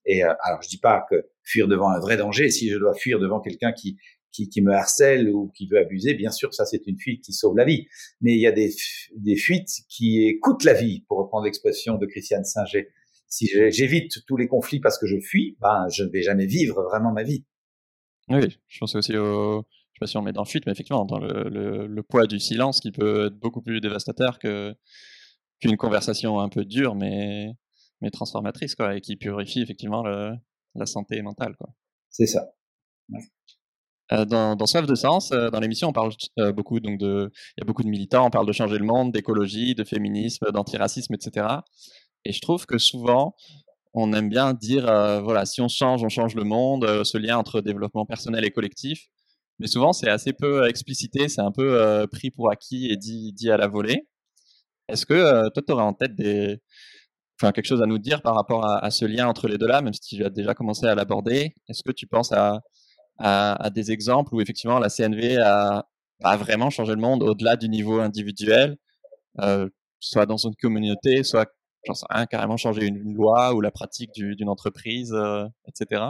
Et 0.06 0.24
euh, 0.24 0.34
alors 0.42 0.60
je 0.62 0.68
dis 0.68 0.78
pas 0.78 1.06
que 1.08 1.28
fuir 1.42 1.68
devant 1.68 1.88
un 1.88 2.00
vrai 2.00 2.16
danger. 2.16 2.50
Si 2.50 2.68
je 2.68 2.76
dois 2.76 2.94
fuir 2.94 3.18
devant 3.18 3.40
quelqu'un 3.40 3.72
qui, 3.72 3.96
qui, 4.30 4.48
qui 4.48 4.60
me 4.60 4.72
harcèle 4.72 5.30
ou 5.30 5.50
qui 5.56 5.68
veut 5.68 5.78
abuser, 5.78 6.14
bien 6.14 6.30
sûr 6.30 6.52
ça 6.52 6.66
c'est 6.66 6.86
une 6.86 6.98
fuite 6.98 7.24
qui 7.24 7.32
sauve 7.32 7.56
la 7.56 7.64
vie. 7.64 7.86
Mais 8.20 8.34
il 8.34 8.40
y 8.40 8.46
a 8.46 8.52
des, 8.52 8.74
des 9.16 9.36
fuites 9.36 9.70
qui 9.88 10.38
coûtent 10.42 10.64
la 10.64 10.74
vie, 10.74 11.04
pour 11.08 11.18
reprendre 11.18 11.44
l'expression 11.44 11.96
de 11.96 12.06
Christiane 12.06 12.44
Singer. 12.44 12.88
Si 13.28 13.46
j'évite 13.70 14.24
tous 14.26 14.36
les 14.36 14.48
conflits 14.48 14.80
parce 14.80 14.98
que 14.98 15.06
je 15.06 15.20
fuis, 15.20 15.56
ben 15.60 15.86
je 15.90 16.02
ne 16.02 16.10
vais 16.10 16.22
jamais 16.22 16.46
vivre 16.46 16.82
vraiment 16.82 17.12
ma 17.12 17.22
vie. 17.22 17.44
Oui, 18.30 18.58
je 18.68 18.78
pense 18.78 18.94
aussi 18.94 19.16
au 19.16 19.64
sais 19.98 20.00
pas 20.00 20.06
si 20.06 20.16
on 20.16 20.22
met 20.22 20.32
dans 20.32 20.44
fuite, 20.44 20.64
mais 20.66 20.72
effectivement, 20.72 21.04
dans 21.04 21.18
le, 21.18 21.48
le, 21.48 21.86
le, 21.86 22.02
poids 22.02 22.26
du 22.26 22.40
silence 22.40 22.80
qui 22.80 22.92
peut 22.92 23.26
être 23.26 23.38
beaucoup 23.38 23.62
plus 23.62 23.80
dévastateur 23.80 24.38
que 24.38 24.74
qu'une 25.60 25.76
conversation 25.76 26.40
un 26.40 26.48
peu 26.48 26.64
dure, 26.64 26.94
mais, 26.94 27.52
mais 28.00 28.10
transformatrice, 28.10 28.74
quoi, 28.74 28.96
et 28.96 29.00
qui 29.00 29.16
purifie 29.16 29.60
effectivement 29.60 30.02
le, 30.02 30.32
la 30.74 30.86
santé 30.86 31.20
mentale, 31.22 31.56
quoi. 31.56 31.70
C'est 32.10 32.26
ça. 32.26 32.52
Ouais. 33.10 33.20
Euh, 34.12 34.24
dans, 34.24 34.56
dans 34.56 34.66
Soif 34.66 34.86
de 34.86 34.94
Sens, 34.94 35.32
euh, 35.32 35.50
dans 35.50 35.60
l'émission, 35.60 35.88
on 35.88 35.92
parle 35.92 36.12
euh, 36.38 36.52
beaucoup, 36.52 36.80
donc 36.80 36.98
de, 36.98 37.30
il 37.56 37.60
y 37.60 37.62
a 37.62 37.66
beaucoup 37.66 37.82
de 37.82 37.88
militants, 37.88 38.26
on 38.26 38.30
parle 38.30 38.46
de 38.46 38.52
changer 38.52 38.78
le 38.78 38.86
monde, 38.86 39.12
d'écologie, 39.12 39.74
de 39.74 39.84
féminisme, 39.84 40.50
d'antiracisme, 40.50 41.14
etc. 41.14 41.46
Et 42.24 42.32
je 42.32 42.40
trouve 42.40 42.64
que 42.64 42.78
souvent, 42.78 43.34
on 43.92 44.12
aime 44.12 44.28
bien 44.28 44.54
dire, 44.54 44.88
euh, 44.88 45.20
voilà, 45.20 45.44
si 45.44 45.60
on 45.60 45.68
change, 45.68 46.02
on 46.02 46.08
change 46.08 46.34
le 46.34 46.44
monde, 46.44 47.04
ce 47.04 47.18
lien 47.18 47.36
entre 47.36 47.60
développement 47.60 48.06
personnel 48.06 48.44
et 48.44 48.50
collectif. 48.50 49.08
Mais 49.58 49.66
souvent 49.66 49.92
c'est 49.92 50.08
assez 50.08 50.32
peu 50.32 50.68
explicité, 50.68 51.28
c'est 51.28 51.40
un 51.40 51.52
peu 51.52 52.06
pris 52.10 52.30
pour 52.30 52.50
acquis 52.50 52.90
et 52.90 52.96
dit, 52.96 53.50
à 53.50 53.56
la 53.56 53.68
volée. 53.68 54.08
Est-ce 54.88 55.04
que 55.06 55.48
toi, 55.50 55.62
tu 55.66 55.72
aurais 55.72 55.82
en 55.82 55.92
tête 55.94 56.12
quelque 57.46 57.66
chose 57.66 57.82
à 57.82 57.86
nous 57.86 57.98
dire 57.98 58.22
par 58.22 58.34
rapport 58.34 58.66
à, 58.66 58.90
ce 58.90 59.04
lien 59.04 59.28
entre 59.28 59.48
les 59.48 59.58
deux 59.58 59.66
là, 59.66 59.80
même 59.80 59.92
si 59.92 60.00
tu 60.00 60.24
as 60.24 60.30
déjà 60.30 60.54
commencé 60.54 60.86
à 60.86 60.94
l'aborder? 60.94 61.54
Est-ce 61.68 61.82
que 61.82 61.92
tu 61.92 62.06
penses 62.06 62.32
à, 62.32 62.60
des 63.70 63.90
exemples 63.92 64.34
où 64.34 64.40
effectivement 64.40 64.78
la 64.78 64.88
CNV 64.88 65.38
a, 65.38 65.86
vraiment 66.36 66.70
changé 66.70 66.92
le 66.92 67.00
monde 67.00 67.22
au-delà 67.22 67.56
du 67.56 67.68
niveau 67.68 68.00
individuel, 68.00 68.76
euh, 69.40 69.68
soit 70.00 70.26
dans 70.26 70.36
une 70.36 70.54
communauté, 70.56 71.22
soit 71.22 71.48
carrément 72.30 72.56
changer 72.56 72.86
une, 72.86 73.14
loi 73.14 73.54
ou 73.54 73.60
la 73.60 73.70
pratique 73.70 74.10
d'une 74.14 74.48
entreprise, 74.48 75.12
euh, 75.14 75.46
etc. 75.68 76.06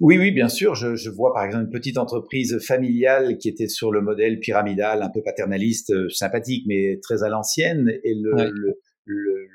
Oui, 0.00 0.18
oui, 0.18 0.30
bien 0.30 0.48
sûr. 0.48 0.74
Je, 0.74 0.94
je, 0.94 1.10
vois 1.10 1.32
par 1.32 1.44
exemple 1.44 1.64
une 1.64 1.70
petite 1.70 1.98
entreprise 1.98 2.58
familiale 2.64 3.38
qui 3.38 3.48
était 3.48 3.68
sur 3.68 3.92
le 3.92 4.00
modèle 4.00 4.38
pyramidal, 4.40 5.02
un 5.02 5.10
peu 5.10 5.22
paternaliste, 5.22 5.90
euh, 5.90 6.08
sympathique, 6.08 6.64
mais 6.66 6.98
très 7.02 7.22
à 7.22 7.28
l'ancienne. 7.28 7.92
Et 8.04 8.14
le, 8.14 8.50
le, 8.50 8.80
le, 9.04 9.48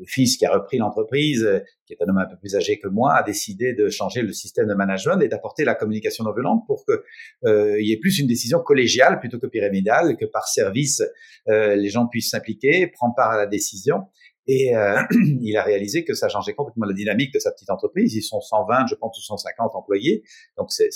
le 0.00 0.06
fils 0.06 0.36
qui 0.36 0.46
a 0.46 0.52
repris 0.52 0.78
l'entreprise, 0.78 1.46
qui 1.86 1.92
est 1.92 2.02
un 2.02 2.08
homme 2.08 2.18
un 2.18 2.26
peu 2.26 2.36
plus 2.36 2.56
âgé 2.56 2.78
que 2.78 2.88
moi, 2.88 3.14
a 3.14 3.22
décidé 3.22 3.74
de 3.74 3.90
changer 3.90 4.22
le 4.22 4.32
système 4.32 4.66
de 4.66 4.74
management 4.74 5.20
et 5.20 5.28
d'apporter 5.28 5.64
la 5.64 5.74
communication 5.74 6.24
non 6.24 6.32
violente 6.32 6.64
pour 6.66 6.84
que 6.86 7.04
euh, 7.44 7.80
il 7.80 7.86
y 7.86 7.92
ait 7.92 7.98
plus 7.98 8.18
une 8.18 8.26
décision 8.26 8.60
collégiale 8.60 9.20
plutôt 9.20 9.38
que 9.38 9.46
pyramidale, 9.46 10.16
que 10.16 10.24
par 10.24 10.48
service 10.48 11.02
euh, 11.48 11.76
les 11.76 11.90
gens 11.90 12.06
puissent 12.06 12.30
s'impliquer, 12.30 12.86
prendre 12.86 13.14
part 13.14 13.30
à 13.30 13.36
la 13.36 13.46
décision. 13.46 14.06
Et 14.50 14.74
euh, 14.74 15.00
il 15.40 15.56
a 15.56 15.62
réalisé 15.62 16.04
que 16.04 16.12
ça 16.12 16.28
changeait 16.28 16.54
complètement 16.54 16.86
la 16.86 16.92
dynamique 16.92 17.32
de 17.32 17.38
sa 17.38 17.52
petite 17.52 17.70
entreprise. 17.70 18.14
Ils 18.16 18.22
sont 18.22 18.40
120, 18.40 18.86
je 18.88 18.96
pense, 18.96 19.16
ou 19.16 19.22
150 19.22 19.76
employés. 19.76 20.24
Donc 20.58 20.72
c'est 20.72 20.90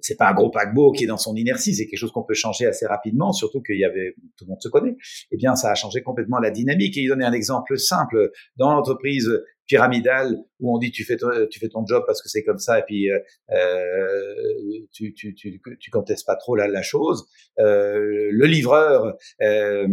c'est 0.00 0.16
pas 0.16 0.30
un 0.30 0.34
gros 0.34 0.50
paquebot 0.50 0.92
qui 0.92 1.04
est 1.04 1.06
dans 1.06 1.18
son 1.18 1.36
inertie, 1.36 1.74
c'est 1.74 1.86
quelque 1.86 1.98
chose 1.98 2.12
qu'on 2.12 2.22
peut 2.22 2.34
changer 2.34 2.64
assez 2.64 2.86
rapidement, 2.86 3.32
surtout 3.32 3.60
qu'il 3.60 3.78
y 3.78 3.84
avait 3.84 4.14
tout 4.36 4.46
le 4.46 4.50
monde 4.50 4.62
se 4.62 4.68
connaît. 4.68 4.96
Eh 5.30 5.36
bien, 5.36 5.56
ça 5.56 5.70
a 5.70 5.74
changé 5.74 6.02
complètement 6.02 6.38
la 6.38 6.50
dynamique. 6.50 6.96
Et 6.96 7.02
il 7.02 7.08
donnait 7.08 7.26
un 7.26 7.32
exemple 7.32 7.78
simple 7.78 8.30
dans 8.56 8.72
l'entreprise 8.72 9.30
pyramidale 9.66 10.36
où 10.60 10.74
on 10.74 10.78
dit 10.78 10.90
tu 10.90 11.04
fais 11.04 11.16
ton, 11.16 11.28
tu 11.50 11.58
fais 11.58 11.68
ton 11.68 11.84
job 11.86 12.04
parce 12.06 12.22
que 12.22 12.28
c'est 12.28 12.42
comme 12.42 12.58
ça 12.58 12.78
et 12.78 12.82
puis 12.86 13.10
euh, 13.10 13.18
euh 13.52 14.34
tu, 14.92 15.14
tu, 15.14 15.34
tu, 15.34 15.60
tu 15.80 15.90
contestes 15.90 16.26
pas 16.26 16.36
trop 16.36 16.54
la, 16.56 16.68
la 16.68 16.82
chose. 16.82 17.26
Euh, 17.58 18.28
le 18.30 18.46
livreur, 18.46 19.16
euh, 19.42 19.86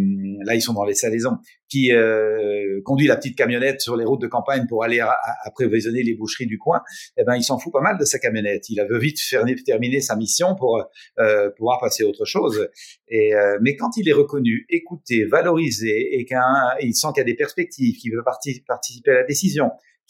là 0.44 0.56
ils 0.56 0.62
sont 0.62 0.74
dans 0.74 0.86
les 0.86 0.94
salaisons, 0.94 1.38
qui 1.70 1.94
euh, 1.94 2.82
conduit 2.84 3.08
la 3.08 3.16
petite 3.16 3.38
camionnette 3.38 3.82
sur 3.82 3.96
les 3.96 4.04
routes 4.04 4.22
de 4.22 4.28
campagne 4.28 4.66
pour 4.68 4.84
aller 4.84 5.02
approvisionner 5.46 6.04
les 6.04 6.14
boucheries 6.14 6.48
du 6.48 6.58
coin, 6.58 6.82
eh 7.18 7.24
ben 7.24 7.36
il 7.36 7.44
s'en 7.44 7.58
fout 7.58 7.72
pas 7.72 7.82
mal 7.82 7.98
de 7.98 8.06
sa 8.06 8.20
camionnette. 8.20 8.70
Il 8.70 8.86
veut 8.90 9.00
vite 9.00 9.20
faire, 9.20 9.46
terminer 9.66 10.02
sa 10.02 10.16
mission 10.16 10.56
pour 10.56 10.84
euh, 11.20 11.50
pouvoir 11.58 11.80
passer 11.80 12.04
à 12.04 12.08
autre 12.08 12.26
chose. 12.26 12.68
Et 13.08 13.32
mais 13.62 13.76
quand 13.76 13.98
il 13.98 14.08
est 14.08 14.14
reconnu, 14.14 14.66
écouté, 14.70 15.26
valorisé 15.26 16.20
et 16.20 16.26
qu'il 16.26 16.96
sent 16.96 17.08
qu'il 17.14 17.18
y 17.18 17.22
a 17.22 17.24
des 17.26 17.36
perspectives, 17.36 17.96
qu'il 17.98 18.14
veut 18.14 18.24
participer 18.24 19.12
à 19.12 19.14
la 19.16 19.24
décision, 19.24 19.61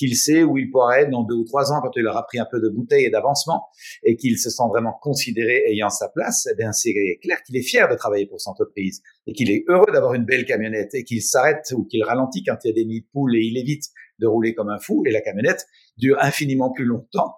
qu'il 0.01 0.15
sait 0.15 0.41
où 0.41 0.57
il 0.57 0.71
pourra 0.71 1.01
être 1.01 1.11
dans 1.11 1.23
deux 1.23 1.35
ou 1.35 1.43
trois 1.43 1.71
ans 1.71 1.79
quand 1.79 1.91
il 1.95 2.07
aura 2.07 2.25
pris 2.25 2.39
un 2.39 2.47
peu 2.49 2.59
de 2.59 2.69
bouteille 2.69 3.05
et 3.05 3.11
d'avancement 3.11 3.67
et 4.03 4.15
qu'il 4.15 4.39
se 4.39 4.49
sent 4.49 4.63
vraiment 4.69 4.97
considéré 4.99 5.61
ayant 5.67 5.91
sa 5.91 6.09
place, 6.09 6.47
eh 6.51 6.55
bien, 6.55 6.71
c'est 6.71 6.93
clair 7.21 7.43
qu'il 7.43 7.55
est 7.55 7.61
fier 7.61 7.87
de 7.87 7.95
travailler 7.95 8.25
pour 8.25 8.41
cette 8.41 8.49
entreprise 8.49 9.03
et 9.27 9.33
qu'il 9.33 9.51
est 9.51 9.63
heureux 9.67 9.91
d'avoir 9.93 10.15
une 10.15 10.25
belle 10.25 10.45
camionnette 10.45 10.95
et 10.95 11.03
qu'il 11.03 11.21
s'arrête 11.21 11.71
ou 11.75 11.85
qu'il 11.85 12.03
ralentit 12.03 12.43
quand 12.43 12.55
il 12.63 12.69
y 12.69 12.71
a 12.71 12.73
des 12.73 12.85
nids 12.85 13.01
de 13.01 13.07
poules 13.13 13.35
et 13.35 13.41
il 13.41 13.59
évite 13.59 13.83
de 14.17 14.25
rouler 14.25 14.55
comme 14.55 14.69
un 14.69 14.79
fou 14.79 15.03
et 15.05 15.11
la 15.11 15.21
camionnette 15.21 15.65
dure 15.97 16.17
infiniment 16.19 16.71
plus 16.71 16.85
longtemps 16.85 17.35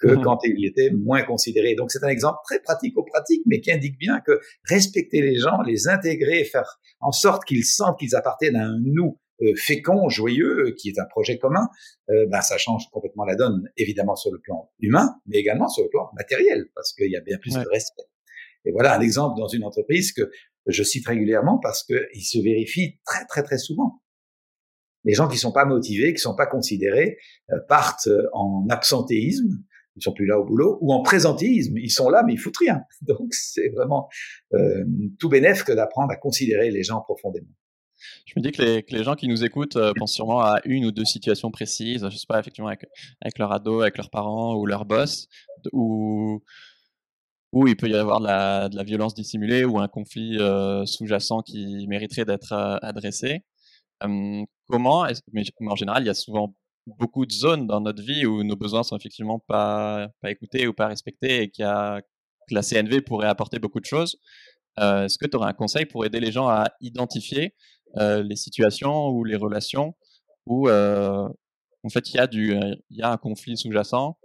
que 0.00 0.08
mmh. 0.08 0.22
quand 0.22 0.38
il 0.42 0.66
était 0.66 0.90
moins 0.90 1.22
considéré. 1.22 1.76
Donc 1.76 1.92
c'est 1.92 2.02
un 2.02 2.08
exemple 2.08 2.38
très 2.44 2.60
pratico-pratique, 2.60 3.42
mais 3.46 3.60
qui 3.60 3.70
indique 3.70 3.98
bien 3.98 4.20
que 4.26 4.40
respecter 4.68 5.20
les 5.20 5.36
gens, 5.36 5.60
les 5.62 5.86
intégrer, 5.86 6.42
faire 6.44 6.78
en 7.00 7.12
sorte 7.12 7.44
qu'ils 7.44 7.64
sentent 7.64 7.98
qu'ils 8.00 8.16
appartiennent 8.16 8.56
à 8.56 8.64
un 8.64 8.80
nous 8.82 9.18
fécond, 9.56 10.08
joyeux, 10.08 10.66
euh, 10.66 10.74
qui 10.76 10.88
est 10.88 10.98
un 10.98 11.06
projet 11.06 11.38
commun, 11.38 11.68
euh, 12.10 12.26
ben 12.26 12.40
ça 12.40 12.58
change 12.58 12.88
complètement 12.90 13.24
la 13.24 13.36
donne, 13.36 13.70
évidemment 13.76 14.16
sur 14.16 14.32
le 14.32 14.38
plan 14.38 14.70
humain, 14.80 15.14
mais 15.26 15.38
également 15.38 15.68
sur 15.68 15.82
le 15.82 15.88
plan 15.88 16.10
matériel, 16.16 16.66
parce 16.74 16.92
qu'il 16.92 17.10
y 17.10 17.16
a 17.16 17.20
bien 17.20 17.38
plus 17.38 17.54
de 17.54 17.68
respect. 17.70 18.02
Et 18.64 18.72
voilà 18.72 18.96
un 18.96 19.00
exemple 19.00 19.38
dans 19.38 19.48
une 19.48 19.64
entreprise 19.64 20.12
que 20.12 20.30
je 20.66 20.82
cite 20.82 21.06
régulièrement 21.06 21.58
parce 21.58 21.82
qu'il 21.82 22.22
se 22.22 22.38
vérifie 22.38 23.00
très 23.06 23.24
très 23.26 23.42
très 23.42 23.56
souvent. 23.56 24.02
Les 25.04 25.14
gens 25.14 25.28
qui 25.28 25.38
sont 25.38 25.52
pas 25.52 25.64
motivés, 25.64 26.12
qui 26.12 26.20
sont 26.20 26.36
pas 26.36 26.46
considérés, 26.46 27.16
partent 27.68 28.10
en 28.34 28.66
absentéisme, 28.68 29.64
ils 29.96 30.02
sont 30.02 30.12
plus 30.12 30.26
là 30.26 30.38
au 30.38 30.44
boulot, 30.44 30.76
ou 30.82 30.92
en 30.92 31.02
présentéisme, 31.02 31.78
ils 31.78 31.90
sont 31.90 32.10
là 32.10 32.22
mais 32.26 32.34
ils 32.34 32.38
foutent 32.38 32.58
rien. 32.58 32.82
Donc 33.00 33.32
c'est 33.32 33.70
vraiment 33.70 34.10
tout 35.18 35.30
bénéf 35.30 35.64
que 35.64 35.72
d'apprendre 35.72 36.12
à 36.12 36.16
considérer 36.16 36.70
les 36.70 36.82
gens 36.82 37.00
profondément. 37.00 37.48
Je 38.26 38.34
me 38.36 38.42
dis 38.42 38.52
que 38.52 38.62
les, 38.62 39.04
gens 39.04 39.14
qui 39.14 39.28
nous 39.28 39.44
écoutent 39.44 39.76
euh, 39.76 39.92
pensent 39.96 40.14
sûrement 40.14 40.40
à 40.40 40.60
une 40.64 40.84
ou 40.86 40.92
deux 40.92 41.04
situations 41.04 41.50
précises, 41.50 42.06
je 42.08 42.16
sais 42.16 42.26
pas, 42.28 42.38
effectivement, 42.38 42.68
avec, 42.68 43.38
leur 43.38 43.52
ado, 43.52 43.80
avec 43.82 43.96
leurs 43.96 44.10
parents 44.10 44.54
ou 44.54 44.66
leur 44.66 44.84
boss, 44.84 45.28
où, 45.72 46.42
il 47.66 47.76
peut 47.76 47.88
y 47.88 47.94
avoir 47.96 48.20
de 48.20 48.26
la, 48.76 48.84
violence 48.84 49.14
dissimulée 49.14 49.64
ou 49.64 49.78
un 49.78 49.88
conflit 49.88 50.38
euh, 50.38 50.84
sous-jacent 50.86 51.42
qui 51.42 51.86
mériterait 51.88 52.24
d'être 52.24 52.52
euh, 52.52 52.76
adressé. 52.82 53.42
comment, 54.68 55.06
mais 55.32 55.42
en 55.66 55.76
général, 55.76 56.02
il 56.04 56.06
y 56.06 56.10
a 56.10 56.14
souvent 56.14 56.54
beaucoup 56.86 57.26
de 57.26 57.32
zones 57.32 57.66
dans 57.66 57.80
notre 57.80 58.02
vie 58.02 58.26
où 58.26 58.42
nos 58.44 58.56
besoins 58.56 58.82
sont 58.82 58.96
effectivement 58.96 59.38
pas, 59.38 60.08
pas 60.20 60.30
écoutés 60.30 60.66
ou 60.66 60.72
pas 60.72 60.88
respectés 60.88 61.42
et 61.42 61.50
que 61.50 61.62
la 61.62 62.62
CNV 62.62 63.02
pourrait 63.02 63.28
apporter 63.28 63.58
beaucoup 63.58 63.80
de 63.80 63.84
choses. 63.84 64.18
Est-ce 64.78 65.18
que 65.18 65.26
tu 65.26 65.36
aurais 65.36 65.48
un 65.50 65.52
conseil 65.52 65.84
pour 65.84 66.06
aider 66.06 66.20
les 66.20 66.32
gens 66.32 66.48
à 66.48 66.72
identifier 66.80 67.54
euh, 67.96 68.22
les 68.22 68.36
situations 68.36 69.08
ou 69.08 69.24
les 69.24 69.36
relations 69.36 69.94
où 70.46 70.68
euh, 70.68 71.28
en 71.82 71.88
fait 71.88 72.10
il 72.10 72.16
y 72.16 72.18
a 72.18 72.26
du 72.26 72.54
euh, 72.54 72.74
il 72.90 72.98
y 72.98 73.02
a 73.02 73.10
un 73.10 73.16
conflit 73.16 73.56
sous-jacent 73.56 74.16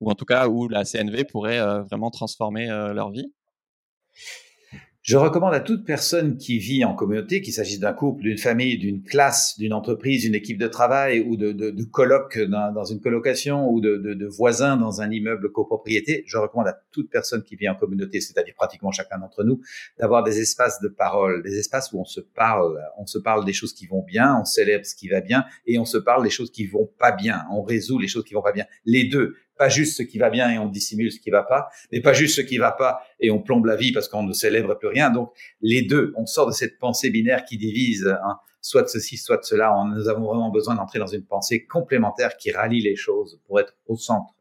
ou 0.00 0.10
en 0.10 0.14
tout 0.14 0.24
cas 0.24 0.48
où 0.48 0.68
la 0.68 0.84
CNV 0.84 1.24
pourrait 1.24 1.58
vraiment 1.82 2.10
transformer 2.10 2.68
leur 2.68 3.10
vie 3.10 3.32
je 5.08 5.16
recommande 5.16 5.54
à 5.54 5.60
toute 5.60 5.86
personne 5.86 6.36
qui 6.36 6.58
vit 6.58 6.84
en 6.84 6.94
communauté, 6.94 7.40
qu'il 7.40 7.54
s'agisse 7.54 7.80
d'un 7.80 7.94
couple, 7.94 8.24
d'une 8.24 8.36
famille, 8.36 8.76
d'une 8.76 9.02
classe, 9.02 9.56
d'une 9.56 9.72
entreprise, 9.72 10.24
d'une 10.24 10.34
équipe 10.34 10.58
de 10.58 10.66
travail 10.66 11.20
ou 11.20 11.38
de, 11.38 11.52
de, 11.52 11.70
de 11.70 11.84
colloques 11.84 12.38
dans, 12.38 12.74
dans, 12.74 12.84
une 12.84 13.00
colocation 13.00 13.70
ou 13.70 13.80
de, 13.80 13.96
de, 13.96 14.26
voisins 14.26 14.76
dans 14.76 15.00
un 15.00 15.10
immeuble 15.10 15.50
copropriété, 15.50 16.24
je 16.26 16.36
recommande 16.36 16.68
à 16.68 16.78
toute 16.92 17.08
personne 17.08 17.42
qui 17.42 17.56
vit 17.56 17.70
en 17.70 17.74
communauté, 17.74 18.20
c'est-à-dire 18.20 18.52
pratiquement 18.54 18.90
chacun 18.90 19.18
d'entre 19.18 19.44
nous, 19.44 19.62
d'avoir 19.98 20.24
des 20.24 20.40
espaces 20.40 20.78
de 20.82 20.88
parole, 20.88 21.42
des 21.42 21.58
espaces 21.58 21.90
où 21.94 22.00
on 22.00 22.04
se 22.04 22.20
parle, 22.20 22.78
on 22.98 23.06
se 23.06 23.18
parle 23.18 23.46
des 23.46 23.54
choses 23.54 23.72
qui 23.72 23.86
vont 23.86 24.02
bien, 24.02 24.36
on 24.38 24.44
célèbre 24.44 24.84
ce 24.84 24.94
qui 24.94 25.08
va 25.08 25.22
bien 25.22 25.46
et 25.66 25.78
on 25.78 25.86
se 25.86 25.96
parle 25.96 26.22
des 26.22 26.28
choses 26.28 26.50
qui 26.50 26.66
vont 26.66 26.90
pas 26.98 27.12
bien, 27.12 27.46
on 27.50 27.62
résout 27.62 27.98
les 27.98 28.08
choses 28.08 28.24
qui 28.24 28.34
vont 28.34 28.42
pas 28.42 28.52
bien. 28.52 28.66
Les 28.84 29.04
deux, 29.04 29.36
pas 29.58 29.68
juste 29.68 29.96
ce 29.96 30.02
qui 30.02 30.18
va 30.18 30.30
bien 30.30 30.50
et 30.50 30.58
on 30.58 30.66
dissimule 30.66 31.12
ce 31.12 31.20
qui 31.20 31.30
va 31.30 31.42
pas, 31.42 31.68
mais 31.92 32.00
pas 32.00 32.12
juste 32.12 32.36
ce 32.36 32.40
qui 32.40 32.56
va 32.56 32.72
pas 32.72 33.00
et 33.20 33.30
on 33.30 33.42
plombe 33.42 33.66
la 33.66 33.76
vie 33.76 33.92
parce 33.92 34.08
qu'on 34.08 34.22
ne 34.22 34.32
célèbre 34.32 34.78
plus 34.78 34.88
rien. 34.88 35.10
Donc 35.10 35.32
les 35.60 35.82
deux, 35.82 36.12
on 36.16 36.24
sort 36.24 36.46
de 36.46 36.52
cette 36.52 36.78
pensée 36.78 37.10
binaire 37.10 37.44
qui 37.44 37.58
divise, 37.58 38.06
hein, 38.24 38.36
soit 38.60 38.82
de 38.82 38.88
ceci, 38.88 39.16
soit 39.16 39.36
de 39.36 39.44
cela. 39.44 39.74
nous 39.94 40.08
avons 40.08 40.26
vraiment 40.26 40.50
besoin 40.50 40.76
d'entrer 40.76 40.98
dans 40.98 41.06
une 41.06 41.24
pensée 41.24 41.66
complémentaire 41.66 42.36
qui 42.36 42.52
rallie 42.52 42.80
les 42.80 42.96
choses 42.96 43.40
pour 43.46 43.60
être 43.60 43.74
au 43.86 43.96
centre. 43.96 44.34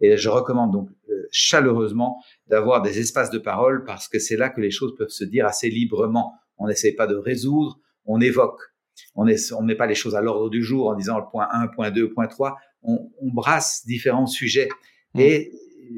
Et 0.00 0.16
je 0.16 0.28
recommande 0.28 0.72
donc 0.72 0.88
euh, 1.10 1.28
chaleureusement 1.30 2.22
d'avoir 2.48 2.82
des 2.82 2.98
espaces 2.98 3.30
de 3.30 3.38
parole 3.38 3.84
parce 3.84 4.08
que 4.08 4.18
c'est 4.18 4.36
là 4.36 4.48
que 4.48 4.60
les 4.60 4.70
choses 4.70 4.94
peuvent 4.96 5.08
se 5.08 5.24
dire 5.24 5.46
assez 5.46 5.68
librement. 5.68 6.34
On 6.58 6.66
n'essaie 6.66 6.92
pas 6.92 7.06
de 7.06 7.16
résoudre, 7.16 7.78
on 8.04 8.20
évoque. 8.20 8.60
On 9.14 9.24
ne 9.24 9.66
met 9.66 9.74
pas 9.74 9.86
les 9.86 9.94
choses 9.94 10.14
à 10.14 10.20
l'ordre 10.20 10.50
du 10.50 10.62
jour 10.62 10.88
en 10.88 10.94
disant 10.94 11.18
le 11.18 11.24
point 11.30 11.48
1, 11.50 11.68
point 11.68 11.90
2, 11.90 12.12
point 12.12 12.26
3 12.26 12.56
on, 12.82 13.10
brasse 13.22 13.84
différents 13.86 14.26
sujets. 14.26 14.68
Mmh. 15.14 15.20
Et 15.20 15.52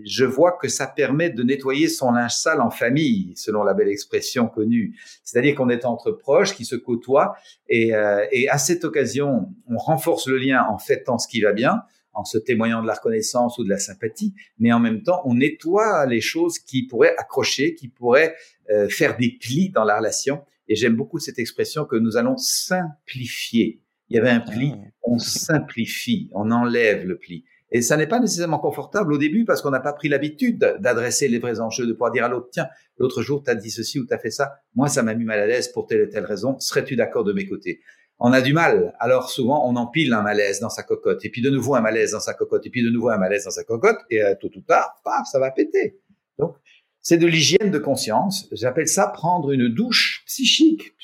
je 0.05 0.25
vois 0.25 0.53
que 0.53 0.69
ça 0.69 0.87
permet 0.87 1.31
de 1.31 1.43
nettoyer 1.43 1.89
son 1.89 2.13
linge 2.13 2.35
sale 2.35 2.61
en 2.61 2.71
famille, 2.71 3.33
selon 3.37 3.63
la 3.63 3.75
belle 3.75 3.89
expression 3.89 4.49
connue. 4.49 4.97
C'est-à-dire 5.23 5.55
qu'on 5.55 5.69
est 5.69 5.85
entre 5.85 6.13
proches 6.13 6.55
qui 6.55 6.65
se 6.65 6.77
côtoient 6.77 7.35
et, 7.69 7.95
euh, 7.95 8.27
et, 8.33 8.49
à 8.49 8.59
cette 8.59 8.85
occasion, 8.85 9.51
on 9.69 9.77
renforce 9.77 10.27
le 10.29 10.39
lien 10.39 10.65
en 10.69 10.79
fêtant 10.79 11.19
ce 11.19 11.29
qui 11.29 11.41
va 11.41 11.53
bien, 11.53 11.83
en 12.15 12.25
se 12.25 12.39
témoignant 12.39 12.83
de 12.83 12.87
la 12.87 12.95
reconnaissance 12.95 13.59
ou 13.59 13.65
de 13.65 13.71
la 13.71 13.79
sympathie, 13.79 14.35
mais 14.59 14.73
en 14.73 14.81
même 14.81 15.03
temps, 15.03 15.23
on 15.25 15.35
nettoie 15.35 16.07
les 16.07 16.21
choses 16.21 16.59
qui 16.59 16.87
pourraient 16.87 17.17
accrocher, 17.17 17.75
qui 17.75 17.89
pourraient 17.89 18.35
euh, 18.71 18.89
faire 18.89 19.17
des 19.17 19.37
plis 19.41 19.71
dans 19.71 19.85
la 19.85 19.99
relation. 19.99 20.43
Et 20.69 20.77
j'aime 20.77 20.95
beaucoup 20.95 21.19
cette 21.19 21.39
expression 21.39 21.85
que 21.85 21.97
nous 21.97 22.17
allons 22.17 22.37
simplifier 22.37 23.82
il 24.13 24.17
y 24.17 24.19
avait 24.19 24.31
un 24.31 24.41
pli, 24.41 24.75
ah. 24.75 24.89
on 25.05 25.19
simplifie, 25.19 26.29
on 26.35 26.51
enlève 26.51 27.07
le 27.07 27.17
pli. 27.17 27.45
Et 27.71 27.81
ça 27.81 27.97
n'est 27.97 28.07
pas 28.07 28.21
nécessairement 28.21 28.59
confortable 28.59 29.15
au 29.15 29.17
début 29.17 29.47
parce 29.47 29.63
qu'on 29.63 29.71
n'a 29.71 29.81
pas 29.81 29.95
pris 29.95 30.11
l'habitude 30.11 30.59
d'adresser 30.81 31.29
les 31.29 31.39
vrais 31.39 31.61
enjeux, 31.61 31.87
de 31.87 31.93
pouvoir 31.93 32.11
dire 32.11 32.27
à 32.27 32.29
l'autre, 32.29 32.49
tiens, 32.53 32.67
l'autre 32.99 33.23
jour, 33.23 33.43
tu 33.43 33.51
as 33.51 33.55
dit 33.55 33.71
ceci 33.71 33.99
ou 33.99 34.07
tu 34.07 34.13
as 34.13 34.19
fait 34.19 34.31
ça. 34.31 34.57
Moi, 34.75 34.89
ça 34.89 35.03
m'a 35.03 35.15
mis 35.15 35.25
mal 35.25 35.39
à 35.39 35.47
l'aise 35.47 35.69
pour 35.69 35.87
telle 35.87 36.03
et 36.03 36.09
telle 36.11 36.27
raison. 36.27 36.59
Serais-tu 36.61 36.95
d'accord 36.95 37.25
de 37.25 37.33
mes 37.33 37.47
côtés 37.47 37.81
on 38.25 38.33
a 38.33 38.41
du 38.41 38.53
mal. 38.53 38.95
Alors 39.01 39.31
souvent, 39.31 39.69
on 39.69 39.75
empile 39.75 40.13
un 40.13 40.23
malaise 40.23 40.61
dans 40.61 40.69
sa 40.69 40.85
cocotte, 40.85 41.25
et 41.25 41.29
puis 41.29 41.43
de 41.43 41.51
nouveau 41.51 41.75
un 41.75 41.81
malaise 41.81 42.13
dans 42.13 42.21
sa 42.21 42.35
cocotte, 42.35 42.65
et 42.65 42.71
puis 42.71 42.85
de 42.85 42.89
nouveau 42.89 43.09
un 43.09 43.19
malaise 43.19 43.47
dans 43.47 43.51
sa 43.51 43.65
cocotte, 43.65 43.99
et 44.11 44.23
euh, 44.23 44.37
tout 44.41 44.51
ou 44.57 44.61
tard, 44.61 45.01
paf, 45.03 45.27
ça 45.27 45.41
va 45.41 45.51
péter. 45.51 45.99
Donc, 46.39 46.55
c'est 47.03 47.19
de 47.19 47.27
l'hygiène 47.27 47.71
de 47.71 47.79
conscience. 47.79 48.49
J'appelle 48.53 48.89
ça 48.89 49.09
prendre 49.09 49.51
une 49.51 49.69
douche 49.69 50.23
psychique. 50.27 50.95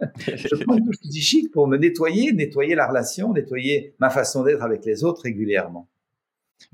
Je 0.00 0.64
prends 0.64 0.76
une 0.76 0.84
douche 0.84 1.00
psychique 1.02 1.50
pour 1.52 1.68
me 1.68 1.76
nettoyer, 1.76 2.32
nettoyer 2.32 2.74
la 2.74 2.88
relation, 2.88 3.32
nettoyer 3.32 3.94
ma 3.98 4.10
façon 4.10 4.42
d'être 4.42 4.62
avec 4.62 4.84
les 4.84 5.04
autres 5.04 5.22
régulièrement. 5.22 5.88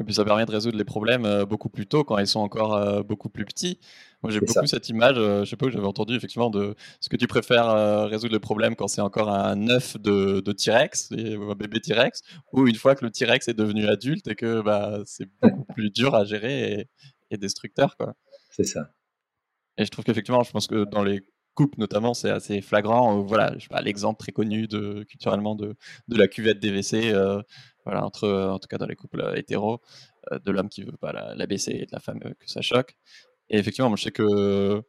Et 0.00 0.04
puis 0.04 0.14
ça 0.14 0.24
permet 0.24 0.44
de 0.44 0.50
résoudre 0.50 0.76
les 0.76 0.84
problèmes 0.84 1.24
euh, 1.24 1.46
beaucoup 1.46 1.68
plus 1.68 1.86
tôt 1.86 2.04
quand 2.04 2.18
ils 2.18 2.26
sont 2.26 2.40
encore 2.40 2.74
euh, 2.74 3.02
beaucoup 3.02 3.28
plus 3.28 3.44
petits. 3.44 3.78
Moi 4.22 4.32
j'ai 4.32 4.40
beaucoup 4.40 4.66
cette 4.66 4.88
image, 4.88 5.16
euh, 5.16 5.44
je 5.44 5.50
sais 5.50 5.56
pas 5.56 5.66
où 5.66 5.70
j'avais 5.70 5.86
entendu 5.86 6.14
effectivement 6.14 6.50
de 6.50 6.74
ce 7.00 7.08
que 7.08 7.16
tu 7.16 7.26
préfères 7.26 8.08
résoudre 8.08 8.32
les 8.32 8.40
problèmes 8.40 8.74
quand 8.74 8.88
c'est 8.88 9.00
encore 9.00 9.30
un 9.30 9.68
œuf 9.68 9.96
de, 9.98 10.40
de 10.40 10.52
T-Rex, 10.52 11.12
un 11.12 11.54
bébé 11.54 11.80
T-Rex, 11.80 12.22
ou 12.52 12.66
une 12.66 12.74
fois 12.74 12.94
que 12.94 13.04
le 13.04 13.10
T-Rex 13.10 13.48
est 13.48 13.54
devenu 13.54 13.86
adulte 13.86 14.26
et 14.28 14.34
que 14.34 14.60
bah, 14.60 15.00
c'est 15.04 15.28
beaucoup 15.40 15.64
plus 15.74 15.90
dur 15.90 16.14
à 16.14 16.24
gérer 16.24 16.88
et, 17.30 17.36
destructeur. 17.38 17.96
quoi. 17.96 18.14
C'est 18.56 18.64
ça. 18.64 18.90
Et 19.76 19.84
je 19.84 19.90
trouve 19.90 20.04
qu'effectivement, 20.04 20.42
je 20.42 20.50
pense 20.50 20.66
que 20.66 20.84
dans 20.84 21.04
les 21.04 21.20
couples 21.54 21.78
notamment, 21.78 22.14
c'est 22.14 22.30
assez 22.30 22.60
flagrant. 22.62 23.22
voilà, 23.22 23.56
je 23.58 23.68
l'exemple 23.82 24.18
très 24.18 24.32
connu 24.32 24.66
de, 24.66 25.04
culturellement 25.04 25.54
de, 25.54 25.76
de 26.08 26.16
la 26.16 26.28
cuvette 26.28 26.60
DVC 26.60 27.12
voilà, 27.86 28.04
entre, 28.04 28.28
en 28.28 28.58
tout 28.58 28.68
cas 28.68 28.78
dans 28.78 28.86
les 28.86 28.96
couples 28.96 29.20
euh, 29.20 29.36
hétéros, 29.36 29.80
euh, 30.32 30.38
de 30.40 30.50
l'homme 30.50 30.68
qui 30.68 30.82
veut 30.82 30.96
pas 31.00 31.12
la, 31.12 31.46
baisser 31.46 31.70
et 31.70 31.86
de 31.86 31.92
la 31.92 32.00
femme 32.00 32.20
euh, 32.24 32.34
que 32.38 32.50
ça 32.50 32.60
choque. 32.60 32.96
Et 33.48 33.58
effectivement, 33.58 33.88
moi 33.88 33.96
je 33.96 34.02
sais 34.02 34.10
que 34.10 34.82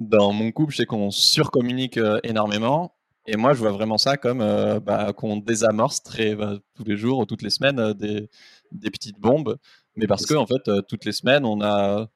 dans 0.00 0.32
mon 0.32 0.50
couple, 0.50 0.72
je 0.72 0.78
sais 0.78 0.86
qu'on 0.86 1.10
surcommunique 1.10 1.98
énormément. 2.22 2.94
Et 3.26 3.36
moi, 3.36 3.52
je 3.52 3.58
vois 3.58 3.72
vraiment 3.72 3.98
ça 3.98 4.16
comme 4.16 4.38
bah, 4.78 5.12
qu'on 5.12 5.36
désamorce 5.36 6.02
très, 6.02 6.34
bah, 6.36 6.54
tous 6.74 6.84
les 6.84 6.96
jours 6.96 7.18
ou 7.18 7.26
toutes 7.26 7.42
les 7.42 7.50
semaines 7.50 7.92
des, 7.94 8.30
des, 8.72 8.90
petites 8.90 9.18
bombes. 9.18 9.58
Mais 9.96 10.06
parce 10.06 10.24
que, 10.24 10.34
en 10.34 10.46
fait, 10.46 10.70
toutes 10.86 11.04
les 11.04 11.12
semaines, 11.12 11.44
on 11.44 11.60
a 11.60 12.08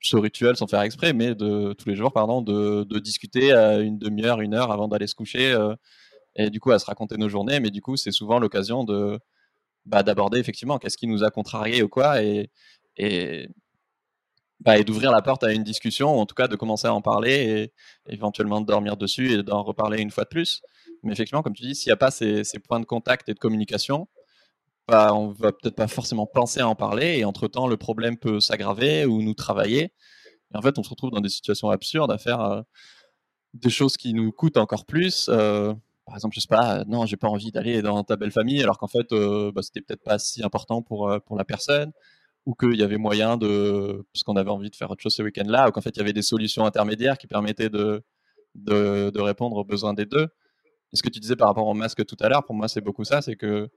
ce 0.00 0.16
rituel 0.16 0.56
sans 0.56 0.66
faire 0.66 0.82
exprès, 0.82 1.12
mais 1.12 1.34
de 1.34 1.72
tous 1.72 1.88
les 1.88 1.96
jours, 1.96 2.12
pardon, 2.12 2.42
de, 2.42 2.98
discuter 3.00 3.52
une 3.52 3.98
demi-heure, 3.98 4.40
une 4.40 4.54
heure 4.54 4.70
avant 4.72 4.88
d'aller 4.88 5.06
se 5.06 5.14
coucher. 5.14 5.56
et 6.36 6.50
du 6.50 6.60
coup, 6.60 6.70
à 6.70 6.78
se 6.78 6.86
raconter 6.86 7.16
nos 7.16 7.28
journées. 7.28 7.60
Mais 7.60 7.70
du 7.70 7.80
coup, 7.80 7.96
c'est 7.96 8.12
souvent 8.12 8.38
l'occasion 8.38 8.84
de, 8.84 9.18
bah, 9.86 10.02
d'aborder 10.02 10.38
effectivement 10.38 10.78
qu'est-ce 10.78 10.98
qui 10.98 11.06
nous 11.06 11.24
a 11.24 11.30
contrarié 11.30 11.82
ou 11.82 11.88
quoi 11.88 12.16
bah, 14.60 14.76
et 14.76 14.84
d'ouvrir 14.84 15.12
la 15.12 15.22
porte 15.22 15.44
à 15.44 15.52
une 15.52 15.62
discussion 15.62 16.16
ou 16.16 16.18
en 16.18 16.26
tout 16.26 16.34
cas 16.34 16.48
de 16.48 16.56
commencer 16.56 16.88
à 16.88 16.94
en 16.94 17.00
parler 17.00 17.72
et 18.06 18.12
éventuellement 18.12 18.60
de 18.60 18.66
dormir 18.66 18.96
dessus 18.96 19.32
et 19.32 19.42
d'en 19.42 19.62
reparler 19.62 20.02
une 20.02 20.10
fois 20.10 20.24
de 20.24 20.28
plus. 20.28 20.60
Mais 21.02 21.12
effectivement, 21.12 21.42
comme 21.42 21.54
tu 21.54 21.62
dis, 21.62 21.74
s'il 21.76 21.90
n'y 21.90 21.94
a 21.94 21.96
pas 21.96 22.10
ces, 22.10 22.42
points 22.66 22.80
de 22.80 22.84
contact 22.84 23.28
et 23.28 23.34
de 23.34 23.38
communication, 23.38 24.08
bah, 24.88 25.14
on 25.14 25.28
va 25.28 25.52
peut-être 25.52 25.76
pas 25.76 25.86
forcément 25.88 26.26
penser 26.26 26.60
à 26.60 26.68
en 26.68 26.74
parler 26.74 27.18
et 27.18 27.24
entre-temps, 27.24 27.66
le 27.66 27.76
problème 27.76 28.16
peut 28.16 28.40
s'aggraver 28.40 29.04
ou 29.04 29.22
nous 29.22 29.34
travailler. 29.34 29.92
En 30.54 30.62
fait, 30.62 30.78
on 30.78 30.82
se 30.82 30.88
retrouve 30.88 31.10
dans 31.10 31.20
des 31.20 31.28
situations 31.28 31.68
absurdes 31.70 32.10
à 32.10 32.18
faire 32.18 32.40
euh, 32.40 32.62
des 33.54 33.70
choses 33.70 33.96
qui 33.96 34.14
nous 34.14 34.32
coûtent 34.32 34.56
encore 34.56 34.86
plus. 34.86 35.28
Euh, 35.28 35.74
par 36.06 36.14
exemple, 36.16 36.34
je 36.34 36.40
sais 36.40 36.48
pas, 36.48 36.84
non, 36.86 37.04
j'ai 37.04 37.18
pas 37.18 37.28
envie 37.28 37.52
d'aller 37.52 37.82
dans 37.82 38.02
ta 38.02 38.16
belle 38.16 38.32
famille, 38.32 38.62
alors 38.62 38.78
qu'en 38.78 38.88
fait, 38.88 39.12
euh, 39.12 39.52
bah, 39.52 39.60
c'était 39.62 39.82
peut-être 39.82 40.02
pas 40.02 40.18
si 40.18 40.42
important 40.42 40.80
pour, 40.80 41.10
euh, 41.10 41.18
pour 41.20 41.36
la 41.36 41.44
personne, 41.44 41.92
ou 42.46 42.54
qu'il 42.54 42.76
y 42.76 42.82
avait 42.82 42.96
moyen 42.96 43.36
de, 43.36 44.06
parce 44.14 44.22
qu'on 44.22 44.36
avait 44.36 44.50
envie 44.50 44.70
de 44.70 44.76
faire 44.76 44.90
autre 44.90 45.02
chose 45.02 45.14
ce 45.14 45.22
week-end-là, 45.22 45.68
ou 45.68 45.72
qu'en 45.72 45.82
fait, 45.82 45.90
il 45.90 45.98
y 45.98 46.02
avait 46.02 46.14
des 46.14 46.22
solutions 46.22 46.64
intermédiaires 46.64 47.18
qui 47.18 47.26
permettaient 47.26 47.68
de, 47.68 48.02
de, 48.54 49.10
de 49.10 49.20
répondre 49.20 49.56
aux 49.58 49.64
besoins 49.64 49.92
des 49.92 50.06
deux. 50.06 50.28
Et 50.94 50.96
ce 50.96 51.02
que 51.02 51.10
tu 51.10 51.20
disais 51.20 51.36
par 51.36 51.48
rapport 51.48 51.66
au 51.66 51.74
masque 51.74 52.06
tout 52.06 52.16
à 52.20 52.30
l'heure, 52.30 52.46
pour 52.46 52.54
moi, 52.54 52.68
c'est 52.68 52.80
beaucoup 52.80 53.04
ça, 53.04 53.20
c'est 53.20 53.36
que, 53.36 53.68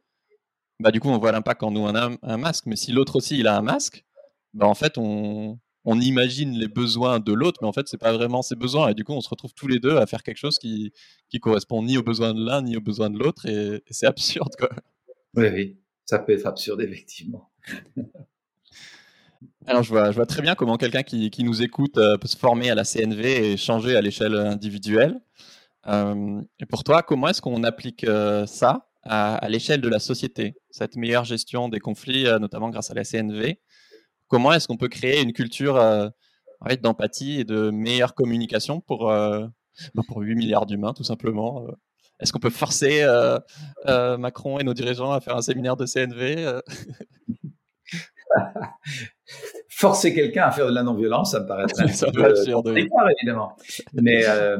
bah, 0.81 0.91
du 0.91 0.99
coup, 0.99 1.09
on 1.09 1.17
voit 1.17 1.31
l'impact 1.31 1.61
quand 1.61 1.71
nous, 1.71 1.81
on 1.81 1.95
a 1.95 2.09
un, 2.21 2.37
masque, 2.37 2.65
mais 2.65 2.75
si 2.75 2.91
l'autre 2.91 3.15
aussi, 3.15 3.39
il 3.39 3.47
a 3.47 3.57
un 3.57 3.61
masque, 3.61 4.03
bah, 4.53 4.67
en 4.67 4.75
fait, 4.75 4.97
on, 4.97 5.59
on 5.85 5.99
imagine 5.99 6.57
les 6.57 6.67
besoins 6.67 7.19
de 7.19 7.33
l'autre, 7.33 7.59
mais 7.61 7.67
en 7.67 7.73
fait, 7.73 7.87
c'est 7.87 7.97
pas 7.97 8.13
vraiment 8.13 8.41
ses 8.41 8.55
besoins. 8.55 8.89
Et 8.89 8.93
du 8.93 9.03
coup, 9.03 9.13
on 9.13 9.21
se 9.21 9.29
retrouve 9.29 9.53
tous 9.53 9.67
les 9.67 9.79
deux 9.79 9.97
à 9.97 10.05
faire 10.05 10.23
quelque 10.23 10.37
chose 10.37 10.59
qui, 10.59 10.91
qui 11.29 11.39
correspond 11.39 11.83
ni 11.83 11.97
aux 11.97 12.03
besoins 12.03 12.33
de 12.33 12.43
l'un, 12.43 12.61
ni 12.61 12.77
aux 12.77 12.81
besoins 12.81 13.09
de 13.09 13.17
l'autre. 13.17 13.45
Et, 13.47 13.83
c'est 13.89 14.05
absurde, 14.07 14.53
quoi. 14.57 14.69
Oui, 15.35 15.47
oui. 15.53 15.77
Ça 16.05 16.19
peut 16.19 16.33
être 16.33 16.45
absurde, 16.45 16.81
effectivement. 16.81 17.51
Alors, 19.65 19.83
je 19.83 19.89
vois, 19.89 20.11
je 20.11 20.15
vois 20.15 20.25
très 20.25 20.41
bien 20.41 20.55
comment 20.55 20.77
quelqu'un 20.77 21.03
qui, 21.03 21.29
qui, 21.29 21.43
nous 21.43 21.61
écoute 21.61 21.97
euh, 21.97 22.17
peut 22.17 22.27
se 22.27 22.37
former 22.37 22.69
à 22.69 22.75
la 22.75 22.83
CNV 22.83 23.51
et 23.53 23.57
changer 23.57 23.95
à 23.95 24.01
l'échelle 24.01 24.35
individuelle. 24.35 25.21
Euh, 25.87 26.41
et 26.59 26.65
pour 26.65 26.83
toi, 26.83 27.01
comment 27.01 27.27
est-ce 27.27 27.41
qu'on 27.41 27.63
applique 27.63 28.03
euh, 28.03 28.45
ça 28.45 28.90
à, 29.03 29.47
l'échelle 29.49 29.81
de 29.81 29.89
la 29.89 29.99
société, 29.99 30.55
cette 30.69 30.95
meilleure 30.95 31.25
gestion 31.25 31.69
des 31.69 31.79
conflits, 31.79 32.25
notamment 32.39 32.69
grâce 32.69 32.91
à 32.91 32.93
la 32.93 33.03
CNV 33.03 33.59
comment 34.31 34.53
est-ce 34.53 34.67
qu'on 34.67 34.77
peut 34.77 34.87
créer 34.87 35.21
une 35.21 35.33
culture 35.33 35.75
euh, 35.75 36.07
d'empathie 36.81 37.41
et 37.41 37.43
de 37.43 37.69
meilleure 37.69 38.15
communication 38.15 38.79
pour, 38.79 39.11
euh, 39.11 39.45
bah, 39.93 40.03
pour 40.07 40.21
8 40.21 40.35
milliards 40.35 40.65
d'humains, 40.65 40.93
tout 40.93 41.03
simplement 41.03 41.67
euh? 41.67 41.71
Est-ce 42.19 42.31
qu'on 42.31 42.39
peut 42.39 42.51
forcer 42.51 43.03
Macron 43.87 44.59
et 44.59 44.63
nos 44.63 44.75
dirigeants 44.75 45.11
à 45.11 45.21
faire 45.21 45.35
un 45.35 45.41
séminaire 45.41 45.75
de 45.75 45.87
CNV 45.87 46.61
forcer 49.81 50.13
quelqu'un 50.13 50.43
à 50.43 50.51
faire 50.51 50.67
de 50.67 50.75
la 50.75 50.83
non-violence, 50.83 51.31
ça 51.31 51.39
me 51.39 51.47
paraît 51.47 51.65
très 51.65 51.85
évidemment. 53.19 53.55
Mais 53.93 54.25
euh, 54.25 54.57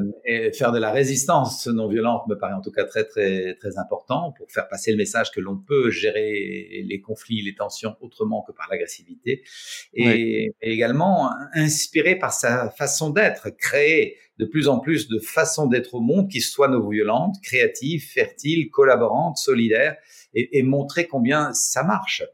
faire 0.52 0.72
de 0.72 0.78
la 0.78 0.90
résistance 0.90 1.66
non-violente 1.66 2.26
me 2.28 2.36
paraît 2.36 2.54
en 2.54 2.60
tout 2.60 2.72
cas 2.72 2.84
très 2.84 3.04
très 3.04 3.54
très 3.54 3.78
important 3.78 4.32
pour 4.36 4.50
faire 4.50 4.68
passer 4.68 4.90
le 4.90 4.96
message 4.96 5.30
que 5.30 5.40
l'on 5.40 5.56
peut 5.56 5.90
gérer 5.90 6.84
les 6.84 7.00
conflits, 7.00 7.42
les 7.42 7.54
tensions 7.54 7.94
autrement 8.00 8.42
que 8.42 8.52
par 8.52 8.68
l'agressivité, 8.70 9.44
et, 9.94 10.54
également 10.60 11.30
inspiré 11.54 12.16
par 12.16 12.32
sa 12.32 12.70
façon 12.70 13.10
d'être, 13.10 13.50
créer 13.50 14.16
de 14.38 14.46
plus 14.46 14.66
en 14.66 14.80
plus 14.80 15.08
de 15.08 15.18
façons 15.18 15.66
d'être 15.66 15.94
au 15.94 16.00
monde 16.00 16.28
qui 16.28 16.40
soient 16.40 16.68
non-violentes, 16.68 17.36
créatives, 17.42 18.02
fertiles, 18.02 18.70
collaborantes, 18.70 19.36
solidaires, 19.36 19.96
et, 20.34 20.58
et 20.58 20.62
montrer 20.62 21.06
combien 21.06 21.52
ça 21.52 21.84
marche 21.84 22.24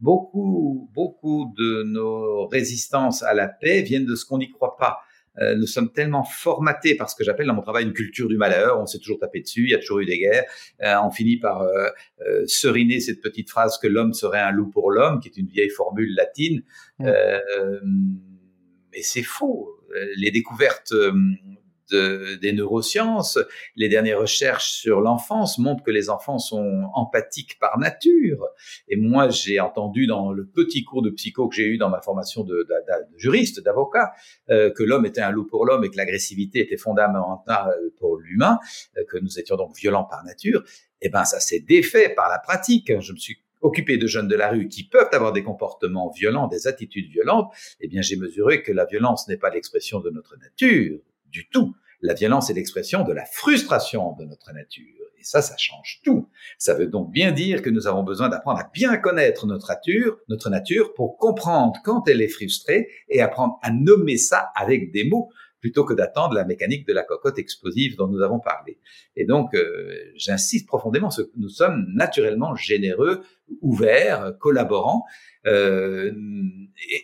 beaucoup, 0.00 0.90
beaucoup 0.94 1.52
de 1.56 1.82
nos 1.84 2.46
résistances 2.46 3.22
à 3.22 3.34
la 3.34 3.48
paix 3.48 3.82
viennent 3.82 4.06
de 4.06 4.14
ce 4.14 4.24
qu'on 4.24 4.38
n'y 4.38 4.50
croit 4.50 4.76
pas. 4.76 4.98
Euh, 5.38 5.54
nous 5.54 5.66
sommes 5.66 5.92
tellement 5.92 6.24
formatés 6.24 6.94
par 6.96 7.10
ce 7.10 7.16
que 7.16 7.22
j'appelle 7.22 7.46
dans 7.46 7.54
mon 7.54 7.62
travail 7.62 7.84
une 7.84 7.92
culture 7.92 8.28
du 8.28 8.36
malheur. 8.36 8.80
On 8.80 8.86
s'est 8.86 8.98
toujours 8.98 9.18
tapé 9.18 9.40
dessus, 9.40 9.64
il 9.64 9.70
y 9.70 9.74
a 9.74 9.78
toujours 9.78 10.00
eu 10.00 10.06
des 10.06 10.18
guerres. 10.18 10.44
Euh, 10.82 10.94
on 11.02 11.10
finit 11.10 11.38
par 11.38 11.62
euh, 11.62 11.88
euh, 12.26 12.46
seriner 12.46 13.00
cette 13.00 13.20
petite 13.20 13.50
phrase 13.50 13.78
que 13.78 13.86
l'homme 13.86 14.14
serait 14.14 14.40
un 14.40 14.50
loup 14.50 14.70
pour 14.70 14.90
l'homme, 14.90 15.20
qui 15.20 15.28
est 15.28 15.36
une 15.36 15.48
vieille 15.48 15.70
formule 15.70 16.14
latine. 16.14 16.62
Mmh. 16.98 17.06
mais 18.92 19.02
c'est 19.02 19.22
faux. 19.22 19.68
Les 20.16 20.30
découvertes 20.30 20.94
des 21.92 22.52
neurosciences, 22.52 23.38
les 23.76 23.88
dernières 23.88 24.20
recherches 24.20 24.72
sur 24.72 25.00
l'enfance 25.00 25.58
montrent 25.58 25.84
que 25.84 25.90
les 25.90 26.10
enfants 26.10 26.38
sont 26.38 26.84
empathiques 26.94 27.58
par 27.58 27.78
nature. 27.78 28.46
Et 28.88 28.96
moi, 28.96 29.28
j'ai 29.28 29.60
entendu 29.60 30.06
dans 30.06 30.32
le 30.32 30.46
petit 30.46 30.84
cours 30.84 31.02
de 31.02 31.10
psycho 31.10 31.48
que 31.48 31.54
j'ai 31.54 31.66
eu 31.66 31.78
dans 31.78 31.88
ma 31.88 32.00
formation 32.00 32.44
de, 32.44 32.66
de, 32.68 33.18
juriste, 33.18 33.60
d'avocat, 33.60 34.12
euh, 34.50 34.70
que 34.70 34.82
l'homme 34.82 35.06
était 35.06 35.20
un 35.20 35.30
loup 35.30 35.46
pour 35.46 35.66
l'homme 35.66 35.84
et 35.84 35.90
que 35.90 35.96
l'agressivité 35.96 36.60
était 36.60 36.76
fondamentale 36.76 37.74
pour 37.98 38.16
l'humain, 38.18 38.58
euh, 38.96 39.04
que 39.08 39.18
nous 39.18 39.38
étions 39.38 39.56
donc 39.56 39.76
violents 39.76 40.04
par 40.04 40.24
nature. 40.24 40.62
Eh 41.02 41.08
ben, 41.08 41.24
ça 41.24 41.40
s'est 41.40 41.60
défait 41.60 42.08
par 42.08 42.28
la 42.28 42.38
pratique. 42.38 42.92
Je 43.00 43.12
me 43.12 43.18
suis 43.18 43.38
occupé 43.60 43.96
de 43.96 44.06
jeunes 44.06 44.28
de 44.28 44.36
la 44.36 44.50
rue 44.50 44.68
qui 44.68 44.84
peuvent 44.84 45.08
avoir 45.12 45.32
des 45.32 45.42
comportements 45.42 46.10
violents, 46.10 46.46
des 46.46 46.66
attitudes 46.66 47.10
violentes, 47.10 47.52
eh 47.80 47.88
bien 47.88 48.02
j'ai 48.02 48.16
mesuré 48.16 48.62
que 48.62 48.72
la 48.72 48.84
violence 48.84 49.28
n'est 49.28 49.38
pas 49.38 49.50
l'expression 49.50 50.00
de 50.00 50.10
notre 50.10 50.36
nature, 50.38 51.00
du 51.36 51.48
tout. 51.50 51.74
La 52.00 52.14
violence 52.14 52.48
est 52.48 52.54
l'expression 52.54 53.04
de 53.04 53.12
la 53.12 53.26
frustration 53.26 54.12
de 54.18 54.24
notre 54.24 54.52
nature. 54.52 54.84
Et 55.18 55.24
ça, 55.24 55.42
ça 55.42 55.56
change 55.58 56.00
tout. 56.02 56.30
Ça 56.56 56.74
veut 56.74 56.86
donc 56.86 57.10
bien 57.10 57.30
dire 57.30 57.60
que 57.60 57.68
nous 57.68 57.86
avons 57.86 58.04
besoin 58.04 58.30
d'apprendre 58.30 58.60
à 58.60 58.70
bien 58.72 58.96
connaître 58.96 59.46
notre 59.46 59.68
nature, 59.68 60.16
notre 60.28 60.48
nature 60.48 60.94
pour 60.94 61.18
comprendre 61.18 61.78
quand 61.84 62.08
elle 62.08 62.22
est 62.22 62.28
frustrée 62.28 62.88
et 63.10 63.20
apprendre 63.20 63.58
à 63.62 63.70
nommer 63.70 64.16
ça 64.16 64.50
avec 64.54 64.92
des 64.92 65.04
mots 65.04 65.28
plutôt 65.60 65.84
que 65.84 65.94
d'attendre 65.94 66.34
la 66.34 66.44
mécanique 66.44 66.86
de 66.86 66.92
la 66.92 67.02
cocotte 67.02 67.38
explosive 67.38 67.96
dont 67.96 68.06
nous 68.06 68.22
avons 68.22 68.38
parlé. 68.38 68.78
Et 69.16 69.24
donc, 69.24 69.54
euh, 69.54 70.12
j'insiste 70.14 70.66
profondément, 70.66 71.08
nous 71.36 71.48
sommes 71.48 71.86
naturellement 71.92 72.54
généreux, 72.54 73.22
ouverts, 73.60 74.34
collaborants, 74.38 75.04
euh, 75.46 76.12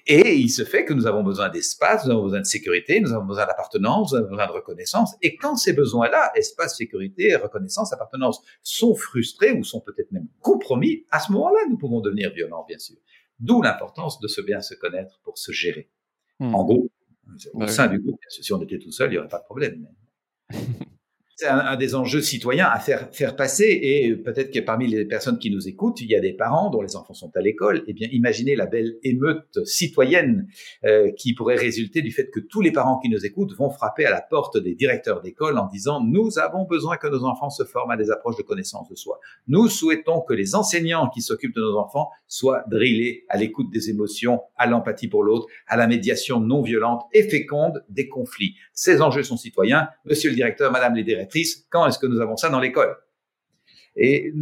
et, 0.06 0.34
il 0.34 0.50
se 0.50 0.64
fait 0.64 0.84
que 0.84 0.92
nous 0.92 1.06
avons 1.06 1.22
besoin 1.22 1.48
d'espace, 1.48 2.04
nous 2.04 2.12
avons 2.12 2.24
besoin 2.24 2.40
de 2.40 2.46
sécurité, 2.46 3.00
nous 3.00 3.12
avons 3.12 3.24
besoin 3.24 3.46
d'appartenance, 3.46 4.12
nous 4.12 4.18
avons 4.18 4.30
besoin 4.30 4.46
de 4.46 4.52
reconnaissance. 4.52 5.14
Et 5.22 5.36
quand 5.36 5.56
ces 5.56 5.72
besoins-là, 5.72 6.32
espace, 6.34 6.76
sécurité, 6.76 7.36
reconnaissance, 7.36 7.92
appartenance, 7.92 8.42
sont 8.62 8.94
frustrés 8.94 9.52
ou 9.52 9.64
sont 9.64 9.80
peut-être 9.80 10.10
même 10.12 10.28
compromis, 10.40 11.04
à 11.10 11.20
ce 11.20 11.32
moment-là, 11.32 11.60
nous 11.70 11.78
pouvons 11.78 12.00
devenir 12.00 12.32
violents, 12.32 12.64
bien 12.66 12.78
sûr. 12.78 12.96
D'où 13.38 13.62
l'importance 13.62 14.20
de 14.20 14.28
se 14.28 14.40
bien 14.40 14.60
se 14.60 14.74
connaître 14.74 15.20
pour 15.24 15.38
se 15.38 15.52
gérer. 15.52 15.90
Hmm. 16.38 16.54
En 16.54 16.64
gros, 16.64 16.90
au 17.54 17.66
sein 17.66 17.86
du 17.86 18.00
groupe, 18.00 18.20
si 18.28 18.52
on 18.52 18.60
était 18.62 18.78
tout 18.78 18.92
seul, 18.92 19.10
il 19.10 19.12
n'y 19.12 19.18
aurait 19.18 19.28
pas 19.28 19.38
de 19.38 19.44
problème. 19.44 19.86
C'est 21.42 21.48
un, 21.48 21.76
des 21.76 21.94
enjeux 21.96 22.20
citoyens 22.20 22.68
à 22.68 22.78
faire, 22.78 23.08
faire 23.12 23.34
passer. 23.34 23.78
Et 23.82 24.14
peut-être 24.14 24.52
que 24.52 24.60
parmi 24.60 24.86
les 24.86 25.04
personnes 25.04 25.38
qui 25.38 25.50
nous 25.50 25.66
écoutent, 25.66 26.00
il 26.00 26.08
y 26.08 26.14
a 26.14 26.20
des 26.20 26.32
parents 26.32 26.70
dont 26.70 26.82
les 26.82 26.94
enfants 26.94 27.14
sont 27.14 27.32
à 27.34 27.40
l'école. 27.40 27.82
Eh 27.88 27.92
bien, 27.92 28.08
imaginez 28.12 28.54
la 28.54 28.66
belle 28.66 28.96
émeute 29.02 29.58
citoyenne 29.64 30.46
euh, 30.84 31.10
qui 31.16 31.34
pourrait 31.34 31.56
résulter 31.56 32.00
du 32.00 32.12
fait 32.12 32.30
que 32.30 32.38
tous 32.38 32.60
les 32.60 32.70
parents 32.70 33.00
qui 33.00 33.08
nous 33.08 33.26
écoutent 33.26 33.54
vont 33.56 33.70
frapper 33.70 34.04
à 34.06 34.10
la 34.10 34.20
porte 34.20 34.56
des 34.56 34.74
directeurs 34.74 35.20
d'école 35.20 35.58
en 35.58 35.66
disant 35.66 36.02
nous 36.04 36.38
avons 36.38 36.64
besoin 36.64 36.96
que 36.96 37.08
nos 37.08 37.24
enfants 37.24 37.50
se 37.50 37.64
forment 37.64 37.90
à 37.90 37.96
des 37.96 38.10
approches 38.10 38.36
de 38.36 38.42
connaissance 38.42 38.88
de 38.88 38.94
soi. 38.94 39.18
Nous 39.48 39.68
souhaitons 39.68 40.20
que 40.20 40.34
les 40.34 40.54
enseignants 40.54 41.08
qui 41.08 41.22
s'occupent 41.22 41.56
de 41.56 41.60
nos 41.60 41.76
enfants 41.76 42.10
soient 42.28 42.62
drillés 42.70 43.24
à 43.28 43.36
l'écoute 43.36 43.70
des 43.70 43.90
émotions, 43.90 44.42
à 44.56 44.66
l'empathie 44.68 45.08
pour 45.08 45.24
l'autre, 45.24 45.46
à 45.66 45.76
la 45.76 45.88
médiation 45.88 46.38
non 46.38 46.62
violente 46.62 47.02
et 47.12 47.24
féconde 47.24 47.84
des 47.88 48.08
conflits. 48.08 48.54
Ces 48.74 49.02
enjeux 49.02 49.24
sont 49.24 49.36
citoyens. 49.36 49.88
Monsieur 50.04 50.30
le 50.30 50.36
directeur, 50.36 50.70
madame 50.70 50.94
les 50.94 51.02
quand 51.70 51.86
est-ce 51.86 51.98
que 51.98 52.06
nous 52.06 52.20
avons 52.20 52.36
ça 52.36 52.50
dans 52.50 52.60
l'école? 52.60 52.96
Et 53.96 54.32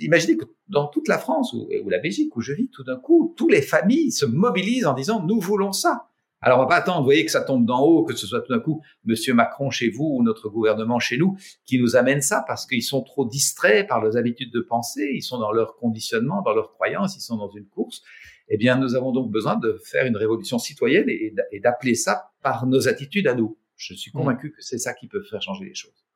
imaginez 0.00 0.36
que 0.36 0.44
dans 0.68 0.88
toute 0.88 1.08
la 1.08 1.18
France 1.18 1.52
ou, 1.52 1.68
ou, 1.84 1.88
la 1.88 1.98
Belgique 1.98 2.34
où 2.36 2.40
je 2.40 2.52
vis, 2.52 2.68
tout 2.68 2.82
d'un 2.82 2.98
coup, 2.98 3.34
toutes 3.36 3.52
les 3.52 3.62
familles 3.62 4.10
se 4.10 4.26
mobilisent 4.26 4.86
en 4.86 4.94
disant 4.94 5.24
nous 5.24 5.40
voulons 5.40 5.72
ça. 5.72 6.08
Alors 6.40 6.58
on 6.58 6.62
va 6.62 6.68
pas 6.68 6.76
attendre, 6.76 6.98
vous 6.98 7.04
voyez, 7.04 7.24
que 7.24 7.32
ça 7.32 7.40
tombe 7.40 7.66
d'en 7.66 7.80
haut, 7.80 8.04
que 8.04 8.14
ce 8.14 8.26
soit 8.26 8.40
tout 8.42 8.52
d'un 8.52 8.60
coup 8.60 8.80
Monsieur 9.04 9.34
Macron 9.34 9.70
chez 9.70 9.90
vous 9.90 10.04
ou 10.04 10.22
notre 10.22 10.48
gouvernement 10.48 11.00
chez 11.00 11.16
nous 11.16 11.36
qui 11.64 11.80
nous 11.80 11.96
amène 11.96 12.22
ça 12.22 12.44
parce 12.46 12.64
qu'ils 12.64 12.82
sont 12.82 13.02
trop 13.02 13.24
distraits 13.24 13.88
par 13.88 14.00
leurs 14.00 14.16
habitudes 14.16 14.52
de 14.52 14.60
pensée, 14.60 15.10
ils 15.14 15.22
sont 15.22 15.38
dans 15.38 15.50
leur 15.50 15.76
conditionnement, 15.76 16.42
dans 16.42 16.54
leurs 16.54 16.72
croyances, 16.72 17.16
ils 17.16 17.20
sont 17.20 17.36
dans 17.36 17.50
une 17.50 17.66
course. 17.66 18.02
Eh 18.48 18.56
bien, 18.56 18.78
nous 18.78 18.94
avons 18.94 19.12
donc 19.12 19.30
besoin 19.30 19.56
de 19.56 19.78
faire 19.84 20.06
une 20.06 20.16
révolution 20.16 20.58
citoyenne 20.58 21.08
et 21.08 21.60
d'appeler 21.60 21.94
ça 21.94 22.30
par 22.42 22.66
nos 22.66 22.88
attitudes 22.88 23.26
à 23.26 23.34
nous. 23.34 23.58
Je 23.76 23.94
suis 23.94 24.10
mmh. 24.10 24.18
convaincu 24.18 24.52
que 24.52 24.62
c'est 24.62 24.78
ça 24.78 24.94
qui 24.94 25.06
peut 25.06 25.22
faire 25.22 25.42
changer 25.42 25.64
les 25.64 25.74
choses. 25.74 26.07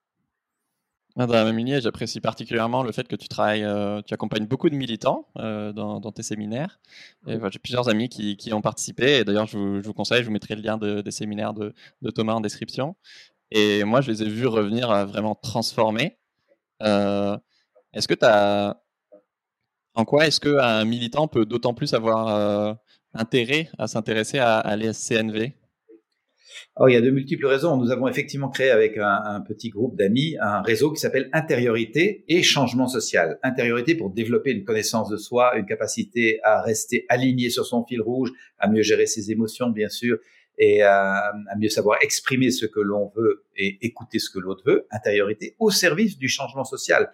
La 1.17 1.45
même 1.45 1.59
lignée, 1.59 1.81
j'apprécie 1.81 2.21
particulièrement 2.21 2.83
le 2.83 2.91
fait 2.91 3.07
que 3.07 3.17
tu 3.17 3.29
travailles, 3.29 3.65
euh, 3.65 4.01
tu 4.01 4.15
accompagnes 4.15 4.47
beaucoup 4.47 4.71
de 4.71 4.75
militants 4.75 5.29
euh, 5.39 5.73
dans, 5.73 6.01
tes 6.13 6.23
séminaires. 6.23 6.81
J'ai 7.27 7.59
plusieurs 7.59 7.91
amis 7.91 8.09
qui, 8.09 8.37
qui, 8.39 8.53
ont 8.55 8.63
participé. 8.63 9.19
Et 9.19 9.25
d'ailleurs, 9.25 9.47
je, 9.47 9.59
vous 9.59 9.93
conseille, 9.93 10.23
je 10.23 10.27
vous 10.27 10.33
mettrai 10.33 10.55
le 10.55 10.63
lien 10.63 10.79
des 10.79 11.11
séminaires 11.11 11.53
de, 11.53 11.75
de, 12.01 12.11
Thomas 12.11 12.33
en 12.33 12.41
description. 12.41 12.97
Et 13.51 13.85
moi, 13.85 14.01
je 14.01 14.11
les 14.11 14.23
ai 14.23 14.29
vus 14.29 14.47
revenir 14.47 14.91
à 14.91 15.05
vraiment 15.05 15.35
transformer. 15.35 16.19
Euh, 16.83 17.37
est-ce 17.93 18.09
que 18.09 18.15
tu 18.15 18.25
as. 18.25 18.81
En 19.95 20.07
quoi 20.07 20.27
est-ce 20.27 20.41
qu'un 20.41 20.85
militant 20.87 21.29
peut 21.29 21.45
d'autant 21.45 21.75
plus 21.75 21.93
avoir 21.93 22.79
intérêt 23.13 23.69
à 23.79 23.87
s'intéresser 23.87 24.39
à, 24.39 24.59
à 24.59 24.77
l'ESCNV 24.77 25.53
Oh, 26.77 26.89
il 26.89 26.95
y 26.95 26.97
a 26.97 27.01
de 27.01 27.11
multiples 27.11 27.47
raisons. 27.47 27.77
Nous 27.77 27.91
avons 27.91 28.09
effectivement 28.09 28.49
créé 28.49 28.71
avec 28.71 28.97
un, 28.99 29.43
petit 29.47 29.71
groupe 29.71 29.97
d'amis 29.97 30.37
un 30.41 30.63
réseau 30.63 30.93
qui 30.93 31.01
s'appelle 31.01 31.29
Intériorité 31.33 32.25
et 32.29 32.43
Changement 32.43 32.89
Social. 32.89 33.39
Intériorité 33.43 33.95
pour 33.95 34.11
développer 34.11 34.53
une 34.53 34.65
connaissance 34.65 35.09
de 35.09 35.17
soi, 35.17 35.57
une 35.57 35.67
capacité 35.67 36.41
à 36.43 36.63
rester 36.63 37.05
aligné 37.09 37.51
sur 37.51 37.67
son 37.67 37.85
fil 37.85 38.01
rouge, 38.01 38.31
à 38.59 38.69
mieux 38.69 38.83
gérer 38.83 39.07
ses 39.07 39.31
émotions, 39.31 39.71
bien 39.71 39.89
sûr, 39.89 40.19
et 40.59 40.83
à, 40.83 41.33
mieux 41.59 41.69
savoir 41.69 41.99
exprimer 42.03 42.51
ce 42.51 42.67
que 42.67 42.81
l'on 42.81 43.11
veut 43.17 43.45
et 43.57 43.79
écouter 43.83 44.19
ce 44.19 44.31
que 44.31 44.39
l'autre 44.39 44.63
veut. 44.67 44.87
Intériorité 44.91 45.57
au 45.59 45.71
service 45.71 46.19
du 46.19 46.29
changement 46.29 46.65
social. 46.65 47.11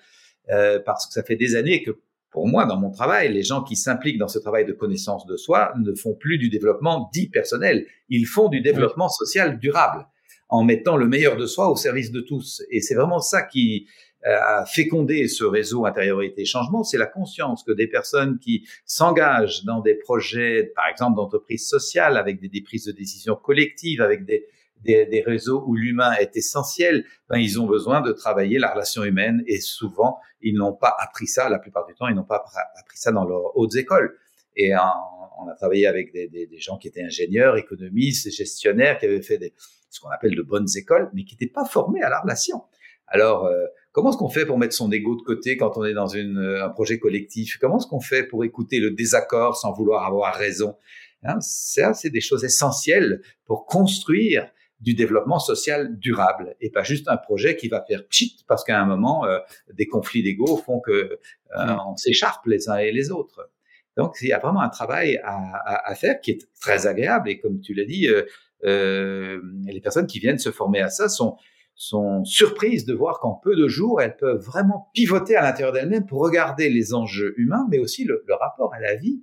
Euh, 0.50 0.80
parce 0.84 1.06
que 1.06 1.12
ça 1.12 1.22
fait 1.22 1.36
des 1.36 1.56
années 1.56 1.82
que 1.82 1.90
pour 2.30 2.46
moi, 2.46 2.66
dans 2.66 2.76
mon 2.76 2.90
travail, 2.90 3.32
les 3.32 3.42
gens 3.42 3.62
qui 3.62 3.76
s'impliquent 3.76 4.18
dans 4.18 4.28
ce 4.28 4.38
travail 4.38 4.66
de 4.66 4.72
connaissance 4.72 5.26
de 5.26 5.36
soi 5.36 5.72
ne 5.78 5.94
font 5.94 6.14
plus 6.14 6.38
du 6.38 6.50
développement 6.50 7.08
dit 7.12 7.28
personnel, 7.28 7.86
ils 8.08 8.26
font 8.26 8.48
du 8.48 8.60
développement 8.60 9.08
social 9.08 9.58
durable, 9.58 10.06
en 10.48 10.62
mettant 10.64 10.96
le 10.96 11.08
meilleur 11.08 11.36
de 11.36 11.46
soi 11.46 11.70
au 11.70 11.76
service 11.76 12.10
de 12.10 12.20
tous. 12.20 12.62
Et 12.70 12.80
c'est 12.80 12.94
vraiment 12.94 13.20
ça 13.20 13.42
qui 13.42 13.86
euh, 14.26 14.36
a 14.40 14.66
fécondé 14.66 15.28
ce 15.28 15.44
réseau 15.44 15.86
intériorité 15.86 16.44
changement, 16.44 16.82
c'est 16.82 16.98
la 16.98 17.06
conscience 17.06 17.62
que 17.62 17.72
des 17.72 17.86
personnes 17.86 18.38
qui 18.38 18.66
s'engagent 18.84 19.64
dans 19.64 19.80
des 19.80 19.94
projets, 19.94 20.72
par 20.74 20.88
exemple 20.90 21.16
d'entreprise 21.16 21.66
sociale, 21.66 22.16
avec 22.16 22.40
des, 22.40 22.48
des 22.48 22.60
prises 22.60 22.84
de 22.84 22.92
décision 22.92 23.36
collectives, 23.36 24.02
avec 24.02 24.24
des, 24.24 24.46
des, 24.84 25.06
des 25.06 25.20
réseaux 25.22 25.64
où 25.66 25.74
l'humain 25.74 26.12
est 26.14 26.36
essentiel, 26.36 27.04
ben, 27.28 27.38
ils 27.38 27.60
ont 27.60 27.66
besoin 27.66 28.00
de 28.00 28.12
travailler 28.12 28.58
la 28.58 28.72
relation 28.72 29.04
humaine 29.04 29.42
et 29.46 29.60
souvent, 29.60 30.18
ils 30.40 30.54
n'ont 30.54 30.74
pas 30.74 30.94
appris 30.98 31.26
ça, 31.26 31.48
la 31.48 31.58
plupart 31.58 31.86
du 31.86 31.94
temps, 31.94 32.08
ils 32.08 32.14
n'ont 32.14 32.24
pas 32.24 32.44
appris 32.78 32.98
ça 32.98 33.12
dans 33.12 33.24
leurs 33.24 33.56
hautes 33.56 33.76
écoles. 33.76 34.16
Et 34.56 34.72
on 34.74 35.48
a 35.48 35.54
travaillé 35.54 35.86
avec 35.86 36.12
des, 36.12 36.28
des, 36.28 36.58
gens 36.58 36.78
qui 36.78 36.88
étaient 36.88 37.02
ingénieurs, 37.02 37.56
économistes, 37.56 38.28
gestionnaires, 38.30 38.98
qui 38.98 39.06
avaient 39.06 39.22
fait 39.22 39.38
des, 39.38 39.54
ce 39.88 40.00
qu'on 40.00 40.10
appelle 40.10 40.34
de 40.34 40.42
bonnes 40.42 40.66
écoles, 40.76 41.10
mais 41.14 41.24
qui 41.24 41.34
n'étaient 41.34 41.52
pas 41.52 41.64
formés 41.64 42.02
à 42.02 42.08
la 42.08 42.20
relation. 42.20 42.64
Alors, 43.06 43.46
euh, 43.46 43.64
comment 43.92 44.10
est-ce 44.10 44.18
qu'on 44.18 44.28
fait 44.28 44.46
pour 44.46 44.58
mettre 44.58 44.74
son 44.74 44.90
ego 44.92 45.16
de 45.16 45.22
côté 45.22 45.56
quand 45.56 45.78
on 45.78 45.84
est 45.84 45.94
dans 45.94 46.08
une, 46.08 46.38
un 46.38 46.68
projet 46.68 46.98
collectif? 46.98 47.56
Comment 47.60 47.78
est-ce 47.78 47.86
qu'on 47.86 48.00
fait 48.00 48.24
pour 48.24 48.44
écouter 48.44 48.80
le 48.80 48.90
désaccord 48.90 49.56
sans 49.56 49.72
vouloir 49.72 50.04
avoir 50.04 50.34
raison? 50.34 50.76
Hein, 51.22 51.38
Ça, 51.40 51.94
c'est 51.94 52.10
des 52.10 52.20
choses 52.20 52.44
essentielles 52.44 53.22
pour 53.46 53.66
construire 53.66 54.50
du 54.80 54.94
développement 54.94 55.38
social 55.38 55.98
durable 55.98 56.56
et 56.60 56.70
pas 56.70 56.82
juste 56.82 57.08
un 57.08 57.16
projet 57.16 57.56
qui 57.56 57.68
va 57.68 57.84
faire 57.86 58.06
pchit 58.06 58.44
parce 58.46 58.64
qu'à 58.64 58.80
un 58.80 58.86
moment 58.86 59.24
euh, 59.26 59.38
des 59.72 59.86
conflits 59.86 60.22
d'ego 60.22 60.56
font 60.56 60.80
que 60.80 60.90
euh, 60.90 61.76
on 61.86 61.96
s'écharpe 61.96 62.46
les 62.46 62.68
uns 62.68 62.76
et 62.76 62.92
les 62.92 63.10
autres. 63.10 63.50
Donc 63.96 64.16
il 64.22 64.28
y 64.28 64.32
a 64.32 64.38
vraiment 64.38 64.60
un 64.60 64.68
travail 64.68 65.18
à, 65.24 65.36
à, 65.36 65.90
à 65.90 65.94
faire 65.94 66.20
qui 66.20 66.30
est 66.32 66.48
très 66.60 66.86
agréable 66.86 67.28
et 67.28 67.40
comme 67.40 67.60
tu 67.60 67.74
l'as 67.74 67.84
dit, 67.84 68.08
euh, 68.08 68.22
euh 68.64 69.40
les 69.66 69.80
personnes 69.80 70.06
qui 70.06 70.20
viennent 70.20 70.38
se 70.38 70.50
former 70.50 70.80
à 70.80 70.90
ça 70.90 71.08
sont 71.08 71.36
sont 71.80 72.24
surprises 72.24 72.84
de 72.86 72.92
voir 72.92 73.20
qu'en 73.20 73.34
peu 73.34 73.54
de 73.54 73.68
jours, 73.68 74.02
elles 74.02 74.16
peuvent 74.16 74.42
vraiment 74.42 74.90
pivoter 74.94 75.36
à 75.36 75.42
l'intérieur 75.42 75.72
d'elles-mêmes 75.72 76.06
pour 76.06 76.20
regarder 76.20 76.70
les 76.70 76.92
enjeux 76.92 77.34
humains, 77.36 77.68
mais 77.70 77.78
aussi 77.78 78.04
le, 78.04 78.24
le 78.26 78.34
rapport 78.34 78.74
à 78.74 78.80
la 78.80 78.96
vie 78.96 79.22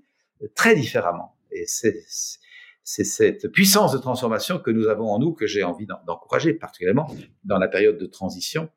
très 0.55 0.73
différemment. 0.73 1.35
Et 1.51 1.65
c'est 1.67 2.01
c'est 2.85 3.03
cette 3.03 3.47
puissance 3.47 3.91
de 3.91 3.97
transformation 3.97 4.59
que 4.59 4.69
nous 4.69 4.87
avons 4.87 5.11
en 5.11 5.17
nous 5.17 5.33
que 5.33 5.47
j'ai 5.47 5.63
envie 5.63 5.87
d'encourager, 5.87 6.53
particulièrement 6.53 7.07
dans 7.43 7.57
la 7.57 7.67
période 7.67 7.97
de 7.97 8.05
transition 8.05 8.69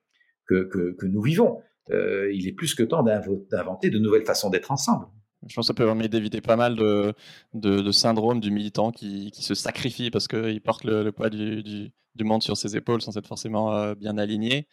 que, 0.46 0.64
que, 0.64 0.96
que 0.98 1.04
nous 1.04 1.20
vivons. 1.20 1.60
Euh, 1.90 2.32
il 2.32 2.48
est 2.48 2.52
plus 2.52 2.74
que 2.74 2.82
temps 2.82 3.02
d'inventer 3.02 3.90
de 3.90 3.98
nouvelles 3.98 4.24
façons 4.24 4.48
d'être 4.48 4.72
ensemble. 4.72 5.06
Je 5.46 5.54
pense 5.54 5.66
que 5.66 5.66
ça 5.68 5.74
peut 5.74 5.84
permettre 5.84 6.10
d'éviter 6.10 6.40
pas 6.40 6.56
mal 6.56 6.74
de, 6.74 7.12
de, 7.52 7.80
de 7.80 7.92
syndrome 7.92 8.40
du 8.40 8.50
militant 8.50 8.92
qui, 8.92 9.30
qui 9.30 9.44
se 9.44 9.54
sacrifie 9.54 10.10
parce 10.10 10.26
qu'il 10.26 10.60
porte 10.62 10.84
le, 10.84 11.10
poids 11.12 11.28
du, 11.28 11.62
du, 11.62 11.92
du, 12.14 12.24
monde 12.24 12.42
sur 12.42 12.56
ses 12.56 12.76
épaules 12.76 13.02
sans 13.02 13.16
être 13.18 13.28
forcément 13.28 13.74
euh, 13.74 13.94
bien 13.94 14.16
aligné. 14.16 14.66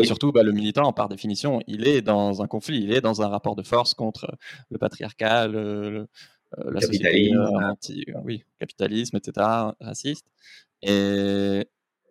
Et 0.00 0.04
surtout, 0.04 0.32
bah, 0.32 0.42
le 0.42 0.52
militant, 0.52 0.92
par 0.92 1.08
définition, 1.08 1.60
il 1.66 1.88
est 1.88 2.02
dans 2.02 2.42
un 2.42 2.46
conflit, 2.46 2.82
il 2.82 2.92
est 2.92 3.00
dans 3.00 3.22
un 3.22 3.28
rapport 3.28 3.56
de 3.56 3.62
force 3.62 3.94
contre 3.94 4.36
le 4.70 4.78
patriarcat, 4.78 5.48
le, 5.48 6.08
la 6.56 6.80
capitalisme, 6.80 7.34
société, 7.34 7.34
euh, 7.34 7.70
anti, 7.70 8.04
euh, 8.08 8.20
oui, 8.24 8.44
capitalisme, 8.58 9.16
etc., 9.16 9.46
raciste. 9.80 10.26
Et, 10.82 11.66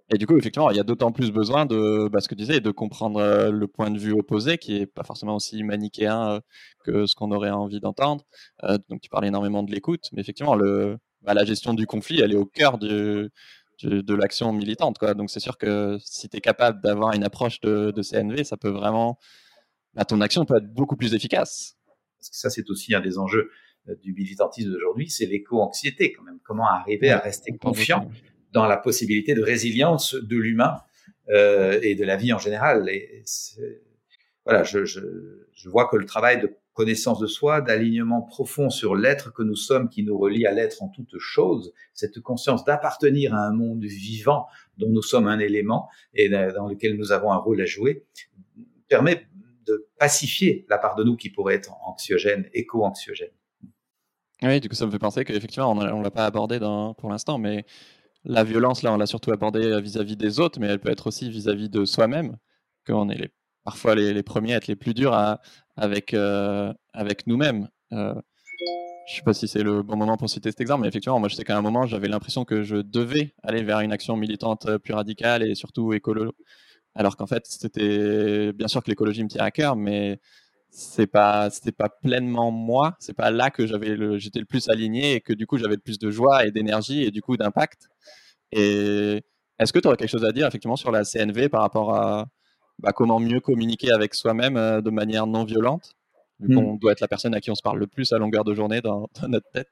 et 0.09 0.17
du 0.17 0.27
coup, 0.27 0.37
effectivement, 0.37 0.69
il 0.69 0.77
y 0.77 0.79
a 0.79 0.83
d'autant 0.83 1.11
plus 1.11 1.31
besoin 1.31 1.65
de 1.65 2.07
bah, 2.09 2.21
ce 2.21 2.27
que 2.27 2.35
tu 2.35 2.41
disais, 2.41 2.59
de 2.59 2.71
comprendre 2.71 3.49
le 3.49 3.67
point 3.67 3.89
de 3.89 3.99
vue 3.99 4.13
opposé, 4.13 4.57
qui 4.57 4.77
est 4.77 4.85
pas 4.85 5.03
forcément 5.03 5.35
aussi 5.35 5.63
manichéen 5.63 6.41
que 6.83 7.05
ce 7.05 7.15
qu'on 7.15 7.31
aurait 7.31 7.49
envie 7.49 7.79
d'entendre. 7.79 8.23
donc, 8.89 9.01
tu 9.01 9.09
parlais 9.09 9.27
énormément 9.29 9.63
de 9.63 9.71
l'écoute, 9.71 10.09
mais 10.13 10.21
effectivement, 10.21 10.55
le, 10.55 10.97
bah, 11.23 11.33
la 11.33 11.43
gestion 11.45 11.73
du 11.73 11.85
conflit, 11.87 12.21
elle 12.21 12.31
est 12.31 12.37
au 12.37 12.45
cœur 12.45 12.77
du, 12.77 13.29
de 13.83 14.13
l'action 14.13 14.53
militante. 14.53 14.97
Quoi. 14.97 15.13
Donc, 15.13 15.29
c'est 15.29 15.39
sûr 15.39 15.57
que 15.57 15.97
si 16.01 16.29
tu 16.29 16.37
es 16.37 16.41
capable 16.41 16.81
d'avoir 16.81 17.13
une 17.13 17.23
approche 17.23 17.59
de, 17.61 17.91
de, 17.91 18.01
CNV, 18.01 18.43
ça 18.43 18.57
peut 18.57 18.69
vraiment. 18.69 19.19
Bah, 19.93 20.05
ton 20.05 20.21
action 20.21 20.45
peut 20.45 20.57
être 20.57 20.73
beaucoup 20.73 20.95
plus 20.95 21.13
efficace. 21.13 21.75
Parce 22.19 22.29
que 22.29 22.37
ça, 22.37 22.49
c'est 22.49 22.69
aussi 22.69 22.95
un 22.95 23.01
des 23.01 23.17
enjeux 23.17 23.39
euh, 23.39 23.49
du 24.01 24.13
militantisme 24.13 24.71
d'aujourd'hui, 24.71 25.09
c'est 25.09 25.25
l'éco-anxiété 25.25 26.13
quand 26.13 26.23
même. 26.23 26.39
Comment 26.43 26.67
arriver 26.67 27.09
à 27.09 27.19
rester 27.19 27.51
confiant 27.57 28.09
dans 28.53 28.65
la 28.65 28.77
possibilité 28.77 29.33
de 29.33 29.43
résilience 29.43 30.15
de 30.15 30.37
l'humain 30.37 30.81
euh, 31.29 31.79
et 31.81 31.95
de 31.95 32.05
la 32.05 32.15
vie 32.15 32.31
en 32.31 32.37
général. 32.37 32.87
Et 32.89 33.23
voilà, 34.45 34.63
je, 34.63 34.85
je, 34.85 35.01
je, 35.53 35.69
vois 35.69 35.89
que 35.89 35.97
le 35.97 36.05
travail 36.05 36.39
de 36.39 36.55
connaissance 36.71 37.19
de 37.19 37.27
soi, 37.27 37.59
d'alignement 37.59 38.21
profond 38.21 38.69
sur 38.69 38.95
l'être 38.95 39.33
que 39.33 39.43
nous 39.43 39.57
sommes, 39.57 39.89
qui 39.89 40.03
nous 40.03 40.17
relie 40.17 40.45
à 40.45 40.53
l'être 40.53 40.81
en 40.81 40.87
toute 40.87 41.17
chose, 41.17 41.73
cette 41.93 42.21
conscience 42.21 42.63
d'appartenir 42.63 43.33
à 43.33 43.39
un 43.39 43.51
monde 43.51 43.83
vivant 43.83 44.47
dont 44.77 44.89
nous 44.89 45.01
sommes 45.01 45.27
un 45.27 45.39
élément 45.39 45.89
et 46.13 46.29
dans 46.29 46.67
lequel 46.67 46.95
nous 46.95 47.11
avons 47.11 47.33
un 47.33 47.37
rôle 47.37 47.59
à 47.61 47.65
jouer, 47.65 48.05
permet 48.87 49.27
de 49.65 49.89
pacifier 49.99 50.65
la 50.69 50.77
part 50.77 50.95
de 50.95 51.03
nous 51.03 51.17
qui 51.17 51.29
pourrait 51.29 51.55
être 51.55 51.73
anxiogène, 51.85 52.49
éco-anxiogène. 52.53 53.31
Oui, 54.43 54.59
du 54.59 54.69
coup, 54.69 54.75
ça 54.75 54.85
me 54.85 54.91
fait 54.91 54.99
penser 54.99 55.25
qu'effectivement, 55.25 55.71
on 55.71 55.75
ne 55.75 56.03
l'a 56.03 56.11
pas 56.11 56.25
abordé 56.25 56.59
pour 56.59 57.09
l'instant, 57.09 57.39
mais 57.39 57.65
la 58.23 58.43
violence, 58.43 58.83
là, 58.83 58.93
on 58.93 58.97
l'a 58.97 59.07
surtout 59.07 59.31
abordé 59.31 59.63
euh, 59.65 59.79
vis-à-vis 59.79 60.17
des 60.17 60.39
autres, 60.39 60.59
mais 60.59 60.67
elle 60.67 60.79
peut 60.79 60.91
être 60.91 61.07
aussi 61.07 61.29
vis-à-vis 61.29 61.69
de 61.69 61.85
soi-même, 61.85 62.37
qu'on 62.85 63.09
est 63.09 63.31
parfois 63.63 63.95
les, 63.95 64.23
premiers 64.23 64.53
à 64.53 64.57
être 64.57 64.67
les 64.67 64.75
plus 64.75 64.93
durs 64.93 65.13
avec, 65.75 66.13
euh, 66.13 66.73
avec 66.93 67.27
nous-mêmes. 67.27 67.69
Euh, 67.93 68.13
je 69.07 69.15
sais 69.15 69.21
pas 69.23 69.33
si 69.33 69.47
c'est 69.47 69.63
le 69.63 69.81
bon 69.83 69.95
moment 69.97 70.17
pour 70.17 70.29
citer 70.29 70.51
cet 70.51 70.61
exemple, 70.61 70.81
mais 70.81 70.89
effectivement, 70.89 71.19
moi, 71.19 71.29
je 71.29 71.35
sais 71.35 71.43
qu'à 71.43 71.57
un 71.57 71.61
moment, 71.61 71.85
j'avais 71.85 72.07
l'impression 72.07 72.45
que 72.45 72.63
je 72.63 72.77
devais 72.77 73.33
aller 73.43 73.63
vers 73.63 73.79
une 73.79 73.91
action 73.91 74.17
militante 74.17 74.77
plus 74.77 74.93
radicale 74.93 75.43
et 75.43 75.55
surtout 75.55 75.93
écolo, 75.93 76.33
alors 76.95 77.17
qu'en 77.17 77.27
fait, 77.27 77.45
c'était 77.45 78.53
bien 78.53 78.67
sûr 78.67 78.83
que 78.83 78.89
l'écologie 78.89 79.23
me 79.23 79.29
tient 79.29 79.43
à 79.43 79.51
cœur, 79.51 79.75
mais 79.75 80.19
c'est 80.79 81.07
pas 81.07 81.49
c'était 81.49 81.71
pas 81.71 81.89
pleinement 81.89 82.51
moi 82.51 82.95
c'est 82.99 83.15
pas 83.15 83.31
là 83.31 83.49
que 83.49 83.65
j'avais 83.65 83.95
le 83.95 84.19
j'étais 84.19 84.37
le 84.37 84.45
plus 84.45 84.69
aligné 84.69 85.13
et 85.13 85.21
que 85.21 85.33
du 85.33 85.47
coup 85.47 85.57
j'avais 85.57 85.73
le 85.73 85.81
plus 85.81 85.97
de 85.97 86.11
joie 86.11 86.45
et 86.45 86.51
d'énergie 86.51 87.01
et 87.01 87.09
du 87.09 87.23
coup 87.23 87.35
d'impact 87.35 87.89
et 88.51 89.23
est-ce 89.57 89.73
que 89.73 89.79
tu 89.79 89.87
aurais 89.87 89.97
quelque 89.97 90.11
chose 90.11 90.23
à 90.23 90.31
dire 90.31 90.45
effectivement 90.45 90.75
sur 90.75 90.91
la 90.91 91.03
CNV 91.03 91.49
par 91.49 91.61
rapport 91.61 91.95
à 91.95 92.27
bah, 92.77 92.91
comment 92.93 93.19
mieux 93.19 93.39
communiquer 93.39 93.91
avec 93.91 94.13
soi-même 94.13 94.55
euh, 94.55 94.81
de 94.81 94.91
manière 94.91 95.25
non 95.25 95.45
violente? 95.45 95.95
Vu 96.39 96.53
qu'on 96.53 96.75
hmm. 96.75 96.79
doit 96.79 96.91
être 96.91 97.01
la 97.01 97.07
personne 97.07 97.33
à 97.33 97.41
qui 97.41 97.49
on 97.49 97.55
se 97.55 97.63
parle 97.63 97.79
le 97.79 97.87
plus 97.87 98.13
à 98.13 98.19
longueur 98.19 98.43
de 98.43 98.53
journée 98.53 98.81
dans, 98.81 99.09
notre 99.27 99.49
tête 99.51 99.69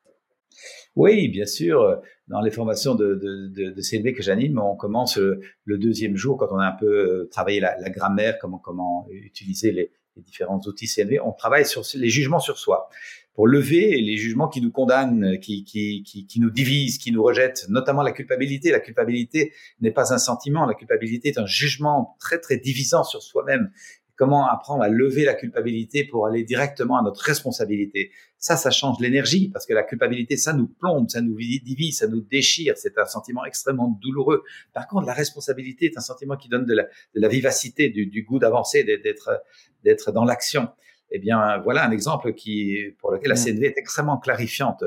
oui, 0.95 1.27
bien 1.27 1.45
sûr. 1.45 2.01
Dans 2.29 2.39
les 2.39 2.49
formations 2.49 2.95
de, 2.95 3.15
de, 3.15 3.81
CNV 3.81 4.13
que 4.13 4.23
j'anime, 4.23 4.57
on 4.57 4.77
commence 4.77 5.17
le, 5.17 5.77
deuxième 5.77 6.15
jour 6.15 6.37
quand 6.37 6.47
on 6.49 6.59
a 6.59 6.65
un 6.65 6.71
peu 6.71 6.85
euh, 6.85 7.29
travaillé 7.29 7.59
la, 7.59 7.77
la 7.77 7.89
grammaire, 7.89 8.39
comment, 8.39 8.57
comment 8.57 9.05
utiliser 9.11 9.73
les, 9.73 9.91
les 10.15 10.23
différents 10.23 10.61
outils 10.65 10.87
CNV, 10.87 11.19
on 11.19 11.31
travaille 11.31 11.65
sur 11.65 11.83
les 11.95 12.09
jugements 12.09 12.39
sur 12.39 12.57
soi 12.57 12.89
pour 13.33 13.47
lever 13.47 13.99
les 14.01 14.15
jugements 14.15 14.47
qui 14.47 14.61
nous 14.61 14.71
condamnent, 14.71 15.37
qui, 15.39 15.65
qui, 15.65 16.03
qui, 16.03 16.25
qui 16.25 16.39
nous 16.39 16.49
divisent, 16.49 16.97
qui 16.97 17.11
nous 17.11 17.21
rejettent, 17.21 17.65
notamment 17.67 18.01
la 18.01 18.13
culpabilité. 18.13 18.71
La 18.71 18.79
culpabilité 18.79 19.51
n'est 19.81 19.91
pas 19.91 20.13
un 20.13 20.17
sentiment, 20.17 20.65
la 20.65 20.73
culpabilité 20.73 21.29
est 21.29 21.37
un 21.37 21.45
jugement 21.45 22.15
très 22.19 22.39
très 22.39 22.57
divisant 22.57 23.03
sur 23.03 23.21
soi-même 23.21 23.71
comment 24.15 24.47
apprendre 24.47 24.83
à 24.83 24.89
lever 24.89 25.25
la 25.25 25.33
culpabilité 25.33 26.03
pour 26.05 26.27
aller 26.27 26.43
directement 26.43 26.97
à 26.97 27.03
notre 27.03 27.21
responsabilité. 27.21 28.11
Ça, 28.37 28.57
ça 28.57 28.71
change 28.71 28.99
l'énergie 28.99 29.49
parce 29.49 29.65
que 29.65 29.73
la 29.73 29.83
culpabilité, 29.83 30.37
ça 30.37 30.53
nous 30.53 30.67
plombe, 30.67 31.09
ça 31.09 31.21
nous 31.21 31.35
divise, 31.35 31.99
ça 31.99 32.07
nous 32.07 32.21
déchire. 32.21 32.75
C'est 32.77 32.97
un 32.97 33.05
sentiment 33.05 33.45
extrêmement 33.45 33.97
douloureux. 34.01 34.43
Par 34.73 34.87
contre, 34.87 35.07
la 35.07 35.13
responsabilité 35.13 35.85
est 35.85 35.97
un 35.97 36.01
sentiment 36.01 36.37
qui 36.37 36.49
donne 36.49 36.65
de 36.65 36.73
la, 36.73 36.83
de 36.83 37.21
la 37.21 37.27
vivacité, 37.27 37.89
du, 37.89 38.05
du 38.05 38.23
goût 38.23 38.39
d'avancer, 38.39 38.83
d'être, 38.83 39.41
d'être 39.83 40.11
dans 40.11 40.25
l'action. 40.25 40.69
Eh 41.11 41.19
bien, 41.19 41.59
voilà 41.59 41.85
un 41.85 41.91
exemple 41.91 42.33
qui, 42.33 42.77
pour 42.99 43.11
lequel 43.11 43.29
la 43.29 43.35
CNV 43.35 43.65
est 43.65 43.77
extrêmement 43.77 44.17
clarifiante. 44.17 44.83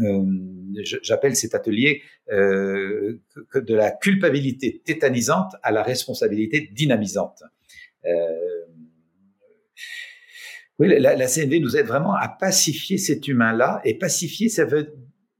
Euh, 0.00 0.24
j'appelle 1.02 1.34
cet 1.34 1.54
atelier 1.54 2.02
euh, 2.30 3.18
de 3.54 3.74
la 3.74 3.90
culpabilité 3.90 4.80
tétanisante 4.84 5.54
à 5.62 5.72
la 5.72 5.82
responsabilité 5.82 6.68
dynamisante. 6.72 7.42
Euh, 8.04 8.08
oui, 10.78 10.88
la, 10.98 11.16
la, 11.16 11.26
CNV 11.26 11.60
nous 11.60 11.76
aide 11.76 11.86
vraiment 11.86 12.14
à 12.14 12.28
pacifier 12.28 12.98
cet 12.98 13.26
humain-là. 13.26 13.80
Et 13.84 13.98
pacifier, 13.98 14.48
ça 14.48 14.64
veut 14.64 14.94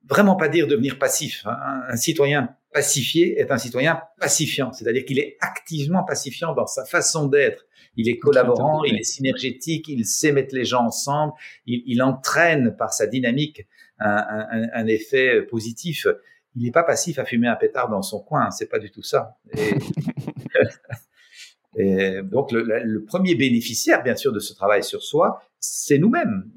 vraiment 0.09 0.35
pas 0.35 0.49
dire 0.49 0.67
devenir 0.67 0.99
passif. 0.99 1.43
Hein. 1.47 1.57
Un, 1.89 1.97
citoyen 1.97 2.57
pacifié 2.73 3.39
est 3.39 3.51
un 3.53 3.59
citoyen 3.59 4.03
pacifiant, 4.19 4.73
c'est-à-dire 4.73 5.05
qu'il 5.05 5.19
est 5.19 5.37
activement 5.41 6.05
pacifiant 6.05 6.55
dans 6.55 6.67
sa 6.67 6.85
façon 6.85 7.27
d'être. 7.27 7.67
Il 7.97 8.09
est 8.09 8.19
collaborant, 8.19 8.85
il 8.85 8.97
est 8.97 9.05
synergétique, 9.05 9.87
il 9.89 10.05
sait 10.05 10.33
mettre 10.33 10.55
les 10.55 10.65
gens 10.65 10.85
ensemble, 10.85 11.33
il, 11.67 11.83
il 11.87 12.03
entraîne 12.03 12.77
par 12.77 12.93
sa 12.93 13.07
dynamique 13.07 13.67
un, 13.99 14.47
un, 14.51 14.63
un 14.73 14.87
effet 14.87 15.43
positif. 15.43 16.07
Il 16.57 16.65
n'est 16.65 16.71
pas 16.73 16.83
passif 16.85 17.19
à 17.19 17.25
fumer 17.25 17.49
un 17.49 17.57
pétard 17.57 17.89
dans 17.89 18.03
son 18.03 18.21
coin, 18.21 18.51
c'est 18.51 18.69
pas 18.69 18.79
du 18.79 18.91
tout 18.91 19.03
ça. 19.03 19.37
Et 19.57 19.75
Et 21.77 22.23
donc 22.23 22.51
le, 22.53 23.05
premier 23.05 23.35
bénéficiaire, 23.35 24.03
bien 24.03 24.17
sûr, 24.17 24.33
de 24.33 24.41
ce 24.41 24.55
travail 24.55 24.83
sur 24.83 25.03
soi, 25.03 25.43
c'est 25.61 25.99
nous-mêmes. 25.99 26.51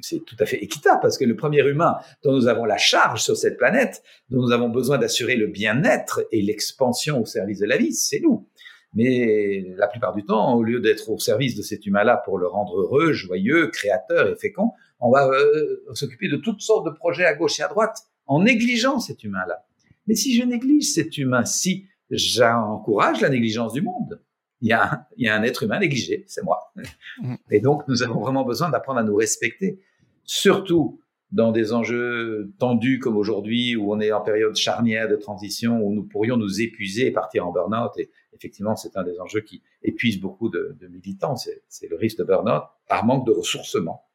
C'est 0.00 0.24
tout 0.24 0.36
à 0.38 0.46
fait 0.46 0.62
équitable 0.62 1.00
parce 1.02 1.18
que 1.18 1.24
le 1.24 1.34
premier 1.34 1.66
humain 1.66 1.96
dont 2.22 2.32
nous 2.32 2.46
avons 2.46 2.64
la 2.64 2.76
charge 2.76 3.22
sur 3.22 3.36
cette 3.36 3.56
planète, 3.56 4.02
dont 4.30 4.42
nous 4.42 4.52
avons 4.52 4.68
besoin 4.68 4.98
d'assurer 4.98 5.36
le 5.36 5.48
bien-être 5.48 6.24
et 6.30 6.42
l'expansion 6.42 7.20
au 7.20 7.24
service 7.24 7.58
de 7.58 7.66
la 7.66 7.76
vie, 7.76 7.92
c'est 7.92 8.20
nous. 8.20 8.46
Mais 8.94 9.66
la 9.76 9.86
plupart 9.86 10.14
du 10.14 10.24
temps, 10.24 10.54
au 10.54 10.62
lieu 10.62 10.80
d'être 10.80 11.10
au 11.10 11.18
service 11.18 11.56
de 11.56 11.62
cet 11.62 11.84
humain-là 11.84 12.22
pour 12.24 12.38
le 12.38 12.46
rendre 12.46 12.80
heureux, 12.80 13.12
joyeux, 13.12 13.68
créateur 13.68 14.28
et 14.28 14.36
fécond, 14.36 14.70
on 15.00 15.10
va 15.10 15.28
euh, 15.28 15.84
s'occuper 15.94 16.28
de 16.28 16.36
toutes 16.36 16.60
sortes 16.60 16.86
de 16.86 16.90
projets 16.90 17.24
à 17.24 17.34
gauche 17.34 17.60
et 17.60 17.62
à 17.62 17.68
droite 17.68 17.98
en 18.26 18.42
négligeant 18.42 18.98
cet 19.00 19.24
humain-là. 19.24 19.64
Mais 20.06 20.14
si 20.14 20.34
je 20.34 20.42
néglige 20.42 20.90
cet 20.90 21.18
humain-ci, 21.18 21.86
j'encourage 22.10 23.20
la 23.20 23.28
négligence 23.28 23.72
du 23.72 23.82
monde. 23.82 24.20
Il 24.60 24.68
y, 24.68 24.72
a 24.72 24.92
un, 24.92 25.06
il 25.16 25.26
y 25.26 25.28
a 25.28 25.36
un 25.36 25.42
être 25.44 25.62
humain 25.62 25.78
négligé, 25.78 26.24
c'est 26.26 26.42
moi. 26.42 26.72
Mm. 27.18 27.34
Et 27.50 27.60
donc, 27.60 27.86
nous 27.86 28.02
avons 28.02 28.20
vraiment 28.20 28.44
besoin 28.44 28.70
d'apprendre 28.70 28.98
à 28.98 29.04
nous 29.04 29.14
respecter, 29.14 29.80
surtout 30.24 31.00
dans 31.30 31.52
des 31.52 31.72
enjeux 31.72 32.52
tendus 32.58 32.98
comme 32.98 33.16
aujourd'hui, 33.16 33.76
où 33.76 33.92
on 33.92 34.00
est 34.00 34.10
en 34.10 34.20
période 34.20 34.56
charnière 34.56 35.08
de 35.08 35.16
transition, 35.16 35.80
où 35.80 35.92
nous 35.92 36.02
pourrions 36.02 36.36
nous 36.36 36.60
épuiser 36.60 37.06
et 37.06 37.10
partir 37.12 37.46
en 37.46 37.52
burn-out. 37.52 37.92
Et 37.98 38.10
effectivement, 38.32 38.74
c'est 38.74 38.96
un 38.96 39.04
des 39.04 39.20
enjeux 39.20 39.42
qui 39.42 39.62
épuise 39.82 40.18
beaucoup 40.20 40.48
de, 40.48 40.76
de 40.80 40.88
militants, 40.88 41.36
c'est 41.36 41.88
le 41.88 41.96
risque 41.96 42.18
de 42.18 42.24
burn-out 42.24 42.64
par 42.88 43.04
manque 43.04 43.26
de 43.26 43.32
ressourcement. 43.32 44.08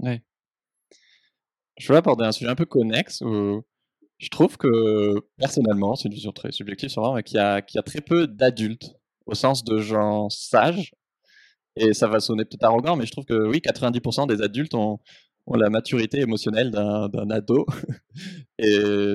Oui. 0.00 0.20
Je 1.78 1.86
voulais 1.86 1.98
aborder 1.98 2.24
un 2.24 2.32
sujet 2.32 2.50
un 2.50 2.54
peu 2.54 2.66
connexe 2.66 3.22
où 3.22 3.64
je 4.22 4.28
trouve 4.28 4.56
que, 4.56 5.16
personnellement, 5.36 5.96
c'est 5.96 6.06
une 6.06 6.14
vision 6.14 6.30
très 6.30 6.52
subjective 6.52 6.88
sûrement, 6.88 7.14
mais 7.14 7.24
qu'il 7.24 7.38
y, 7.38 7.40
a, 7.40 7.60
très 7.60 8.00
peu 8.00 8.28
d'adultes, 8.28 8.94
au 9.26 9.34
sens 9.34 9.64
de 9.64 9.78
gens 9.78 10.30
sages. 10.30 10.92
Et 11.74 11.92
ça 11.92 12.06
va 12.06 12.20
sonner 12.20 12.44
peut-être 12.44 12.62
arrogant, 12.62 12.94
mais 12.94 13.04
je 13.04 13.10
trouve 13.10 13.24
que 13.24 13.48
oui, 13.48 13.58
90% 13.58 14.28
des 14.28 14.40
adultes 14.40 14.74
ont, 14.74 15.00
la 15.52 15.70
maturité 15.70 16.20
émotionnelle 16.20 16.70
d'un 16.70 17.30
ado. 17.30 17.66
et 18.58 18.70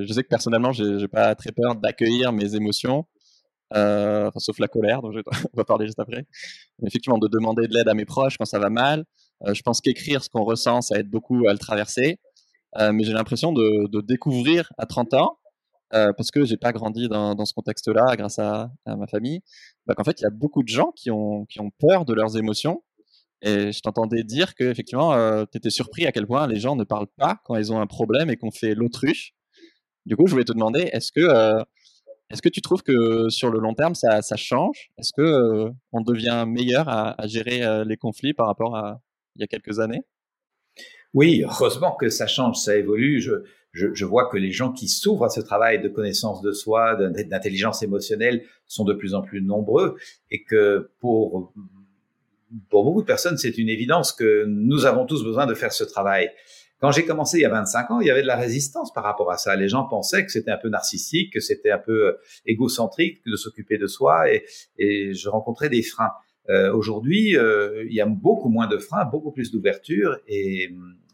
je 0.05 0.11
sais 0.11 0.23
que 0.23 0.27
personnellement, 0.27 0.73
j'ai 0.73 1.07
pas 1.07 1.35
très 1.35 1.53
peur 1.53 1.75
d'accueillir 1.77 2.33
mes 2.33 2.55
émotions, 2.55 3.05
euh, 3.75 4.29
sauf 4.35 4.59
la 4.59 4.67
colère, 4.67 5.01
dont 5.01 5.13
on 5.53 5.57
va 5.57 5.63
parler 5.63 5.85
juste 5.85 5.99
après. 5.99 6.25
Effectivement, 6.85 7.17
de 7.17 7.29
demander 7.29 7.67
de 7.69 7.73
l'aide 7.73 7.87
à 7.87 7.93
mes 7.93 8.05
proches 8.05 8.37
quand 8.37 8.45
ça 8.45 8.59
va 8.59 8.69
mal. 8.69 9.05
Euh, 9.45 9.53
je 9.53 9.61
pense 9.61 9.79
qu'écrire 9.79 10.21
ce 10.21 10.29
qu'on 10.29 10.43
ressent, 10.43 10.81
ça 10.81 10.99
aide 10.99 11.09
beaucoup 11.09 11.47
à 11.47 11.53
le 11.53 11.59
traverser. 11.59 12.19
Euh, 12.79 12.91
mais 12.93 13.03
j'ai 13.03 13.13
l'impression 13.13 13.53
de, 13.53 14.01
découvrir 14.01 14.71
à 14.77 14.85
30 14.85 15.13
ans, 15.15 15.39
euh, 15.93 16.11
parce 16.15 16.31
que 16.31 16.45
j'ai 16.45 16.57
pas 16.57 16.71
grandi 16.71 17.07
dans, 17.07 17.45
ce 17.45 17.53
contexte-là 17.53 18.15
grâce 18.15 18.39
à, 18.39 18.69
ma 18.85 19.07
famille, 19.07 19.41
bah, 19.85 19.95
qu'en 19.95 20.03
fait 20.03 20.19
il 20.19 20.23
y 20.23 20.27
a 20.27 20.31
beaucoup 20.31 20.63
de 20.63 20.67
gens 20.67 20.91
qui 20.95 21.11
ont, 21.11 21.45
qui 21.45 21.59
ont 21.59 21.71
peur 21.79 22.05
de 22.05 22.13
leurs 22.13 22.37
émotions. 22.37 22.83
Et 23.43 23.71
je 23.71 23.81
t'entendais 23.81 24.23
dire 24.23 24.55
que 24.55 24.63
effectivement, 24.63 25.13
euh, 25.13 25.45
tu 25.51 25.57
étais 25.59 25.69
surpris 25.69 26.07
à 26.07 26.11
quel 26.11 26.25
point 26.25 26.47
les 26.47 26.59
gens 26.59 26.75
ne 26.75 26.83
parlent 26.83 27.07
pas 27.17 27.39
quand 27.45 27.55
ils 27.55 27.71
ont 27.71 27.79
un 27.79 27.87
problème 27.87 28.29
et 28.31 28.37
qu'on 28.37 28.51
fait 28.51 28.73
l'autruche. 28.73 29.33
Du 30.05 30.15
coup, 30.15 30.25
je 30.27 30.31
voulais 30.31 30.45
te 30.45 30.53
demander, 30.53 30.89
est-ce 30.93 31.11
que, 31.11 31.63
est-ce 32.29 32.41
que 32.41 32.49
tu 32.49 32.61
trouves 32.61 32.83
que 32.83 33.29
sur 33.29 33.49
le 33.49 33.59
long 33.59 33.73
terme, 33.73 33.93
ça, 33.95 34.21
change? 34.35 34.89
Est-ce 34.97 35.11
que 35.15 35.21
euh, 35.21 35.69
on 35.91 36.01
devient 36.01 36.45
meilleur 36.47 36.89
à 36.89 37.15
gérer 37.27 37.85
les 37.85 37.97
conflits 37.97 38.33
par 38.33 38.47
rapport 38.47 38.75
à 38.75 38.99
il 39.35 39.41
y 39.41 39.43
a 39.43 39.47
quelques 39.47 39.79
années? 39.79 40.01
Oui, 41.13 41.43
heureusement 41.45 41.95
que 41.95 42.09
ça 42.09 42.27
change, 42.27 42.57
ça 42.57 42.75
évolue. 42.75 43.21
Je, 43.21 43.31
je, 43.71 43.93
je 43.93 44.05
vois 44.05 44.29
que 44.29 44.37
les 44.37 44.51
gens 44.51 44.71
qui 44.71 44.87
s'ouvrent 44.87 45.25
à 45.25 45.29
ce 45.29 45.41
travail 45.41 45.81
de 45.81 45.87
connaissance 45.87 46.41
de 46.41 46.51
soi, 46.51 46.95
d'intelligence 46.95 47.83
émotionnelle, 47.83 48.43
sont 48.67 48.83
de 48.85 48.93
plus 48.93 49.13
en 49.13 49.21
plus 49.21 49.41
nombreux 49.41 49.95
et 50.31 50.43
que 50.43 50.89
pour 50.99 51.53
pour 52.69 52.85
beaucoup 52.85 53.01
de 53.01 53.05
personnes, 53.07 53.37
c'est 53.37 53.57
une 53.57 53.69
évidence 53.69 54.13
que 54.13 54.45
nous 54.45 54.85
avons 54.85 55.05
tous 55.05 55.23
besoin 55.23 55.45
de 55.45 55.53
faire 55.53 55.73
ce 55.73 55.83
travail. 55.83 56.31
Quand 56.79 56.91
j'ai 56.91 57.05
commencé 57.05 57.39
il 57.39 57.41
y 57.41 57.45
a 57.45 57.49
25 57.49 57.91
ans, 57.91 57.99
il 57.99 58.07
y 58.07 58.11
avait 58.11 58.21
de 58.21 58.27
la 58.27 58.35
résistance 58.35 58.93
par 58.93 59.03
rapport 59.03 59.31
à 59.31 59.37
ça. 59.37 59.55
Les 59.55 59.67
gens 59.67 59.85
pensaient 59.85 60.23
que 60.23 60.31
c'était 60.31 60.51
un 60.51 60.57
peu 60.57 60.69
narcissique, 60.69 61.33
que 61.33 61.39
c'était 61.39 61.71
un 61.71 61.79
peu 61.79 62.07
euh, 62.07 62.13
égocentrique 62.45 63.21
de 63.25 63.35
s'occuper 63.35 63.77
de 63.77 63.87
soi 63.87 64.31
et, 64.31 64.45
et 64.77 65.13
je 65.13 65.27
rencontrais 65.27 65.69
des 65.69 65.81
freins. 65.81 66.11
Euh, 66.49 66.73
Aujourd'hui, 66.73 67.37
euh, 67.37 67.83
il 67.85 67.93
y 67.93 68.01
a 68.01 68.05
beaucoup 68.05 68.49
moins 68.49 68.67
de 68.67 68.77
freins, 68.77 69.05
beaucoup 69.05 69.31
plus 69.31 69.51
d'ouverture 69.51 70.17
et, 70.27 70.73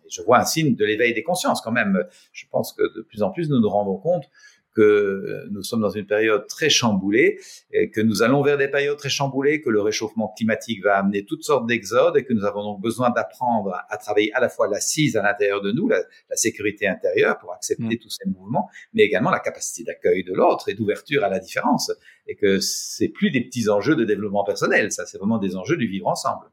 je 0.09 0.21
vois 0.21 0.39
un 0.39 0.45
signe 0.45 0.75
de 0.75 0.86
l'éveil 0.86 1.13
des 1.13 1.23
consciences 1.23 1.61
quand 1.61 1.71
même. 1.71 2.03
Je 2.34 2.45
pense 2.51 2.73
que 2.73 2.84
de 2.95 3.01
plus 3.01 3.23
en 3.23 3.31
plus 3.31 3.49
nous 3.49 3.59
nous 3.59 3.69
rendons 3.69 3.97
compte 3.97 4.29
que 4.74 5.47
nous 5.51 5.63
sommes 5.63 5.82
dans 5.82 5.89
une 5.89 6.05
période 6.05 6.47
très 6.47 6.69
chamboulée, 6.69 7.39
et 7.71 7.89
que 7.89 8.01
nous 8.01 8.24
allons 8.24 8.41
vers 8.41 8.57
des 8.57 8.67
périodes 8.67 8.97
très 8.97 9.09
chamboulées, 9.09 9.61
que 9.61 9.69
le 9.69 9.82
réchauffement 9.82 10.34
climatique 10.36 10.84
va 10.84 10.97
amener 10.97 11.26
toutes 11.26 11.43
sortes 11.43 11.67
d'exodes 11.67 12.17
et 12.17 12.24
que 12.24 12.34
nous 12.34 12.45
avons 12.45 12.63
donc 12.63 12.82
besoin 12.82 13.09
d'apprendre 13.09 13.76
à 13.89 13.97
travailler 13.97 14.34
à 14.34 14.39
la 14.39 14.49
fois 14.49 14.67
l'assise 14.67 15.15
à 15.17 15.24
l'intérieur 15.24 15.61
de 15.61 15.71
nous, 15.71 15.88
la, 15.88 15.99
la, 16.30 16.36
sécurité 16.36 16.88
intérieure 16.88 17.38
pour 17.38 17.53
accepter 17.53 17.84
mmh. 17.84 17.99
tous 17.99 18.09
ces 18.09 18.30
mouvements, 18.30 18.69
mais 18.93 19.03
également 19.03 19.32
la 19.32 19.39
capacité 19.39 19.84
d'accueil 19.84 20.24
de 20.24 20.34
l'autre 20.34 20.69
et 20.69 20.74
d'ouverture 20.74 21.24
à 21.24 21.30
la 21.30 21.39
différence. 21.39 21.91
Et 22.28 22.36
que 22.36 22.59
c'est 22.59 23.09
plus 23.09 23.32
des 23.32 23.41
petits 23.41 23.69
enjeux 23.69 23.95
de 23.95 24.05
développement 24.05 24.43
personnel, 24.43 24.91
ça 24.91 25.05
c'est 25.05 25.17
vraiment 25.17 25.38
des 25.38 25.55
enjeux 25.55 25.78
du 25.78 25.88
vivre 25.88 26.07
ensemble. 26.07 26.45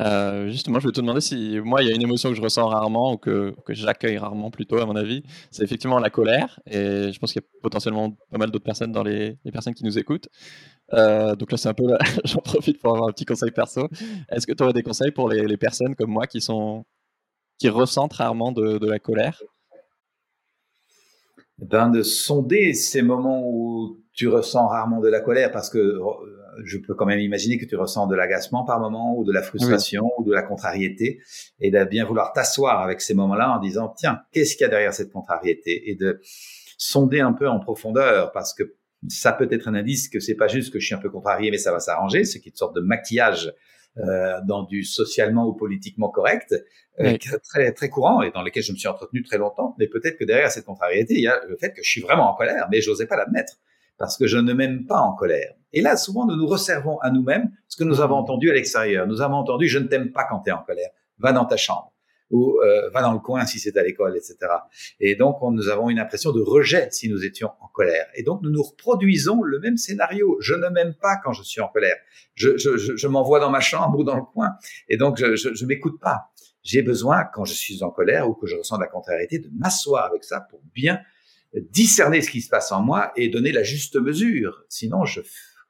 Euh, 0.00 0.48
justement, 0.48 0.78
je 0.80 0.86
vais 0.86 0.92
te 0.92 1.00
demander 1.00 1.20
si 1.20 1.58
moi, 1.60 1.82
il 1.82 1.88
y 1.88 1.92
a 1.92 1.94
une 1.94 2.02
émotion 2.02 2.30
que 2.30 2.36
je 2.36 2.42
ressens 2.42 2.66
rarement 2.66 3.14
ou 3.14 3.16
que, 3.16 3.54
j'accueille 3.68 4.18
rarement 4.18 4.50
plutôt, 4.50 4.78
à 4.78 4.86
mon 4.86 4.96
avis. 4.96 5.22
C'est 5.50 5.64
effectivement 5.64 5.98
la 5.98 6.10
colère. 6.10 6.60
Et 6.66 7.12
je 7.12 7.18
pense 7.18 7.32
qu'il 7.32 7.42
y 7.42 7.44
a 7.44 7.48
potentiellement 7.62 8.10
pas 8.30 8.38
mal 8.38 8.50
d'autres 8.50 8.64
personnes 8.64 8.92
dans 8.92 9.02
les, 9.02 9.36
personnes 9.52 9.74
qui 9.74 9.84
nous 9.84 9.98
écoutent. 9.98 10.28
Euh, 10.94 11.34
donc 11.34 11.50
là, 11.52 11.58
c'est 11.58 11.68
un 11.68 11.74
peu, 11.74 11.86
j'en 12.24 12.40
profite 12.40 12.80
pour 12.80 12.94
avoir 12.94 13.08
un 13.08 13.12
petit 13.12 13.24
conseil 13.24 13.50
perso. 13.50 13.88
Est-ce 14.30 14.46
que 14.46 14.52
tu 14.52 14.62
aurais 14.62 14.72
des 14.72 14.82
conseils 14.82 15.10
pour 15.10 15.28
les, 15.28 15.56
personnes 15.56 15.94
comme 15.96 16.10
moi 16.10 16.26
qui 16.26 16.40
sont, 16.40 16.84
qui 17.58 17.68
ressentent 17.68 18.14
rarement 18.14 18.52
de, 18.52 18.78
de 18.78 18.86
la 18.86 18.98
colère? 18.98 19.42
Ben, 21.58 21.90
de 21.90 22.02
sonder 22.02 22.72
ces 22.72 23.02
moments 23.02 23.42
où 23.44 23.98
tu 24.12 24.28
ressens 24.28 24.68
rarement 24.68 25.00
de 25.00 25.08
la 25.08 25.20
colère 25.20 25.50
parce 25.50 25.70
que 25.70 25.98
je 26.64 26.78
peux 26.78 26.94
quand 26.94 27.06
même 27.06 27.20
imaginer 27.20 27.58
que 27.58 27.64
tu 27.64 27.76
ressens 27.76 28.06
de 28.06 28.14
l'agacement 28.14 28.64
par 28.64 28.80
moment 28.80 29.16
ou 29.16 29.24
de 29.24 29.32
la 29.32 29.42
frustration 29.42 30.10
ou 30.18 30.24
de 30.24 30.32
la 30.32 30.42
contrariété 30.42 31.20
et 31.60 31.70
de 31.70 31.84
bien 31.84 32.04
vouloir 32.04 32.32
t'asseoir 32.32 32.80
avec 32.82 33.00
ces 33.00 33.14
moments-là 33.14 33.56
en 33.56 33.60
disant 33.60 33.94
tiens 33.96 34.20
qu'est-ce 34.32 34.56
qu'il 34.56 34.62
y 34.62 34.66
a 34.66 34.68
derrière 34.68 34.94
cette 34.94 35.12
contrariété? 35.12 35.90
Et 35.90 35.94
de 35.94 36.20
sonder 36.76 37.20
un 37.20 37.32
peu 37.32 37.48
en 37.48 37.60
profondeur 37.60 38.32
parce 38.32 38.54
que 38.54 38.74
ça 39.08 39.32
peut 39.32 39.48
être 39.50 39.68
un 39.68 39.74
indice 39.74 40.08
que 40.08 40.20
c'est 40.20 40.34
pas 40.34 40.48
juste 40.48 40.72
que 40.72 40.80
je 40.80 40.86
suis 40.86 40.94
un 40.94 40.98
peu 40.98 41.10
contrarié 41.10 41.50
mais 41.50 41.58
ça 41.58 41.72
va 41.72 41.80
s'arranger 41.80 42.24
ce 42.24 42.38
qui 42.38 42.48
est 42.48 42.52
une 42.52 42.56
sorte 42.56 42.74
de 42.74 42.80
maquillage 42.80 43.52
euh, 43.98 44.40
dans 44.46 44.62
du 44.62 44.84
socialement 44.84 45.48
ou 45.48 45.54
politiquement 45.54 46.08
correct, 46.08 46.54
euh, 47.00 47.16
très 47.42 47.72
très 47.72 47.88
courant 47.88 48.22
et 48.22 48.30
dans 48.30 48.42
lequel 48.42 48.62
je 48.62 48.70
me 48.70 48.76
suis 48.76 48.86
entretenu 48.86 49.24
très 49.24 49.38
longtemps. 49.38 49.74
Mais 49.78 49.88
peut-être 49.88 50.16
que 50.16 50.24
derrière 50.24 50.52
cette 50.52 50.66
contrariété, 50.66 51.14
il 51.14 51.22
y 51.22 51.26
a 51.26 51.40
le 51.48 51.56
fait 51.56 51.72
que 51.72 51.82
je 51.82 51.90
suis 51.90 52.00
vraiment 52.00 52.30
en 52.30 52.36
colère, 52.36 52.68
mais 52.70 52.80
j'osais 52.80 53.06
pas 53.06 53.16
l'admettre 53.16 53.54
parce 53.98 54.16
que 54.16 54.26
je 54.26 54.38
ne 54.38 54.52
m'aime 54.52 54.86
pas 54.86 55.00
en 55.00 55.14
colère. 55.14 55.54
Et 55.72 55.82
là, 55.82 55.96
souvent, 55.96 56.26
nous 56.26 56.36
nous 56.36 56.46
resservons 56.46 56.98
à 57.00 57.10
nous-mêmes 57.10 57.50
ce 57.68 57.76
que 57.76 57.84
nous 57.84 58.00
avons 58.00 58.14
entendu 58.14 58.50
à 58.50 58.54
l'extérieur. 58.54 59.06
Nous 59.06 59.20
avons 59.20 59.36
entendu 59.36 59.68
"je 59.68 59.78
ne 59.78 59.86
t'aime 59.86 60.12
pas 60.12 60.24
quand 60.24 60.40
tu 60.40 60.50
es 60.50 60.52
en 60.52 60.62
colère, 60.62 60.90
va 61.18 61.32
dans 61.32 61.44
ta 61.44 61.56
chambre" 61.56 61.92
ou 62.30 62.58
euh, 62.60 62.90
va 62.90 63.00
dans 63.02 63.12
le 63.12 63.20
coin 63.20 63.46
si 63.46 63.58
c'est 63.58 63.76
à 63.76 63.82
l'école, 63.82 64.16
etc. 64.16 64.36
Et 65.00 65.16
donc, 65.16 65.38
nous 65.42 65.68
avons 65.68 65.88
une 65.88 65.98
impression 65.98 66.32
de 66.32 66.42
rejet 66.42 66.88
si 66.90 67.08
nous 67.08 67.24
étions 67.24 67.50
en 67.60 67.68
colère. 67.68 68.06
Et 68.14 68.22
donc, 68.22 68.42
nous 68.42 68.50
nous 68.50 68.62
reproduisons 68.62 69.42
le 69.42 69.58
même 69.60 69.76
scénario. 69.76 70.36
Je 70.40 70.54
ne 70.54 70.68
m'aime 70.68 70.94
pas 70.94 71.16
quand 71.24 71.32
je 71.32 71.42
suis 71.42 71.60
en 71.60 71.68
colère. 71.68 71.96
Je, 72.34 72.56
je, 72.58 72.76
je, 72.76 73.08
m'envoie 73.08 73.40
dans 73.40 73.50
ma 73.50 73.60
chambre 73.60 73.98
ou 73.98 74.04
dans 74.04 74.16
le 74.16 74.22
coin. 74.22 74.50
Et 74.88 74.96
donc, 74.96 75.16
je, 75.18 75.36
je 75.36 75.66
m'écoute 75.66 76.00
pas. 76.00 76.30
J'ai 76.62 76.82
besoin, 76.82 77.24
quand 77.24 77.46
je 77.46 77.54
suis 77.54 77.82
en 77.82 77.90
colère 77.90 78.28
ou 78.28 78.34
que 78.34 78.46
je 78.46 78.56
ressens 78.56 78.76
de 78.76 78.82
la 78.82 78.88
contrariété, 78.88 79.38
de 79.38 79.48
m'asseoir 79.56 80.04
avec 80.04 80.22
ça 80.24 80.40
pour 80.50 80.60
bien 80.74 81.00
discerner 81.54 82.20
ce 82.20 82.30
qui 82.30 82.40
se 82.40 82.48
passe 82.48 82.72
en 82.72 82.82
moi 82.82 83.12
et 83.16 83.28
donner 83.28 83.52
la 83.52 83.62
juste 83.62 83.96
mesure. 83.96 84.64
Sinon, 84.68 85.04
je 85.04 85.20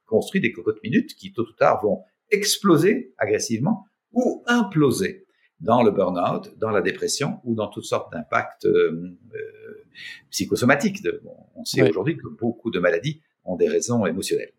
construis 0.05 0.41
des 0.41 0.51
cocottes 0.51 0.83
minutes 0.83 1.15
qui, 1.15 1.31
tôt 1.31 1.43
ou 1.43 1.53
tard, 1.53 1.81
vont 1.83 2.03
exploser 2.31 3.13
agressivement 3.17 3.85
ou 4.11 4.43
imploser 4.47 5.25
dans 5.59 5.83
le 5.83 5.91
burn-out, 5.91 6.57
dans 6.57 6.69
la 6.69 6.81
dépression 6.81 7.39
ou 7.43 7.53
dans 7.53 7.67
toutes 7.67 7.85
sortes 7.85 8.11
d'impacts 8.13 8.65
euh, 8.65 9.17
euh, 9.33 9.85
psychosomatiques. 10.29 11.03
De, 11.03 11.21
on 11.55 11.65
sait 11.65 11.87
aujourd'hui 11.89 12.17
que 12.17 12.27
beaucoup 12.27 12.71
de 12.71 12.79
maladies 12.79 13.21
ont 13.43 13.55
des 13.55 13.67
raisons 13.67 14.05
émotionnelles. 14.05 14.53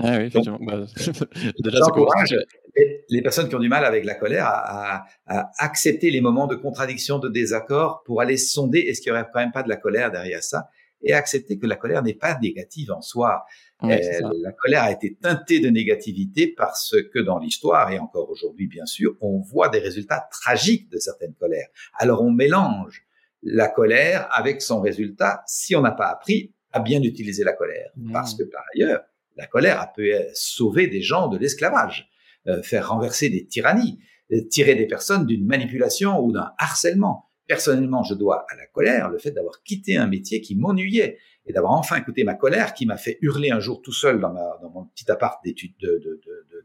Ah 0.00 0.18
oui, 0.18 0.26
effectivement. 0.26 0.58
Bah, 0.60 0.86
les 3.08 3.22
personnes 3.22 3.48
qui 3.48 3.54
ont 3.56 3.60
du 3.60 3.68
mal 3.68 3.84
avec 3.84 4.04
la 4.04 4.14
colère 4.14 4.46
à, 4.46 5.04
à, 5.26 5.50
accepter 5.58 6.10
les 6.10 6.20
moments 6.20 6.46
de 6.46 6.54
contradiction, 6.54 7.18
de 7.18 7.28
désaccord 7.28 8.02
pour 8.04 8.20
aller 8.20 8.36
sonder 8.36 8.78
est-ce 8.78 9.00
qu'il 9.00 9.12
n'y 9.12 9.18
aurait 9.18 9.28
quand 9.32 9.40
même 9.40 9.52
pas 9.52 9.64
de 9.64 9.68
la 9.68 9.76
colère 9.76 10.12
derrière 10.12 10.42
ça? 10.42 10.68
Et 11.02 11.12
accepter 11.12 11.58
que 11.58 11.66
la 11.66 11.76
colère 11.76 12.02
n'est 12.02 12.14
pas 12.14 12.36
négative 12.40 12.90
en 12.90 13.00
soi. 13.00 13.44
Euh, 13.84 13.96
la 14.42 14.52
colère 14.52 14.82
a 14.82 14.90
été 14.90 15.14
teintée 15.14 15.60
de 15.60 15.68
négativité 15.68 16.52
parce 16.56 16.96
que 17.14 17.20
dans 17.20 17.38
l'histoire, 17.38 17.92
et 17.92 18.00
encore 18.00 18.28
aujourd'hui 18.30 18.66
bien 18.66 18.86
sûr, 18.86 19.16
on 19.20 19.40
voit 19.40 19.68
des 19.68 19.78
résultats 19.78 20.28
tragiques 20.30 20.90
de 20.90 20.98
certaines 20.98 21.34
colères. 21.34 21.68
Alors 21.94 22.22
on 22.22 22.30
mélange 22.30 23.04
la 23.42 23.68
colère 23.68 24.28
avec 24.32 24.60
son 24.60 24.80
résultat 24.80 25.42
si 25.46 25.76
on 25.76 25.82
n'a 25.82 25.92
pas 25.92 26.08
appris 26.08 26.52
à 26.72 26.80
bien 26.80 27.00
utiliser 27.02 27.44
la 27.44 27.52
colère. 27.52 27.90
Mmh. 27.96 28.12
Parce 28.12 28.34
que 28.34 28.42
par 28.42 28.64
ailleurs, 28.74 29.00
la 29.38 29.46
colère 29.46 29.80
a 29.80 29.86
pu 29.86 30.12
sauver 30.34 30.88
des 30.88 31.00
gens 31.00 31.28
de 31.28 31.38
l'esclavage, 31.38 32.10
euh, 32.48 32.62
faire 32.62 32.90
renverser 32.90 33.30
des 33.30 33.46
tyrannies, 33.46 33.98
euh, 34.32 34.40
tirer 34.50 34.74
des 34.74 34.86
personnes 34.86 35.26
d'une 35.26 35.46
manipulation 35.46 36.20
ou 36.20 36.32
d'un 36.32 36.50
harcèlement. 36.58 37.30
Personnellement, 37.46 38.02
je 38.02 38.14
dois 38.14 38.44
à 38.50 38.56
la 38.56 38.66
colère 38.66 39.08
le 39.08 39.18
fait 39.18 39.30
d'avoir 39.30 39.62
quitté 39.62 39.96
un 39.96 40.06
métier 40.06 40.40
qui 40.40 40.54
m'ennuyait 40.56 41.18
et 41.46 41.52
d'avoir 41.52 41.72
enfin 41.72 41.96
écouté 41.96 42.24
ma 42.24 42.34
colère 42.34 42.74
qui 42.74 42.84
m'a 42.84 42.98
fait 42.98 43.16
hurler 43.22 43.50
un 43.50 43.60
jour 43.60 43.80
tout 43.80 43.92
seul 43.92 44.20
dans, 44.20 44.34
mon 44.74 44.84
petit 44.86 45.10
appart 45.10 45.42
d'études 45.42 45.74
de, 45.80 45.98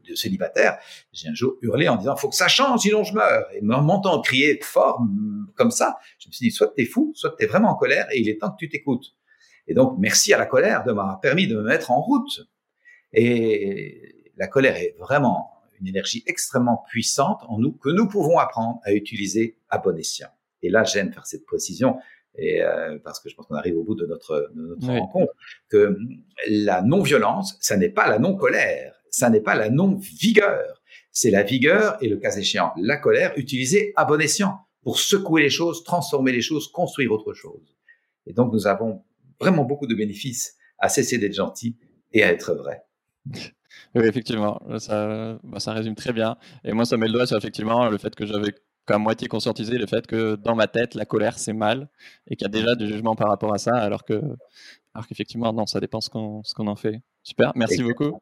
de, 0.06 0.14
célibataire. 0.14 0.76
J'ai 1.12 1.28
un 1.28 1.34
jour 1.34 1.56
hurlé 1.62 1.88
en 1.88 1.96
disant 1.96 2.14
faut 2.16 2.28
que 2.28 2.34
ça 2.34 2.48
change 2.48 2.80
sinon 2.80 3.02
je 3.02 3.14
meurs. 3.14 3.46
Et 3.54 3.62
m'entendant 3.62 4.20
crier 4.20 4.60
fort 4.62 5.00
comme 5.56 5.70
ça, 5.70 5.96
je 6.18 6.28
me 6.28 6.32
suis 6.32 6.48
dit 6.48 6.50
soit 6.50 6.74
t'es 6.76 6.84
fou, 6.84 7.12
soit 7.14 7.34
t'es 7.38 7.46
vraiment 7.46 7.70
en 7.70 7.76
colère 7.76 8.06
et 8.12 8.20
il 8.20 8.28
est 8.28 8.38
temps 8.38 8.50
que 8.50 8.58
tu 8.58 8.68
t'écoutes. 8.68 9.16
Et 9.66 9.72
donc 9.72 9.96
merci 9.98 10.34
à 10.34 10.38
la 10.38 10.44
colère 10.44 10.84
de 10.84 10.92
m'avoir 10.92 11.20
permis 11.20 11.46
de 11.46 11.56
me 11.56 11.62
mettre 11.62 11.90
en 11.90 12.02
route. 12.02 12.42
Et 13.14 14.32
la 14.36 14.48
colère 14.48 14.76
est 14.76 14.94
vraiment 14.98 15.50
une 15.80 15.88
énergie 15.88 16.22
extrêmement 16.26 16.84
puissante 16.88 17.40
en 17.48 17.58
nous 17.58 17.72
que 17.72 17.88
nous 17.88 18.08
pouvons 18.08 18.38
apprendre 18.38 18.80
à 18.84 18.92
utiliser 18.92 19.58
à 19.70 19.78
bon 19.78 19.96
escient. 19.96 20.28
Et 20.62 20.70
là, 20.70 20.84
j'aime 20.84 21.12
faire 21.12 21.26
cette 21.26 21.44
précision, 21.44 21.96
et 22.36 22.62
euh, 22.62 22.98
parce 23.04 23.20
que 23.20 23.28
je 23.28 23.34
pense 23.34 23.46
qu'on 23.46 23.54
arrive 23.54 23.76
au 23.76 23.84
bout 23.84 23.94
de 23.94 24.06
notre, 24.06 24.50
de 24.54 24.66
notre 24.66 24.88
rencontre, 24.88 25.32
que 25.68 25.96
la 26.48 26.82
non-violence, 26.82 27.56
ça 27.60 27.76
n'est 27.76 27.90
pas 27.90 28.08
la 28.08 28.18
non-colère, 28.18 28.94
ça 29.10 29.30
n'est 29.30 29.40
pas 29.40 29.54
la 29.54 29.70
non-vigueur, 29.70 30.82
c'est 31.12 31.30
la 31.30 31.42
vigueur 31.42 31.96
et 32.00 32.08
le 32.08 32.16
cas 32.16 32.36
échéant, 32.36 32.72
la 32.76 32.96
colère 32.96 33.32
utilisée 33.36 33.92
à 33.96 34.04
bon 34.04 34.20
escient 34.20 34.58
pour 34.82 34.98
secouer 34.98 35.42
les 35.42 35.50
choses, 35.50 35.84
transformer 35.84 36.32
les 36.32 36.42
choses, 36.42 36.68
construire 36.68 37.12
autre 37.12 37.34
chose. 37.34 37.76
Et 38.26 38.32
donc, 38.32 38.52
nous 38.52 38.66
avons 38.66 39.04
vraiment 39.40 39.64
beaucoup 39.64 39.86
de 39.86 39.94
bénéfices 39.94 40.56
à 40.78 40.88
cesser 40.88 41.18
d'être 41.18 41.34
gentil 41.34 41.76
et 42.12 42.22
à 42.24 42.32
être 42.32 42.54
vrai. 42.54 42.82
Oui, 43.94 44.04
effectivement, 44.04 44.60
ça, 44.78 45.38
bah, 45.42 45.60
ça 45.60 45.72
résume 45.72 45.94
très 45.94 46.12
bien. 46.12 46.36
Et 46.64 46.72
moi, 46.72 46.84
ça 46.84 46.96
met 46.96 47.06
le 47.06 47.12
doigt 47.12 47.26
sur 47.26 47.36
effectivement 47.36 47.88
le 47.88 47.98
fait 47.98 48.14
que 48.14 48.26
j'avais 48.26 48.54
qu'à 48.86 48.98
moitié 48.98 49.28
conscientisé 49.28 49.78
le 49.78 49.86
fait 49.86 50.06
que 50.06 50.36
dans 50.36 50.54
ma 50.54 50.66
tête, 50.66 50.94
la 50.94 51.04
colère, 51.04 51.38
c'est 51.38 51.52
mal 51.52 51.88
et 52.26 52.36
qu'il 52.36 52.44
y 52.44 52.48
a 52.48 52.52
déjà 52.52 52.74
du 52.74 52.86
jugement 52.86 53.16
par 53.16 53.28
rapport 53.28 53.54
à 53.54 53.58
ça, 53.58 53.74
alors 53.74 54.04
que, 54.04 54.20
alors 54.94 55.06
qu'effectivement, 55.06 55.52
non, 55.52 55.66
ça 55.66 55.80
dépend 55.80 56.00
ce 56.00 56.10
qu'on, 56.10 56.66
en 56.66 56.76
fait. 56.76 57.00
Super, 57.22 57.52
merci 57.56 57.82
beaucoup. 57.82 58.20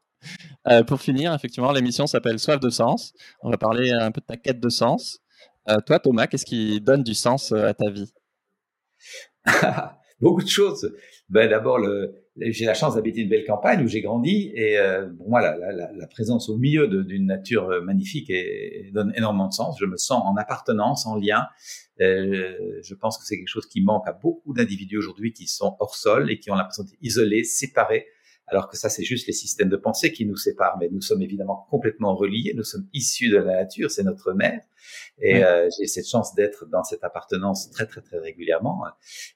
Euh, 0.68 0.84
pour 0.84 1.00
finir, 1.00 1.34
effectivement, 1.34 1.72
l'émission 1.72 2.06
s'appelle 2.06 2.38
Soif 2.38 2.60
de 2.60 2.70
sens. 2.70 3.12
On 3.40 3.50
va 3.50 3.58
parler 3.58 3.90
un 3.90 4.12
peu 4.12 4.20
de 4.20 4.26
ta 4.26 4.36
quête 4.36 4.60
de 4.60 4.68
sens. 4.68 5.18
Euh, 5.68 5.80
toi, 5.80 5.98
Thomas, 5.98 6.28
qu'est-ce 6.28 6.44
qui 6.44 6.80
donne 6.80 7.02
du 7.02 7.14
sens 7.14 7.52
euh, 7.52 7.66
à 7.66 7.74
ta 7.74 7.90
vie? 7.90 8.12
Beaucoup 10.20 10.42
de 10.42 10.48
choses. 10.48 10.92
Ben, 11.28 11.50
d'abord, 11.50 11.78
le, 11.78 12.21
j'ai 12.38 12.64
la 12.64 12.74
chance 12.74 12.94
d'habiter 12.94 13.20
une 13.20 13.28
belle 13.28 13.44
campagne 13.44 13.84
où 13.84 13.86
j'ai 13.86 14.00
grandi 14.00 14.52
et 14.54 14.78
euh, 14.78 15.08
pour 15.18 15.28
moi 15.28 15.40
la, 15.42 16.06
présence 16.06 16.48
au 16.48 16.56
milieu 16.56 16.88
d'une 16.88 17.26
nature 17.26 17.70
euh, 17.70 17.80
magnifique 17.82 18.32
donne 18.92 19.12
énormément 19.16 19.48
de 19.48 19.52
sens. 19.52 19.76
Je 19.78 19.84
me 19.84 19.96
sens 19.96 20.22
en 20.24 20.36
appartenance, 20.36 21.06
en 21.06 21.16
lien. 21.16 21.46
Euh, 22.00 22.80
je 22.82 22.94
pense 22.94 23.18
que 23.18 23.24
c'est 23.24 23.36
quelque 23.36 23.48
chose 23.48 23.66
qui 23.66 23.82
manque 23.82 24.08
à 24.08 24.12
beaucoup 24.12 24.54
d'individus 24.54 24.96
aujourd'hui 24.96 25.32
qui 25.32 25.46
sont 25.46 25.76
hors 25.78 25.94
sol 25.94 26.30
et 26.30 26.38
qui 26.38 26.50
ont 26.50 26.54
l'impression 26.54 26.84
d'être 26.84 26.96
isolés, 27.02 27.44
séparés 27.44 28.06
alors 28.46 28.68
que 28.68 28.76
ça, 28.76 28.88
c'est 28.88 29.04
juste 29.04 29.26
les 29.26 29.32
systèmes 29.32 29.68
de 29.68 29.76
pensée 29.76 30.12
qui 30.12 30.26
nous 30.26 30.36
séparent, 30.36 30.76
mais 30.78 30.88
nous 30.90 31.00
sommes 31.00 31.22
évidemment 31.22 31.66
complètement 31.70 32.14
reliés, 32.14 32.52
nous 32.54 32.64
sommes 32.64 32.86
issus 32.92 33.30
de 33.30 33.38
la 33.38 33.56
nature, 33.56 33.90
c'est 33.90 34.02
notre 34.02 34.32
mère, 34.32 34.60
et 35.18 35.44
euh, 35.44 35.68
j'ai 35.78 35.86
cette 35.86 36.08
chance 36.08 36.34
d'être 36.34 36.66
dans 36.66 36.82
cette 36.82 37.04
appartenance 37.04 37.70
très, 37.70 37.86
très, 37.86 38.00
très 38.00 38.18
régulièrement. 38.18 38.82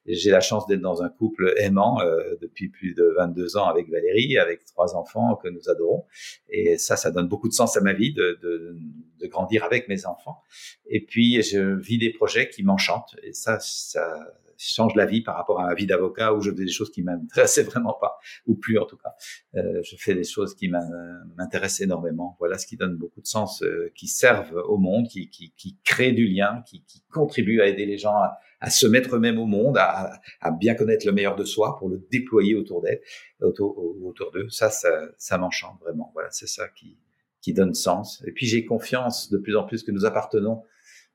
J'ai 0.07 0.31
la 0.31 0.41
chance 0.41 0.67
d'être 0.67 0.81
dans 0.81 1.03
un 1.03 1.09
couple 1.09 1.55
aimant 1.59 2.01
euh, 2.01 2.37
depuis 2.41 2.69
plus 2.69 2.95
de 2.95 3.15
22 3.17 3.57
ans 3.57 3.67
avec 3.67 3.89
Valérie, 3.89 4.39
avec 4.39 4.65
trois 4.65 4.97
enfants 4.97 5.37
que 5.37 5.49
nous 5.49 5.71
adorons, 5.71 6.05
et 6.49 6.77
ça, 6.79 6.97
ça 6.97 7.11
donne 7.11 7.29
beaucoup 7.29 7.49
de 7.49 7.55
sens 7.55 7.77
à 7.77 7.81
ma 7.81 7.93
vie 7.93 8.13
de, 8.13 8.39
de, 8.43 8.77
de 9.21 9.27
grandir 9.27 9.65
avec 9.65 9.89
mes 9.89 10.05
enfants. 10.07 10.43
Et 10.87 11.01
puis, 11.01 11.43
je 11.43 11.79
vis 11.79 11.99
des 11.99 12.11
projets 12.11 12.49
qui 12.49 12.63
m'enchantent, 12.63 13.15
et 13.23 13.33
ça, 13.33 13.59
ça 13.61 14.35
change 14.59 14.95
la 14.95 15.07
vie 15.07 15.23
par 15.23 15.37
rapport 15.37 15.61
à 15.61 15.67
ma 15.67 15.75
vie 15.75 15.87
d'avocat 15.87 16.35
où 16.35 16.41
je 16.41 16.51
fais 16.51 16.57
des 16.57 16.69
choses 16.69 16.91
qui 16.91 17.03
m'intéressaient 17.03 17.63
vraiment 17.65 17.97
pas, 18.01 18.19
ou 18.47 18.55
plus 18.55 18.79
en 18.79 18.87
tout 18.87 18.97
cas. 18.97 19.11
Euh, 19.57 19.81
je 19.83 19.97
fais 19.99 20.15
des 20.15 20.25
choses 20.25 20.55
qui 20.55 20.69
m'intéressent 20.69 21.83
énormément. 21.83 22.37
Voilà 22.39 22.59
ce 22.59 22.67
qui 22.67 22.77
donne 22.77 22.97
beaucoup 22.97 23.21
de 23.21 23.27
sens, 23.27 23.63
euh, 23.63 23.93
qui 23.95 24.09
servent 24.09 24.63
au 24.69 24.79
monde, 24.79 25.09
qui, 25.09 25.31
qui, 25.31 25.53
qui 25.57 25.79
crée 25.85 26.13
du 26.13 26.27
lien, 26.27 26.63
qui, 26.67 26.85
qui 26.85 27.03
contribue 27.11 27.61
à 27.61 27.67
aider 27.67 27.87
les 27.87 27.99
gens 27.99 28.15
à, 28.15 28.39
à 28.61 28.71
se 28.71 28.87
mettre 28.87 29.17
eux-mêmes 29.17 29.39
au 29.39 29.47
monde, 29.47 29.77
à, 29.79 30.21
à, 30.41 30.51
bien 30.51 30.75
connaître 30.75 31.07
le 31.07 31.13
meilleur 31.13 31.37
de 31.37 31.45
soi 31.45 31.77
pour 31.79 31.89
le 31.89 32.07
déployer 32.11 32.55
autour 32.55 32.83
d'eux. 32.83 33.01
Autour, 33.41 33.79
autour 34.05 34.31
d'eux. 34.33 34.49
Ça, 34.49 34.71
ça, 34.71 34.91
ça 35.19 35.39
m'enchante 35.39 35.79
vraiment. 35.81 36.11
Voilà, 36.15 36.31
c'est 36.31 36.49
ça 36.49 36.69
qui, 36.69 36.99
qui 37.47 37.53
donne 37.53 37.75
sens. 37.75 38.25
Et 38.27 38.33
puis 38.33 38.47
j'ai 38.47 38.65
confiance 38.65 39.31
de 39.31 39.39
plus 39.39 39.57
en 39.57 39.65
plus 39.65 39.83
que 39.85 39.93
nous 39.93 40.05
appartenons 40.05 40.63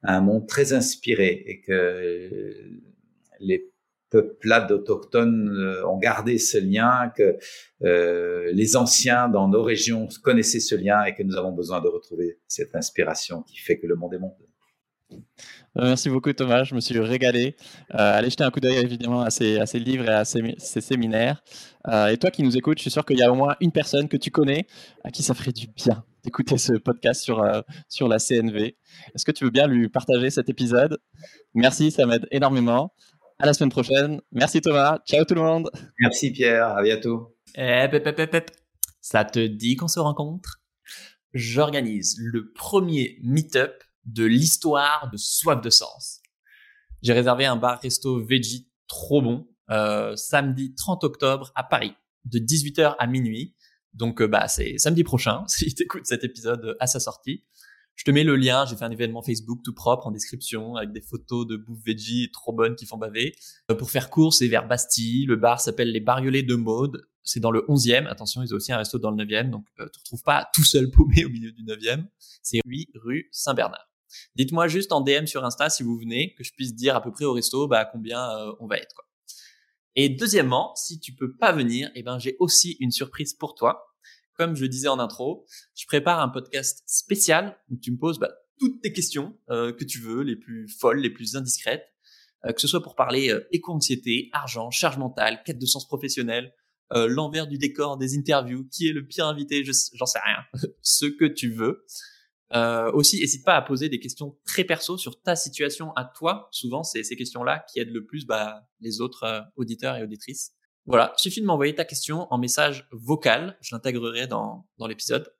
à 0.03 0.15
un 0.15 0.21
monde 0.21 0.47
très 0.47 0.71
inspiré 0.71 1.43
et 1.45 1.59
que 1.59 2.53
les 3.41 3.71
peuplades 4.11 4.71
autochtones 4.71 5.49
euh, 5.49 5.87
ont 5.87 5.97
gardé 5.97 6.37
ce 6.37 6.59
lien, 6.59 7.11
que 7.15 7.37
euh, 7.83 8.51
les 8.53 8.75
anciens 8.75 9.29
dans 9.29 9.47
nos 9.47 9.63
régions 9.63 10.07
connaissaient 10.21 10.59
ce 10.59 10.75
lien 10.75 11.03
et 11.05 11.15
que 11.15 11.23
nous 11.23 11.37
avons 11.37 11.53
besoin 11.53 11.81
de 11.81 11.87
retrouver 11.87 12.37
cette 12.47 12.75
inspiration 12.75 13.41
qui 13.41 13.57
fait 13.57 13.79
que 13.79 13.87
le 13.87 13.95
monde 13.95 14.13
est 14.13 14.19
monde. 14.19 14.33
Euh, 15.11 15.17
merci 15.75 16.09
beaucoup 16.09 16.31
Thomas, 16.31 16.63
je 16.63 16.75
me 16.75 16.79
suis 16.79 16.97
régalé. 16.99 17.55
allez 17.89 18.29
jeter 18.29 18.43
un 18.45 18.51
coup 18.51 18.61
d'œil 18.61 18.77
évidemment 18.77 19.21
à 19.21 19.29
ces, 19.29 19.57
livres 19.73 20.05
et 20.05 20.13
à 20.13 20.25
ces, 20.25 20.55
séminaires. 20.57 21.43
et 22.09 22.17
toi 22.17 22.31
qui 22.31 22.43
nous 22.43 22.55
écoutes, 22.55 22.77
je 22.77 22.83
suis 22.83 22.91
sûr 22.91 23.05
qu'il 23.05 23.17
y 23.17 23.23
a 23.23 23.31
au 23.31 23.35
moins 23.35 23.55
une 23.59 23.73
personne 23.73 24.07
que 24.07 24.15
tu 24.15 24.31
connais 24.31 24.67
à 25.03 25.11
qui 25.11 25.23
ça 25.23 25.33
ferait 25.33 25.51
du 25.51 25.67
bien 25.67 26.05
d'écouter 26.23 26.57
ce 26.57 26.73
podcast 26.73 27.23
sur, 27.23 27.43
sur 27.89 28.07
la 28.07 28.19
CNV. 28.19 28.77
Est-ce 29.15 29.25
que 29.25 29.31
tu 29.31 29.43
veux 29.43 29.49
bien 29.49 29.67
lui 29.67 29.89
partager 29.89 30.29
cet 30.29 30.49
épisode? 30.49 30.99
Merci, 31.55 31.91
ça 31.91 32.05
m'aide 32.05 32.27
énormément. 32.31 32.93
À 33.41 33.47
la 33.47 33.53
semaine 33.53 33.71
prochaine. 33.71 34.21
Merci 34.31 34.61
Thomas. 34.61 34.99
Ciao 35.07 35.25
tout 35.25 35.33
le 35.33 35.41
monde. 35.41 35.71
Merci 35.99 36.29
Pierre. 36.31 36.67
À 36.77 36.83
bientôt. 36.83 37.35
Eh, 37.55 37.87
pep, 37.89 38.03
pep, 38.03 38.15
pep, 38.15 38.29
pep. 38.29 38.51
Ça 39.01 39.25
te 39.25 39.39
dit 39.47 39.75
qu'on 39.75 39.87
se 39.87 39.99
rencontre? 39.99 40.61
J'organise 41.33 42.17
le 42.19 42.51
premier 42.51 43.17
meet-up 43.23 43.83
de 44.05 44.25
l'histoire 44.25 45.09
de 45.11 45.17
Soif 45.17 45.59
de 45.59 45.71
Sens. 45.71 46.21
J'ai 47.01 47.13
réservé 47.13 47.47
un 47.47 47.55
bar-resto 47.55 48.23
veggie 48.23 48.69
trop 48.87 49.23
bon 49.23 49.47
euh, 49.71 50.15
samedi 50.15 50.75
30 50.75 51.03
octobre 51.03 51.51
à 51.55 51.63
Paris 51.63 51.95
de 52.25 52.37
18h 52.37 52.95
à 52.99 53.07
minuit. 53.07 53.55
Donc 53.95 54.21
euh, 54.21 54.27
bah 54.27 54.47
c'est 54.49 54.77
samedi 54.77 55.03
prochain 55.03 55.45
si 55.47 55.73
tu 55.73 55.81
écoutes 55.81 56.05
cet 56.05 56.23
épisode 56.23 56.77
à 56.79 56.85
sa 56.85 56.99
sortie. 56.99 57.43
Je 58.01 58.05
te 58.05 58.09
mets 58.09 58.23
le 58.23 58.35
lien, 58.35 58.65
j'ai 58.65 58.75
fait 58.75 58.83
un 58.83 58.89
événement 58.89 59.21
Facebook 59.21 59.61
tout 59.63 59.75
propre 59.75 60.07
en 60.07 60.11
description 60.11 60.75
avec 60.75 60.91
des 60.91 61.01
photos 61.01 61.45
de 61.45 61.55
bouffe 61.55 61.83
veggie 61.85 62.31
trop 62.31 62.51
bonnes 62.51 62.75
qui 62.75 62.87
font 62.87 62.97
baver. 62.97 63.35
Euh, 63.69 63.75
pour 63.75 63.91
faire 63.91 64.09
court, 64.09 64.33
c'est 64.33 64.47
vers 64.47 64.67
Bastille, 64.67 65.27
le 65.27 65.35
bar 65.35 65.61
s'appelle 65.61 65.91
les 65.91 65.99
Bariolets 65.99 66.41
de 66.41 66.55
Maude, 66.55 67.07
c'est 67.21 67.39
dans 67.39 67.51
le 67.51 67.63
11e, 67.69 68.07
attention, 68.07 68.41
ils 68.41 68.55
ont 68.55 68.57
aussi 68.57 68.71
un 68.71 68.77
resto 68.77 68.97
dans 68.97 69.11
le 69.11 69.23
9e, 69.23 69.51
donc 69.51 69.67
euh, 69.79 69.85
tu 69.85 69.91
te 69.91 69.99
retrouves 69.99 70.23
pas 70.23 70.49
tout 70.51 70.63
seul 70.63 70.89
paumé 70.89 71.25
au 71.25 71.29
milieu 71.29 71.51
du 71.51 71.63
9e. 71.63 72.05
C'est 72.41 72.61
8 72.65 72.89
rue 72.95 73.29
Saint-Bernard. 73.31 73.87
Dites-moi 74.35 74.67
juste 74.67 74.93
en 74.93 75.01
DM 75.01 75.27
sur 75.27 75.45
Insta 75.45 75.69
si 75.69 75.83
vous 75.83 75.95
venez, 75.95 76.33
que 76.33 76.43
je 76.43 76.53
puisse 76.53 76.73
dire 76.73 76.95
à 76.95 77.03
peu 77.03 77.11
près 77.11 77.25
au 77.25 77.33
resto 77.33 77.67
bah, 77.67 77.85
combien 77.85 78.19
euh, 78.31 78.51
on 78.59 78.65
va 78.65 78.77
être. 78.77 79.07
Et 79.95 80.09
deuxièmement, 80.09 80.73
si 80.73 80.99
tu 80.99 81.13
peux 81.13 81.35
pas 81.35 81.51
venir, 81.51 81.91
eh 81.93 82.01
ben 82.01 82.17
j'ai 82.17 82.35
aussi 82.39 82.77
une 82.79 82.89
surprise 82.89 83.35
pour 83.35 83.53
toi. 83.53 83.90
Comme 84.41 84.55
je 84.55 84.63
le 84.63 84.69
disais 84.69 84.87
en 84.87 84.97
intro, 84.97 85.45
je 85.75 85.85
prépare 85.85 86.19
un 86.19 86.27
podcast 86.27 86.81
spécial 86.87 87.59
où 87.69 87.77
tu 87.77 87.91
me 87.91 87.97
poses 87.99 88.17
bah, 88.17 88.31
toutes 88.57 88.81
tes 88.81 88.91
questions 88.91 89.37
euh, 89.51 89.71
que 89.71 89.83
tu 89.83 89.99
veux, 89.99 90.23
les 90.23 90.35
plus 90.35 90.67
folles, 90.67 90.97
les 90.97 91.11
plus 91.11 91.35
indiscrètes, 91.35 91.85
euh, 92.47 92.51
que 92.51 92.59
ce 92.59 92.67
soit 92.67 92.81
pour 92.81 92.95
parler 92.95 93.29
euh, 93.29 93.47
éco-anxiété, 93.51 94.31
argent, 94.33 94.71
charge 94.71 94.97
mentale, 94.97 95.43
quête 95.45 95.59
de 95.59 95.65
sens 95.67 95.85
professionnel, 95.85 96.55
l'envers 96.89 97.45
du 97.45 97.59
décor 97.59 97.97
des 97.97 98.17
interviews, 98.17 98.67
qui 98.71 98.87
est 98.87 98.93
le 98.93 99.05
pire 99.05 99.27
invité, 99.27 99.63
j'en 99.63 100.07
sais 100.07 100.19
rien, 100.25 100.39
ce 100.81 101.05
que 101.05 101.25
tu 101.25 101.51
veux. 101.51 101.85
Aussi, 102.93 103.19
n'hésite 103.19 103.45
pas 103.45 103.55
à 103.55 103.61
poser 103.61 103.89
des 103.89 103.99
questions 103.99 104.39
très 104.43 104.63
perso 104.63 104.97
sur 104.97 105.21
ta 105.21 105.35
situation 105.35 105.93
à 105.93 106.03
toi. 106.03 106.49
Souvent, 106.51 106.81
c'est 106.81 107.03
ces 107.03 107.15
questions-là 107.15 107.63
qui 107.71 107.79
aident 107.79 107.93
le 107.93 108.05
plus 108.07 108.25
bah, 108.25 108.67
les 108.79 109.01
autres 109.01 109.45
auditeurs 109.55 109.97
et 109.97 110.03
auditrices. 110.03 110.55
Voilà, 110.85 111.13
suffit 111.17 111.41
de 111.41 111.45
m'envoyer 111.45 111.75
ta 111.75 111.85
question 111.85 112.27
en 112.33 112.37
message 112.37 112.87
vocal. 112.91 113.57
Je 113.61 113.75
l'intégrerai 113.75 114.27
dans, 114.27 114.67
dans 114.77 114.87
l'épisode. 114.87 115.31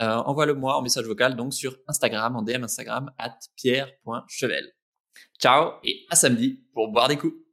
Euh, 0.00 0.16
Envoie-le-moi 0.16 0.76
en 0.76 0.82
message 0.82 1.06
vocal 1.06 1.36
donc 1.36 1.54
sur 1.54 1.76
Instagram, 1.88 2.36
en 2.36 2.42
DM 2.42 2.64
Instagram, 2.64 3.10
at 3.18 3.36
pierre.chevel. 3.56 4.72
Ciao 5.40 5.72
et 5.84 6.04
à 6.10 6.16
samedi 6.16 6.64
pour 6.72 6.88
boire 6.92 7.08
des 7.08 7.16
coups. 7.16 7.45